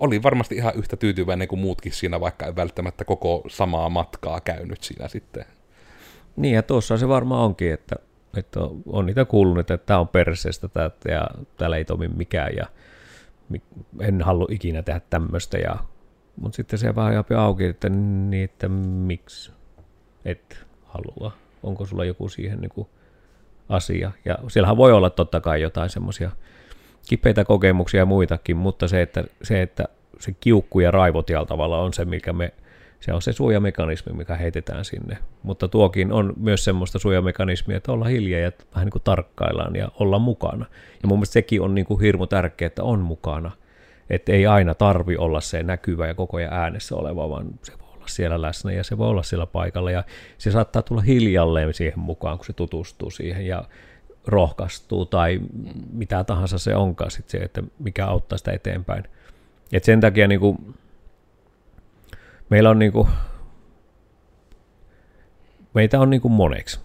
olin 0.00 0.22
varmasti 0.22 0.54
ihan 0.54 0.74
yhtä 0.76 0.96
tyytyväinen 0.96 1.48
kuin 1.48 1.60
muutkin 1.60 1.92
siinä, 1.92 2.20
vaikka 2.20 2.46
en 2.46 2.56
välttämättä 2.56 3.04
koko 3.04 3.42
samaa 3.48 3.88
matkaa 3.88 4.40
käynyt 4.40 4.82
siinä 4.82 5.08
sitten. 5.08 5.44
Niin 6.36 6.54
ja 6.54 6.62
tuossa 6.62 6.96
se 6.96 7.08
varmaan 7.08 7.44
onkin, 7.44 7.72
että 7.72 7.96
että 8.36 8.60
on 8.86 9.06
niitä 9.06 9.24
kuullut, 9.24 9.58
että 9.58 9.76
tämä 9.76 10.00
on 10.00 10.08
perseestä 10.08 10.68
ja 11.08 11.28
täällä 11.56 11.76
ei 11.76 11.84
toimi 11.84 12.08
mikään 12.08 12.56
ja 12.56 12.66
en 14.00 14.22
halua 14.22 14.46
ikinä 14.50 14.82
tehdä 14.82 15.00
tämmöistä. 15.10 15.58
Ja, 15.58 15.76
mutta 16.40 16.56
sitten 16.56 16.78
se 16.78 16.94
vähän 16.94 17.14
japi 17.14 17.34
auki, 17.34 17.64
että, 17.64 17.88
niin, 17.88 18.44
että 18.44 18.68
miksi 18.68 19.52
et 20.24 20.66
halua. 20.84 21.32
Onko 21.62 21.86
sulla 21.86 22.04
joku 22.04 22.28
siihen 22.28 22.60
niin 22.60 22.70
kuin 22.70 22.88
asia. 23.68 24.12
Ja 24.24 24.38
siellähän 24.48 24.76
voi 24.76 24.92
olla 24.92 25.10
totta 25.10 25.40
kai 25.40 25.62
jotain 25.62 25.90
semmoisia 25.90 26.30
kipeitä 27.08 27.44
kokemuksia 27.44 28.00
ja 28.00 28.06
muitakin, 28.06 28.56
mutta 28.56 28.88
se, 28.88 29.02
että 29.02 29.24
se, 29.42 29.62
että 29.62 29.84
se 30.18 30.34
kiukku 30.40 30.80
ja 30.80 30.90
raivotial 30.90 31.44
tavalla 31.44 31.78
on 31.78 31.92
se, 31.92 32.04
mikä 32.04 32.32
me 32.32 32.52
se 33.00 33.12
on 33.12 33.22
se 33.22 33.32
suojamekanismi, 33.32 34.12
mikä 34.12 34.36
heitetään 34.36 34.84
sinne. 34.84 35.18
Mutta 35.42 35.68
tuokin 35.68 36.12
on 36.12 36.32
myös 36.36 36.64
semmoista 36.64 36.98
suojamekanismia, 36.98 37.76
että 37.76 37.92
olla 37.92 38.04
hiljaa 38.04 38.40
ja 38.40 38.52
vähän 38.74 38.86
niin 38.86 38.92
kuin 38.92 39.02
tarkkaillaan 39.02 39.76
ja 39.76 39.88
olla 40.00 40.18
mukana. 40.18 40.66
Ja 41.02 41.08
mun 41.08 41.18
mielestä 41.18 41.32
sekin 41.32 41.62
on 41.62 41.74
niin 41.74 41.84
kuin 41.86 42.00
hirmu 42.00 42.26
tärkeää, 42.26 42.66
että 42.66 42.84
on 42.84 43.00
mukana. 43.00 43.50
Että 44.10 44.32
ei 44.32 44.46
aina 44.46 44.74
tarvi 44.74 45.16
olla 45.16 45.40
se 45.40 45.62
näkyvä 45.62 46.06
ja 46.06 46.14
koko 46.14 46.36
ajan 46.36 46.52
äänessä 46.52 46.96
oleva, 46.96 47.28
vaan 47.28 47.46
se 47.62 47.72
voi 47.78 47.88
olla 47.94 48.06
siellä 48.06 48.42
läsnä 48.42 48.72
ja 48.72 48.84
se 48.84 48.98
voi 48.98 49.08
olla 49.08 49.22
siellä 49.22 49.46
paikalla. 49.46 49.90
Ja 49.90 50.04
se 50.38 50.50
saattaa 50.50 50.82
tulla 50.82 51.02
hiljalleen 51.02 51.74
siihen 51.74 51.98
mukaan, 51.98 52.38
kun 52.38 52.46
se 52.46 52.52
tutustuu 52.52 53.10
siihen 53.10 53.46
ja 53.46 53.64
rohkaistuu 54.28 55.06
tai 55.06 55.40
mitä 55.92 56.24
tahansa 56.24 56.58
se 56.58 56.76
onkaan 56.76 57.10
sit 57.10 57.28
se, 57.28 57.38
että 57.38 57.62
mikä 57.78 58.06
auttaa 58.06 58.38
sitä 58.38 58.52
eteenpäin. 58.52 59.04
Et 59.72 59.84
sen 59.84 60.00
takia 60.00 60.28
niin 60.28 60.40
kuin, 60.40 60.74
meillä 62.50 62.70
on 62.70 62.78
niin 62.78 62.92
kuin, 62.92 63.08
meitä 65.74 66.00
on 66.00 66.10
niin 66.10 66.20
kuin 66.20 66.32
moneksi. 66.32 66.80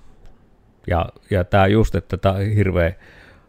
Ja, 0.87 1.05
ja 1.29 1.43
tämä 1.43 1.67
just, 1.67 1.95
että 1.95 2.17
tämä 2.17 2.35
hirveä, 2.35 2.93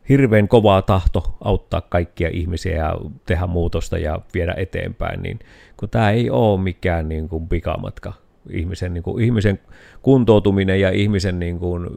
hirveän 0.09 0.49
kovaa 0.49 0.83
tahto 0.83 1.37
auttaa 1.45 1.81
kaikkia 1.81 2.29
ihmisiä 2.33 2.77
ja 2.77 2.99
tehdä 3.27 3.47
muutosta 3.47 3.99
ja 3.99 4.19
viedä 4.35 4.55
eteenpäin, 4.57 5.23
niin 5.23 5.39
kun 5.77 5.91
tämä 5.91 6.11
ei 6.11 6.31
ole 6.31 6.61
mikään 6.61 7.09
niin 7.09 7.29
kuin 7.29 7.49
pikamatka. 7.49 8.13
Ihmisen, 8.51 8.95
niin 8.95 9.03
kuin, 9.03 9.25
ihmisen 9.25 9.59
kuntoutuminen 10.03 10.81
ja 10.81 10.91
ihmisen 10.91 11.39
niin 11.39 11.59
kuin, 11.59 11.89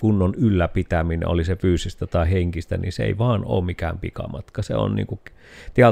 kunnon 0.00 0.34
ylläpitäminen, 0.34 1.28
oli 1.28 1.44
se 1.44 1.56
fyysistä 1.56 2.06
tai 2.06 2.30
henkistä, 2.30 2.76
niin 2.76 2.92
se 2.92 3.04
ei 3.04 3.18
vaan 3.18 3.44
ole 3.44 3.64
mikään 3.64 3.98
pikamatka. 3.98 4.62
Se 4.62 4.74
on 4.74 4.94
niin 4.94 5.06
kuin, 5.06 5.20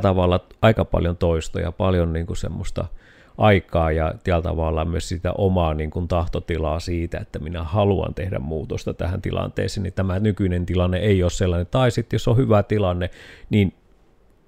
tavalla 0.02 0.40
aika 0.62 0.84
paljon 0.84 1.16
toistoja, 1.16 1.72
paljon 1.72 2.12
niin 2.12 2.26
kuin 2.26 2.36
semmoista– 2.36 2.84
aikaa 3.38 3.92
ja 3.92 4.14
tällä 4.24 4.42
tavalla 4.42 4.84
myös 4.84 5.08
sitä 5.08 5.32
omaa 5.32 5.74
niin 5.74 5.90
kuin 5.90 6.08
tahtotilaa 6.08 6.80
siitä, 6.80 7.18
että 7.18 7.38
minä 7.38 7.62
haluan 7.62 8.14
tehdä 8.14 8.38
muutosta 8.38 8.94
tähän 8.94 9.22
tilanteeseen, 9.22 9.82
niin 9.82 9.92
tämä 9.92 10.18
nykyinen 10.18 10.66
tilanne 10.66 10.98
ei 10.98 11.22
ole 11.22 11.30
sellainen. 11.30 11.66
Tai 11.70 11.90
sitten 11.90 12.14
jos 12.14 12.28
on 12.28 12.36
hyvä 12.36 12.62
tilanne, 12.62 13.10
niin 13.50 13.74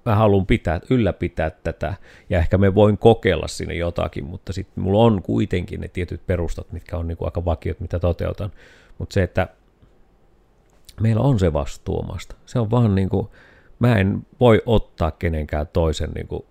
mä 0.05 0.15
haluan 0.15 0.45
pitää, 0.45 0.81
ylläpitää 0.89 1.49
tätä, 1.49 1.93
ja 2.29 2.39
ehkä 2.39 2.57
me 2.57 2.75
voin 2.75 2.97
kokeilla 2.97 3.47
sinne 3.47 3.73
jotakin, 3.73 4.25
mutta 4.25 4.53
sitten 4.53 4.83
mulla 4.83 5.03
on 5.03 5.21
kuitenkin 5.21 5.81
ne 5.81 5.87
tietyt 5.87 6.27
perustat, 6.27 6.71
mitkä 6.71 6.97
on 6.97 7.07
niin 7.07 7.17
kuin 7.17 7.27
aika 7.27 7.45
vakiot, 7.45 7.79
mitä 7.79 7.99
toteutan. 7.99 8.51
Mutta 8.97 9.13
se, 9.13 9.23
että 9.23 9.47
meillä 11.01 11.21
on 11.21 11.39
se 11.39 11.53
vastuu 11.53 11.99
omasta. 11.99 12.35
Se 12.45 12.59
on 12.59 12.71
vaan 12.71 12.95
niin 12.95 13.09
kuin, 13.09 13.27
mä 13.79 13.95
en 13.95 14.25
voi 14.39 14.61
ottaa 14.65 15.11
kenenkään 15.11 15.67
toisen 15.67 16.11
niin 16.11 16.27
kuin 16.27 16.45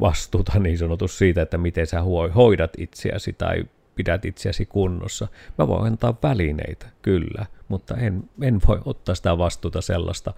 vastuuta 0.00 0.58
niin 0.58 0.78
sanotus 0.78 1.18
siitä, 1.18 1.42
että 1.42 1.58
miten 1.58 1.86
sä 1.86 2.02
hoidat 2.34 2.72
itseäsi 2.78 3.32
tai 3.32 3.64
pidät 3.94 4.24
itseäsi 4.24 4.66
kunnossa. 4.66 5.28
Mä 5.58 5.68
voin 5.68 5.86
antaa 5.86 6.18
välineitä, 6.22 6.86
kyllä, 7.02 7.46
mutta 7.68 7.96
en, 7.96 8.30
en 8.42 8.60
voi 8.68 8.80
ottaa 8.84 9.14
sitä 9.14 9.38
vastuuta 9.38 9.80
sellaista, 9.80 10.32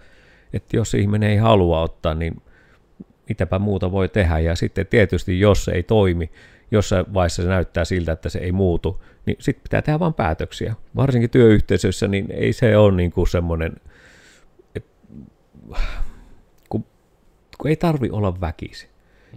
että 0.53 0.76
jos 0.76 0.95
ihminen 0.95 1.30
ei 1.30 1.37
halua 1.37 1.82
ottaa, 1.82 2.14
niin 2.14 2.43
mitäpä 3.28 3.59
muuta 3.59 3.93
voi 3.93 4.09
tehdä. 4.09 4.39
Ja 4.39 4.57
sitten 4.57 4.87
tietysti, 4.87 5.41
jos 5.41 5.68
ei 5.68 5.82
toimi, 5.82 6.30
jossain 6.71 7.14
vaiheessa 7.14 7.43
se 7.43 7.49
näyttää 7.49 7.85
siltä, 7.85 8.12
että 8.12 8.29
se 8.29 8.39
ei 8.39 8.53
muutu, 8.53 9.05
niin 9.27 9.37
sitten 9.41 9.62
pitää 9.62 9.83
tehdä 9.83 9.99
vain 9.99 10.14
päätöksiä. 10.14 10.75
Varsinkin 10.97 11.31
työyhteisössä, 11.31 12.09
niin 12.09 12.27
ei 12.31 12.53
se 12.53 12.77
ole 12.77 12.97
niin 12.97 13.11
kuin 13.11 13.29
semmoinen, 13.29 13.73
että 14.75 14.91
kun, 16.69 16.85
kun 17.59 17.71
ei 17.71 17.77
tarvi 17.77 18.11
olla 18.11 18.41
väkisi. 18.41 18.89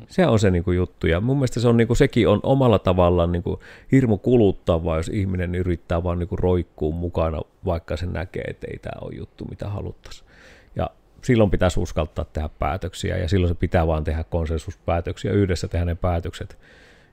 Se 0.07 0.27
on 0.27 0.39
se 0.39 0.51
niin 0.51 0.63
kuin 0.63 0.77
juttu. 0.77 1.07
Ja 1.07 1.21
mun 1.21 1.37
mielestä 1.37 1.59
se 1.59 1.67
on, 1.67 1.77
niin 1.77 1.87
kuin, 1.87 1.97
sekin 1.97 2.27
on 2.27 2.39
omalla 2.43 2.79
tavallaan 2.79 3.31
niin 3.31 3.43
kuin, 3.43 3.59
hirmu 3.91 4.17
kuluttavaa, 4.17 4.97
jos 4.97 5.07
ihminen 5.07 5.55
yrittää 5.55 6.03
vaan 6.03 6.19
niin 6.19 6.29
kuin, 6.29 6.39
roikkuu 6.39 6.91
mukana, 6.91 7.41
vaikka 7.65 7.97
se 7.97 8.05
näkee, 8.05 8.43
että 8.47 8.67
ei 8.71 8.79
tämä 8.79 8.99
ole 9.01 9.15
juttu, 9.15 9.45
mitä 9.45 9.69
haluttaisiin. 9.69 10.29
Ja 10.75 10.89
silloin 11.23 11.51
pitäisi 11.51 11.79
uskaltaa 11.79 12.25
tehdä 12.25 12.49
päätöksiä, 12.59 13.17
ja 13.17 13.29
silloin 13.29 13.53
se 13.53 13.59
pitää 13.59 13.87
vaan 13.87 14.03
tehdä 14.03 14.23
konsensuspäätöksiä, 14.23 15.31
yhdessä 15.31 15.67
tehdä 15.67 15.85
ne 15.85 15.95
päätökset. 15.95 16.57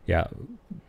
Ja 0.08 0.26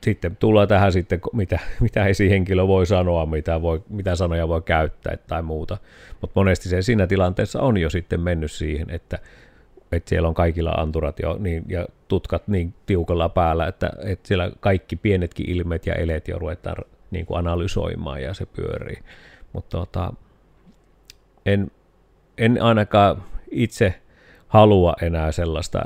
sitten 0.04 0.36
tullaan 0.36 0.68
tähän 0.68 0.92
sitten, 0.92 1.22
mitä, 1.34 1.60
mitä 1.80 2.06
esihenkilö 2.06 2.68
voi 2.68 2.86
sanoa, 2.86 3.26
mitä, 3.26 3.62
voi, 3.62 3.84
mitä 3.90 4.16
sanoja 4.16 4.48
voi 4.48 4.62
käyttää 4.62 5.18
tai 5.28 5.42
muuta. 5.42 5.78
Mutta 6.22 6.40
monesti 6.40 6.70
se 6.70 6.82
siinä 6.82 7.08
tilanteessa 7.08 7.62
on 7.62 7.78
jo 7.78 7.90
sitten 7.90 8.22
mennyt 8.22 8.52
siihen, 8.52 8.90
että 8.90 9.20
että 9.92 10.10
siellä 10.10 10.28
on 10.28 10.34
kaikilla 10.34 10.72
anturat 10.72 11.20
jo 11.20 11.38
niin, 11.40 11.64
ja 11.68 11.86
tutkat 12.08 12.48
niin 12.48 12.74
tiukalla 12.86 13.30
päällä, 13.30 13.68
että, 13.68 13.90
että 14.04 14.28
siellä 14.28 14.52
kaikki 14.60 14.96
pienetkin 14.96 15.50
ilmeet 15.50 15.86
ja 15.86 15.96
eleet 15.96 16.28
jo 16.28 16.40
ruvetaan 16.40 16.86
niin 17.12 17.26
kuin 17.26 17.38
analysoimaan 17.38 18.24
ja 18.24 18.34
se 18.34 18.46
pyörii. 18.46 18.98
Mutta 19.54 19.78
tota, 19.78 20.14
en, 21.46 21.72
en 22.38 22.62
ainakaan 22.62 23.24
itse 23.52 24.02
halua 24.48 24.94
enää 25.02 25.32
sellaista 25.32 25.84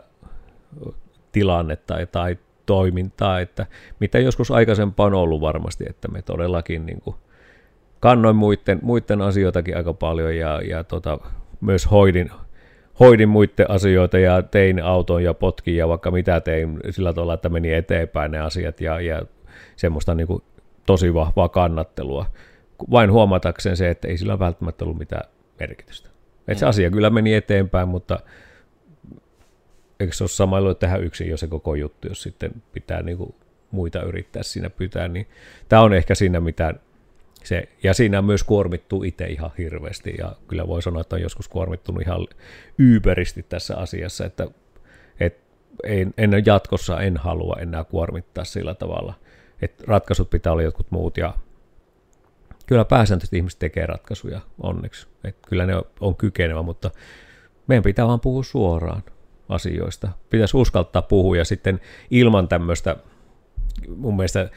tilannetta 1.31 1.95
tai 2.11 2.37
toimintaa, 2.65 3.39
että 3.39 3.65
mitä 3.99 4.19
joskus 4.19 4.51
aikaisempaan 4.51 5.13
on 5.13 5.19
ollut 5.19 5.41
varmasti, 5.41 5.83
että 5.89 6.07
me 6.07 6.21
todellakin 6.21 6.85
niin 6.85 7.01
kuin 7.01 7.15
kannoin 7.99 8.35
muiden, 8.35 8.79
muiden 8.81 9.21
asioitakin 9.21 9.77
aika 9.77 9.93
paljon 9.93 10.37
ja, 10.37 10.61
ja 10.61 10.83
tota, 10.83 11.17
myös 11.61 11.91
hoidin, 11.91 12.31
hoidin 12.99 13.29
muiden 13.29 13.71
asioita 13.71 14.19
ja 14.19 14.41
tein 14.41 14.83
auton 14.83 15.23
ja 15.23 15.33
potkin 15.33 15.75
ja 15.75 15.87
vaikka 15.87 16.11
mitä 16.11 16.41
tein 16.41 16.79
sillä 16.89 17.13
tavalla, 17.13 17.33
että 17.33 17.49
meni 17.49 17.73
eteenpäin 17.73 18.31
ne 18.31 18.39
asiat 18.39 18.81
ja, 18.81 19.01
ja 19.01 19.21
semmoista 19.75 20.15
niin 20.15 20.27
kuin 20.27 20.43
tosi 20.85 21.13
vahvaa 21.13 21.49
kannattelua. 21.49 22.25
Vain 22.91 23.11
huomatakseen 23.11 23.77
se, 23.77 23.89
että 23.89 24.07
ei 24.07 24.17
sillä 24.17 24.39
välttämättä 24.39 24.85
ollut 24.85 24.99
mitään 24.99 25.29
merkitystä. 25.59 26.09
Et 26.47 26.57
se 26.57 26.65
mm. 26.65 26.69
asia 26.69 26.91
kyllä 26.91 27.09
meni 27.09 27.33
eteenpäin, 27.33 27.87
mutta 27.87 28.19
eikö 30.01 30.13
se 30.13 30.23
ole 30.23 30.29
samalla 30.29 30.73
tehdä 30.73 30.97
yksin 30.97 31.29
jo 31.29 31.37
se 31.37 31.47
koko 31.47 31.75
juttu, 31.75 32.07
jos 32.07 32.21
sitten 32.21 32.51
pitää 32.73 33.01
niin 33.01 33.17
kuin 33.17 33.35
muita 33.71 34.03
yrittää 34.03 34.43
siinä 34.43 34.69
pitää, 34.69 35.07
niin 35.07 35.27
tämä 35.69 35.81
on 35.81 35.93
ehkä 35.93 36.15
siinä, 36.15 36.39
mitä 36.39 36.73
se, 37.43 37.69
ja 37.83 37.93
siinä 37.93 38.21
myös 38.21 38.43
kuormittuu 38.43 39.03
itse 39.03 39.25
ihan 39.25 39.51
hirveästi, 39.57 40.15
ja 40.17 40.35
kyllä 40.47 40.67
voi 40.67 40.81
sanoa, 40.81 41.01
että 41.01 41.15
on 41.15 41.21
joskus 41.21 41.47
kuormittunut 41.47 42.01
ihan 42.01 42.27
yberisti 42.77 43.43
tässä 43.43 43.77
asiassa, 43.77 44.25
että 44.25 44.47
et 45.19 45.37
en, 45.83 46.13
en 46.17 46.31
jatkossa 46.45 47.01
en 47.01 47.17
halua 47.17 47.57
enää 47.59 47.83
kuormittaa 47.83 48.43
sillä 48.43 48.75
tavalla, 48.75 49.13
että 49.61 49.83
ratkaisut 49.87 50.29
pitää 50.29 50.51
olla 50.51 50.63
jotkut 50.63 50.91
muut 50.91 51.17
ja 51.17 51.33
kyllä 52.67 52.85
pääsääntöisesti 52.85 53.37
ihmiset 53.37 53.59
tekee 53.59 53.85
ratkaisuja 53.85 54.41
onneksi. 54.63 55.07
että 55.23 55.47
kyllä 55.49 55.65
ne 55.65 55.73
on 55.99 56.15
kykenevä, 56.15 56.61
mutta 56.61 56.91
meidän 57.67 57.83
pitää 57.83 58.07
vaan 58.07 58.19
puhua 58.19 58.43
suoraan 58.43 59.03
asioista. 59.51 60.09
Pitäisi 60.29 60.57
uskaltaa 60.57 61.01
puhua 61.01 61.37
ja 61.37 61.45
sitten 61.45 61.79
ilman 62.11 62.47
tämmöistä, 62.47 62.95
mun 63.95 64.15
mielestä 64.15 64.49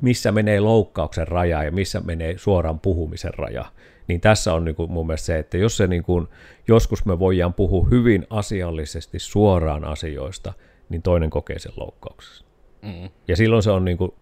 missä 0.00 0.32
menee 0.32 0.60
loukkauksen 0.60 1.28
raja 1.28 1.62
ja 1.62 1.72
missä 1.72 2.00
menee 2.00 2.38
suoraan 2.38 2.80
puhumisen 2.80 3.34
raja, 3.34 3.64
niin 4.08 4.20
tässä 4.20 4.54
on 4.54 4.64
niin 4.64 4.74
kuin 4.74 4.92
mun 4.92 5.06
mielestä 5.06 5.26
se, 5.26 5.38
että 5.38 5.58
jos 5.58 5.76
se 5.76 5.86
niin 5.86 6.02
kuin, 6.02 6.28
joskus 6.68 7.04
me 7.04 7.18
voidaan 7.18 7.54
puhua 7.54 7.86
hyvin 7.90 8.26
asiallisesti 8.30 9.18
suoraan 9.18 9.84
asioista, 9.84 10.52
niin 10.88 11.02
toinen 11.02 11.30
kokee 11.30 11.58
sen 11.58 11.72
loukkauksessa. 11.76 12.44
Mm. 12.82 13.10
Ja 13.28 13.36
silloin 13.36 13.62
se 13.62 13.70
on 13.70 13.84
niin 13.84 13.98
kuin, 13.98 14.12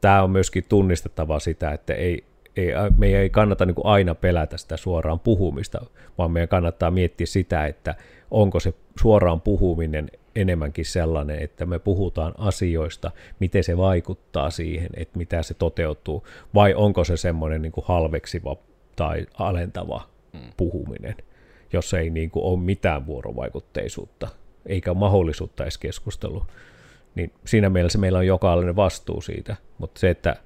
tämä 0.00 0.22
on 0.22 0.30
myöskin 0.30 0.64
tunnistettava 0.68 1.40
sitä, 1.40 1.70
että 1.72 1.94
ei, 1.94 2.24
ei, 2.56 2.72
meidän 2.96 3.20
ei 3.20 3.30
kannata 3.30 3.66
niin 3.66 3.74
kuin 3.74 3.86
aina 3.86 4.14
pelätä 4.14 4.56
sitä 4.56 4.76
suoraan 4.76 5.20
puhumista, 5.20 5.80
vaan 6.18 6.30
meidän 6.30 6.48
kannattaa 6.48 6.90
miettiä 6.90 7.26
sitä, 7.26 7.66
että 7.66 7.94
onko 8.30 8.60
se 8.60 8.74
suoraan 9.00 9.40
puhuminen 9.40 10.10
enemmänkin 10.36 10.84
sellainen, 10.84 11.42
että 11.42 11.66
me 11.66 11.78
puhutaan 11.78 12.34
asioista, 12.38 13.10
miten 13.40 13.64
se 13.64 13.76
vaikuttaa 13.76 14.50
siihen, 14.50 14.90
että 14.96 15.18
mitä 15.18 15.42
se 15.42 15.54
toteutuu, 15.54 16.26
vai 16.54 16.74
onko 16.74 17.04
se 17.04 17.16
semmoinen 17.16 17.62
niin 17.62 17.72
kuin 17.72 17.84
halveksiva 17.86 18.56
tai 18.96 19.26
alentava 19.34 20.08
mm. 20.32 20.40
puhuminen, 20.56 21.14
jos 21.72 21.94
ei 21.94 22.10
niin 22.10 22.30
kuin 22.30 22.44
ole 22.44 22.60
mitään 22.60 23.06
vuorovaikutteisuutta, 23.06 24.28
eikä 24.66 24.94
mahdollisuutta 24.94 25.64
edes 25.64 25.78
keskustelu. 25.78 26.46
Niin 27.14 27.32
siinä 27.44 27.70
mielessä 27.70 27.98
meillä 27.98 28.18
on 28.18 28.26
jokainen 28.26 28.76
vastuu 28.76 29.20
siitä, 29.20 29.56
mutta 29.78 30.00
se, 30.00 30.10
että 30.10 30.36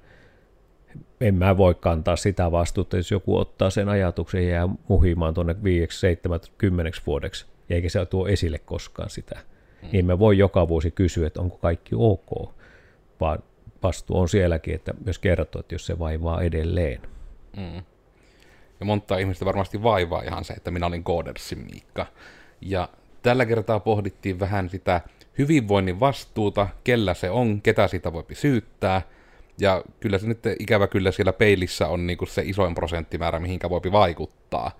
en 1.21 1.35
mä 1.35 1.57
voi 1.57 1.75
kantaa 1.75 2.15
sitä 2.15 2.51
vastuuta, 2.51 2.97
jos 2.97 3.11
joku 3.11 3.37
ottaa 3.37 3.69
sen 3.69 3.89
ajatuksen 3.89 4.43
ja 4.43 4.49
jää 4.49 4.69
muhimaan 4.87 5.33
tuonne 5.33 5.55
5, 5.63 5.99
7, 5.99 6.39
10 6.57 6.93
vuodeksi, 7.07 7.45
eikä 7.69 7.89
se 7.89 8.05
tuo 8.05 8.27
esille 8.27 8.59
koskaan 8.59 9.09
sitä. 9.09 9.39
Mm. 9.81 9.89
Niin 9.91 10.05
me 10.05 10.19
voi 10.19 10.37
joka 10.37 10.67
vuosi 10.67 10.91
kysyä, 10.91 11.27
että 11.27 11.41
onko 11.41 11.57
kaikki 11.57 11.95
ok, 11.97 12.53
vaan 13.19 13.39
vastuu 13.83 14.19
on 14.19 14.29
sielläkin, 14.29 14.75
että 14.75 14.93
myös 15.05 15.19
kertoo, 15.19 15.59
että 15.59 15.75
jos 15.75 15.85
se 15.85 15.99
vaivaa 15.99 16.41
edelleen. 16.41 17.01
Mm. 17.57 17.83
Ja 18.79 18.85
monta 18.85 19.17
ihmistä 19.17 19.45
varmasti 19.45 19.83
vaivaa 19.83 20.21
ihan 20.21 20.45
se, 20.45 20.53
että 20.53 20.71
minä 20.71 20.85
olin 20.85 21.03
Koodersin 21.03 21.59
Miikka. 21.59 22.05
Ja 22.61 22.89
tällä 23.21 23.45
kertaa 23.45 23.79
pohdittiin 23.79 24.39
vähän 24.39 24.69
sitä 24.69 25.01
hyvinvoinnin 25.37 25.99
vastuuta, 25.99 26.67
kellä 26.83 27.13
se 27.13 27.29
on, 27.29 27.61
ketä 27.61 27.87
sitä 27.87 28.13
voi 28.13 28.23
syyttää. 28.33 29.01
Ja 29.59 29.83
kyllä 29.99 30.17
se 30.17 30.27
nyt 30.27 30.39
ikävä 30.59 30.87
kyllä 30.87 31.11
siellä 31.11 31.33
peilissä 31.33 31.87
on 31.87 32.07
niinku 32.07 32.25
se 32.25 32.41
isoin 32.45 32.75
prosenttimäärä, 32.75 33.39
mihinkä 33.39 33.69
voi 33.69 33.81
vaikuttaa 33.91 34.71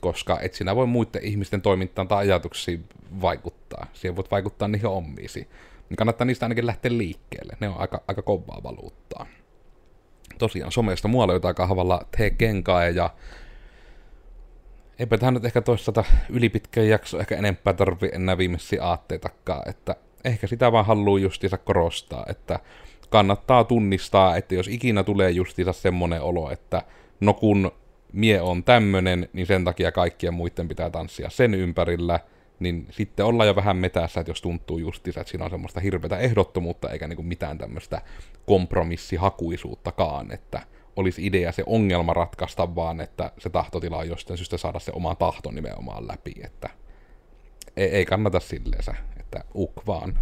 koska 0.00 0.40
et 0.40 0.54
sinä 0.54 0.76
voi 0.76 0.86
muiden 0.86 1.24
ihmisten 1.24 1.62
toimintaan 1.62 2.08
tai 2.08 2.18
ajatuksiin 2.18 2.84
vaikuttaa. 3.20 3.86
Siihen 3.92 4.16
voit 4.16 4.30
vaikuttaa 4.30 4.68
niihin 4.68 4.86
omiisi. 4.86 5.48
Niin 5.88 5.96
kannattaa 5.96 6.24
niistä 6.24 6.46
ainakin 6.46 6.66
lähteä 6.66 6.98
liikkeelle. 6.98 7.56
Ne 7.60 7.68
on 7.68 7.80
aika, 7.80 8.02
aika 8.08 8.22
kovaa 8.22 8.62
valuuttaa. 8.62 9.26
Tosiaan 10.38 10.72
somesta 10.72 11.08
muualla 11.08 11.34
jotain 11.34 11.54
kahvalla 11.54 12.06
tee 12.16 12.30
kenkaa 12.30 12.88
ja 12.88 13.10
eipä 14.98 15.18
tähän 15.18 15.34
nyt 15.34 15.44
ehkä 15.44 15.60
toisaalta 15.60 16.04
ylipitkän 16.28 16.88
jakso 16.88 17.20
ehkä 17.20 17.36
enempää 17.36 17.72
tarvi 17.72 18.10
enää 18.12 18.38
viimeisiä 18.38 18.84
aatteitakaan, 18.84 19.68
että 19.68 19.96
ehkä 20.24 20.46
sitä 20.46 20.72
vaan 20.72 20.86
haluaa 20.86 21.18
justiinsa 21.18 21.58
korostaa, 21.58 22.26
että 22.28 22.58
kannattaa 23.10 23.64
tunnistaa, 23.64 24.36
että 24.36 24.54
jos 24.54 24.68
ikinä 24.68 25.04
tulee 25.04 25.30
justiinsa 25.30 25.72
semmoinen 25.72 26.22
olo, 26.22 26.50
että 26.50 26.82
no 27.20 27.34
kun 27.34 27.72
mie 28.12 28.40
on 28.40 28.64
tämmönen, 28.64 29.28
niin 29.32 29.46
sen 29.46 29.64
takia 29.64 29.92
kaikkien 29.92 30.34
muiden 30.34 30.68
pitää 30.68 30.90
tanssia 30.90 31.30
sen 31.30 31.54
ympärillä, 31.54 32.20
niin 32.60 32.86
sitten 32.90 33.26
ollaan 33.26 33.46
jo 33.46 33.56
vähän 33.56 33.76
metässä, 33.76 34.20
että 34.20 34.30
jos 34.30 34.42
tuntuu 34.42 34.78
justiinsa, 34.78 35.20
että 35.20 35.30
siinä 35.30 35.44
on 35.44 35.50
semmoista 35.50 35.80
hirveätä 35.80 36.18
ehdottomuutta, 36.18 36.90
eikä 36.90 37.08
niinku 37.08 37.22
mitään 37.22 37.58
tämmöistä 37.58 38.00
kompromissihakuisuuttakaan, 38.46 40.32
että 40.32 40.62
olisi 40.96 41.26
idea 41.26 41.52
se 41.52 41.62
ongelma 41.66 42.14
ratkaista, 42.14 42.74
vaan 42.74 43.00
että 43.00 43.32
se 43.38 43.50
tahtotila 43.50 43.98
on 43.98 44.08
jostain 44.08 44.38
syystä 44.38 44.56
saada 44.56 44.78
se 44.78 44.92
oma 44.94 45.14
tahto 45.14 45.50
nimenomaan 45.50 46.08
läpi, 46.08 46.32
että 46.44 46.70
ei, 47.76 47.88
ei 47.88 48.04
kannata 48.04 48.40
silleensä, 48.40 48.94
että 49.20 49.44
uk 49.54 49.86
vaan. 49.86 50.18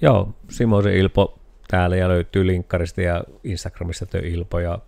Joo, 0.00 0.34
Simosen 0.50 0.94
Ilpo 0.96 1.38
täällä 1.68 1.96
ja 1.96 2.08
löytyy 2.08 2.46
linkkarista 2.46 3.02
ja 3.02 3.24
Instagramista 3.44 4.06
työ 4.06 4.20
Ilpo 4.24 4.60
ja 4.60 4.78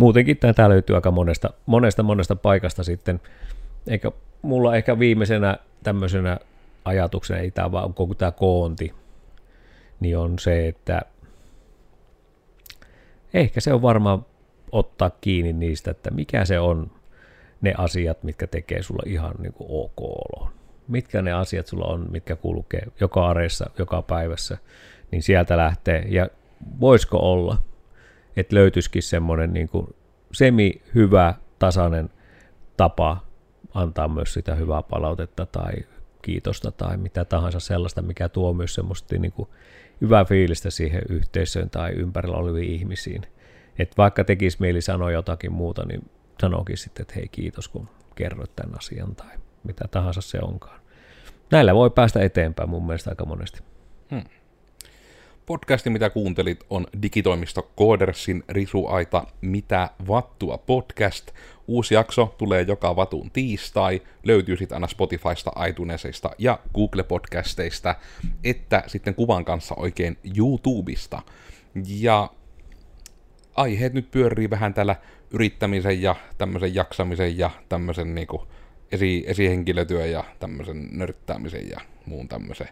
muutenkin 0.00 0.36
tämä 0.36 0.68
löytyy 0.68 0.96
aika 0.96 1.10
monesta, 1.10 1.50
monesta, 1.66 2.02
monesta 2.02 2.36
paikasta 2.36 2.84
sitten. 2.84 3.20
Eikä 3.88 4.10
mulla 4.42 4.76
ehkä 4.76 4.98
viimeisenä 4.98 5.56
tämmöisenä 5.82 6.38
ajatuksena, 6.84 7.40
ei 7.40 7.50
tämä 7.50 7.72
vaan 7.72 7.94
koko 7.94 8.14
tämä 8.14 8.30
koonti, 8.30 8.94
niin 10.00 10.18
on 10.18 10.38
se, 10.38 10.68
että 10.68 11.02
ehkä 13.34 13.60
se 13.60 13.72
on 13.72 13.82
varmaan 13.82 14.26
ottaa 14.72 15.10
kiinni 15.20 15.52
niistä, 15.52 15.90
että 15.90 16.10
mikä 16.10 16.44
se 16.44 16.58
on 16.60 16.90
ne 17.60 17.74
asiat, 17.78 18.22
mitkä 18.22 18.46
tekee 18.46 18.82
sulla 18.82 19.02
ihan 19.06 19.34
niin 19.38 19.52
kuin 19.52 19.68
ok 19.70 20.00
oloon. 20.00 20.52
Mitkä 20.88 21.22
ne 21.22 21.32
asiat 21.32 21.66
sulla 21.66 21.84
on, 21.84 22.06
mitkä 22.10 22.36
kulkee 22.36 22.86
joka 23.00 23.28
areessa, 23.28 23.70
joka 23.78 24.02
päivässä, 24.02 24.58
niin 25.10 25.22
sieltä 25.22 25.56
lähtee. 25.56 26.04
Ja 26.08 26.28
voisiko 26.80 27.18
olla, 27.18 27.62
että 28.40 28.56
löytyisikin 28.56 29.02
semmoinen 29.02 29.52
niin 29.52 29.68
kuin 29.68 29.86
semi-hyvä, 30.32 31.34
tasainen 31.58 32.10
tapa 32.76 33.24
antaa 33.74 34.08
myös 34.08 34.34
sitä 34.34 34.54
hyvää 34.54 34.82
palautetta 34.82 35.46
tai 35.46 35.72
kiitosta 36.22 36.72
tai 36.72 36.96
mitä 36.96 37.24
tahansa 37.24 37.60
sellaista, 37.60 38.02
mikä 38.02 38.28
tuo 38.28 38.52
myös 38.52 38.74
semmoista 38.74 39.18
niin 39.18 39.32
kuin 39.32 39.48
hyvää 40.00 40.24
fiilistä 40.24 40.70
siihen 40.70 41.02
yhteisöön 41.08 41.70
tai 41.70 41.92
ympärillä 41.92 42.36
oleviin 42.36 42.72
ihmisiin. 42.72 43.22
Että 43.78 43.94
vaikka 43.98 44.24
tekisi 44.24 44.56
mieli 44.60 44.80
sanoa 44.80 45.10
jotakin 45.10 45.52
muuta, 45.52 45.86
niin 45.86 46.10
sanokin 46.40 46.76
sitten, 46.76 47.02
että 47.02 47.14
hei 47.14 47.28
kiitos 47.28 47.68
kun 47.68 47.88
kerroit 48.14 48.56
tämän 48.56 48.78
asian 48.78 49.16
tai 49.16 49.36
mitä 49.64 49.84
tahansa 49.90 50.20
se 50.20 50.38
onkaan. 50.42 50.80
Näillä 51.50 51.74
voi 51.74 51.90
päästä 51.90 52.20
eteenpäin 52.20 52.68
mun 52.68 52.86
mielestä 52.86 53.10
aika 53.10 53.24
monesti. 53.24 53.62
Hmm. 54.10 54.24
Podcasti, 55.50 55.90
mitä 55.90 56.10
kuuntelit, 56.10 56.64
on 56.70 56.86
digitoimisto 57.02 57.70
Koodersin 57.76 58.44
risuaita 58.48 59.26
Mitä 59.40 59.90
vattua 60.08 60.58
podcast. 60.58 61.30
Uusi 61.66 61.94
jakso 61.94 62.34
tulee 62.38 62.62
joka 62.62 62.96
vatun 62.96 63.30
tiistai, 63.30 64.02
löytyy 64.24 64.56
sitten 64.56 64.76
aina 64.76 64.86
Spotifysta, 64.86 65.52
iTunesista 65.68 66.30
ja 66.38 66.58
Google-podcasteista, 66.74 67.94
että 68.44 68.84
sitten 68.86 69.14
kuvan 69.14 69.44
kanssa 69.44 69.74
oikein 69.74 70.18
YouTubesta. 70.38 71.22
Ja 71.86 72.30
aiheet 73.54 73.92
nyt 73.92 74.10
pyörii 74.10 74.50
vähän 74.50 74.74
täällä 74.74 74.96
yrittämisen 75.30 76.02
ja 76.02 76.16
tämmöisen 76.38 76.74
jaksamisen 76.74 77.38
ja 77.38 77.50
tämmöisen 77.68 78.14
niinku 78.14 78.46
esi- 78.92 79.24
esihenkilötyön 79.26 80.10
ja 80.10 80.24
tämmöisen 80.40 80.88
nörttäämisen 80.92 81.68
ja 81.70 81.80
muun 82.06 82.28
tämmöisen 82.28 82.68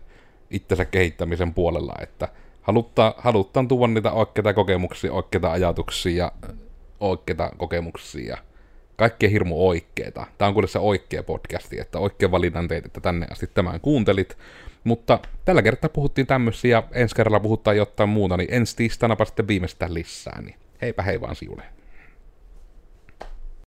itsensä 0.50 0.84
kehittämisen 0.84 1.54
puolella, 1.54 1.94
että 2.00 2.28
haluttaa, 2.68 3.14
haluttaa 3.18 3.64
tuoda 3.68 3.92
niitä 3.92 4.12
oikeita 4.12 4.54
kokemuksia, 4.54 5.12
oikeita 5.12 5.52
ajatuksia 5.52 6.16
ja 6.16 6.32
oikeita 7.00 7.50
kokemuksia. 7.56 8.38
Kaikkea 8.96 9.28
hirmu 9.28 9.68
oikeeta. 9.68 10.26
Tämä 10.38 10.46
on 10.46 10.54
kuitenkin 10.54 10.72
se 10.72 10.78
oikea 10.78 11.22
podcasti, 11.22 11.80
että 11.80 11.98
oikein 11.98 12.30
valinnan 12.30 12.68
teit, 12.68 12.86
että 12.86 13.00
tänne 13.00 13.26
asti 13.30 13.46
tämän 13.46 13.80
kuuntelit. 13.80 14.38
Mutta 14.84 15.18
tällä 15.44 15.62
kertaa 15.62 15.90
puhuttiin 15.90 16.26
tämmöisiä, 16.26 16.82
ensi 16.92 17.14
kerralla 17.14 17.40
puhutaan 17.40 17.76
jotain 17.76 18.08
muuta, 18.08 18.36
niin 18.36 18.54
ensi 18.54 18.76
tiistaina 18.76 19.24
sitten 19.24 19.48
viimeistään 19.48 19.94
lisää. 19.94 20.42
Niin 20.42 20.56
heipä 20.82 21.02
hei 21.02 21.20
vaan 21.20 21.36
siuleen. 21.36 21.77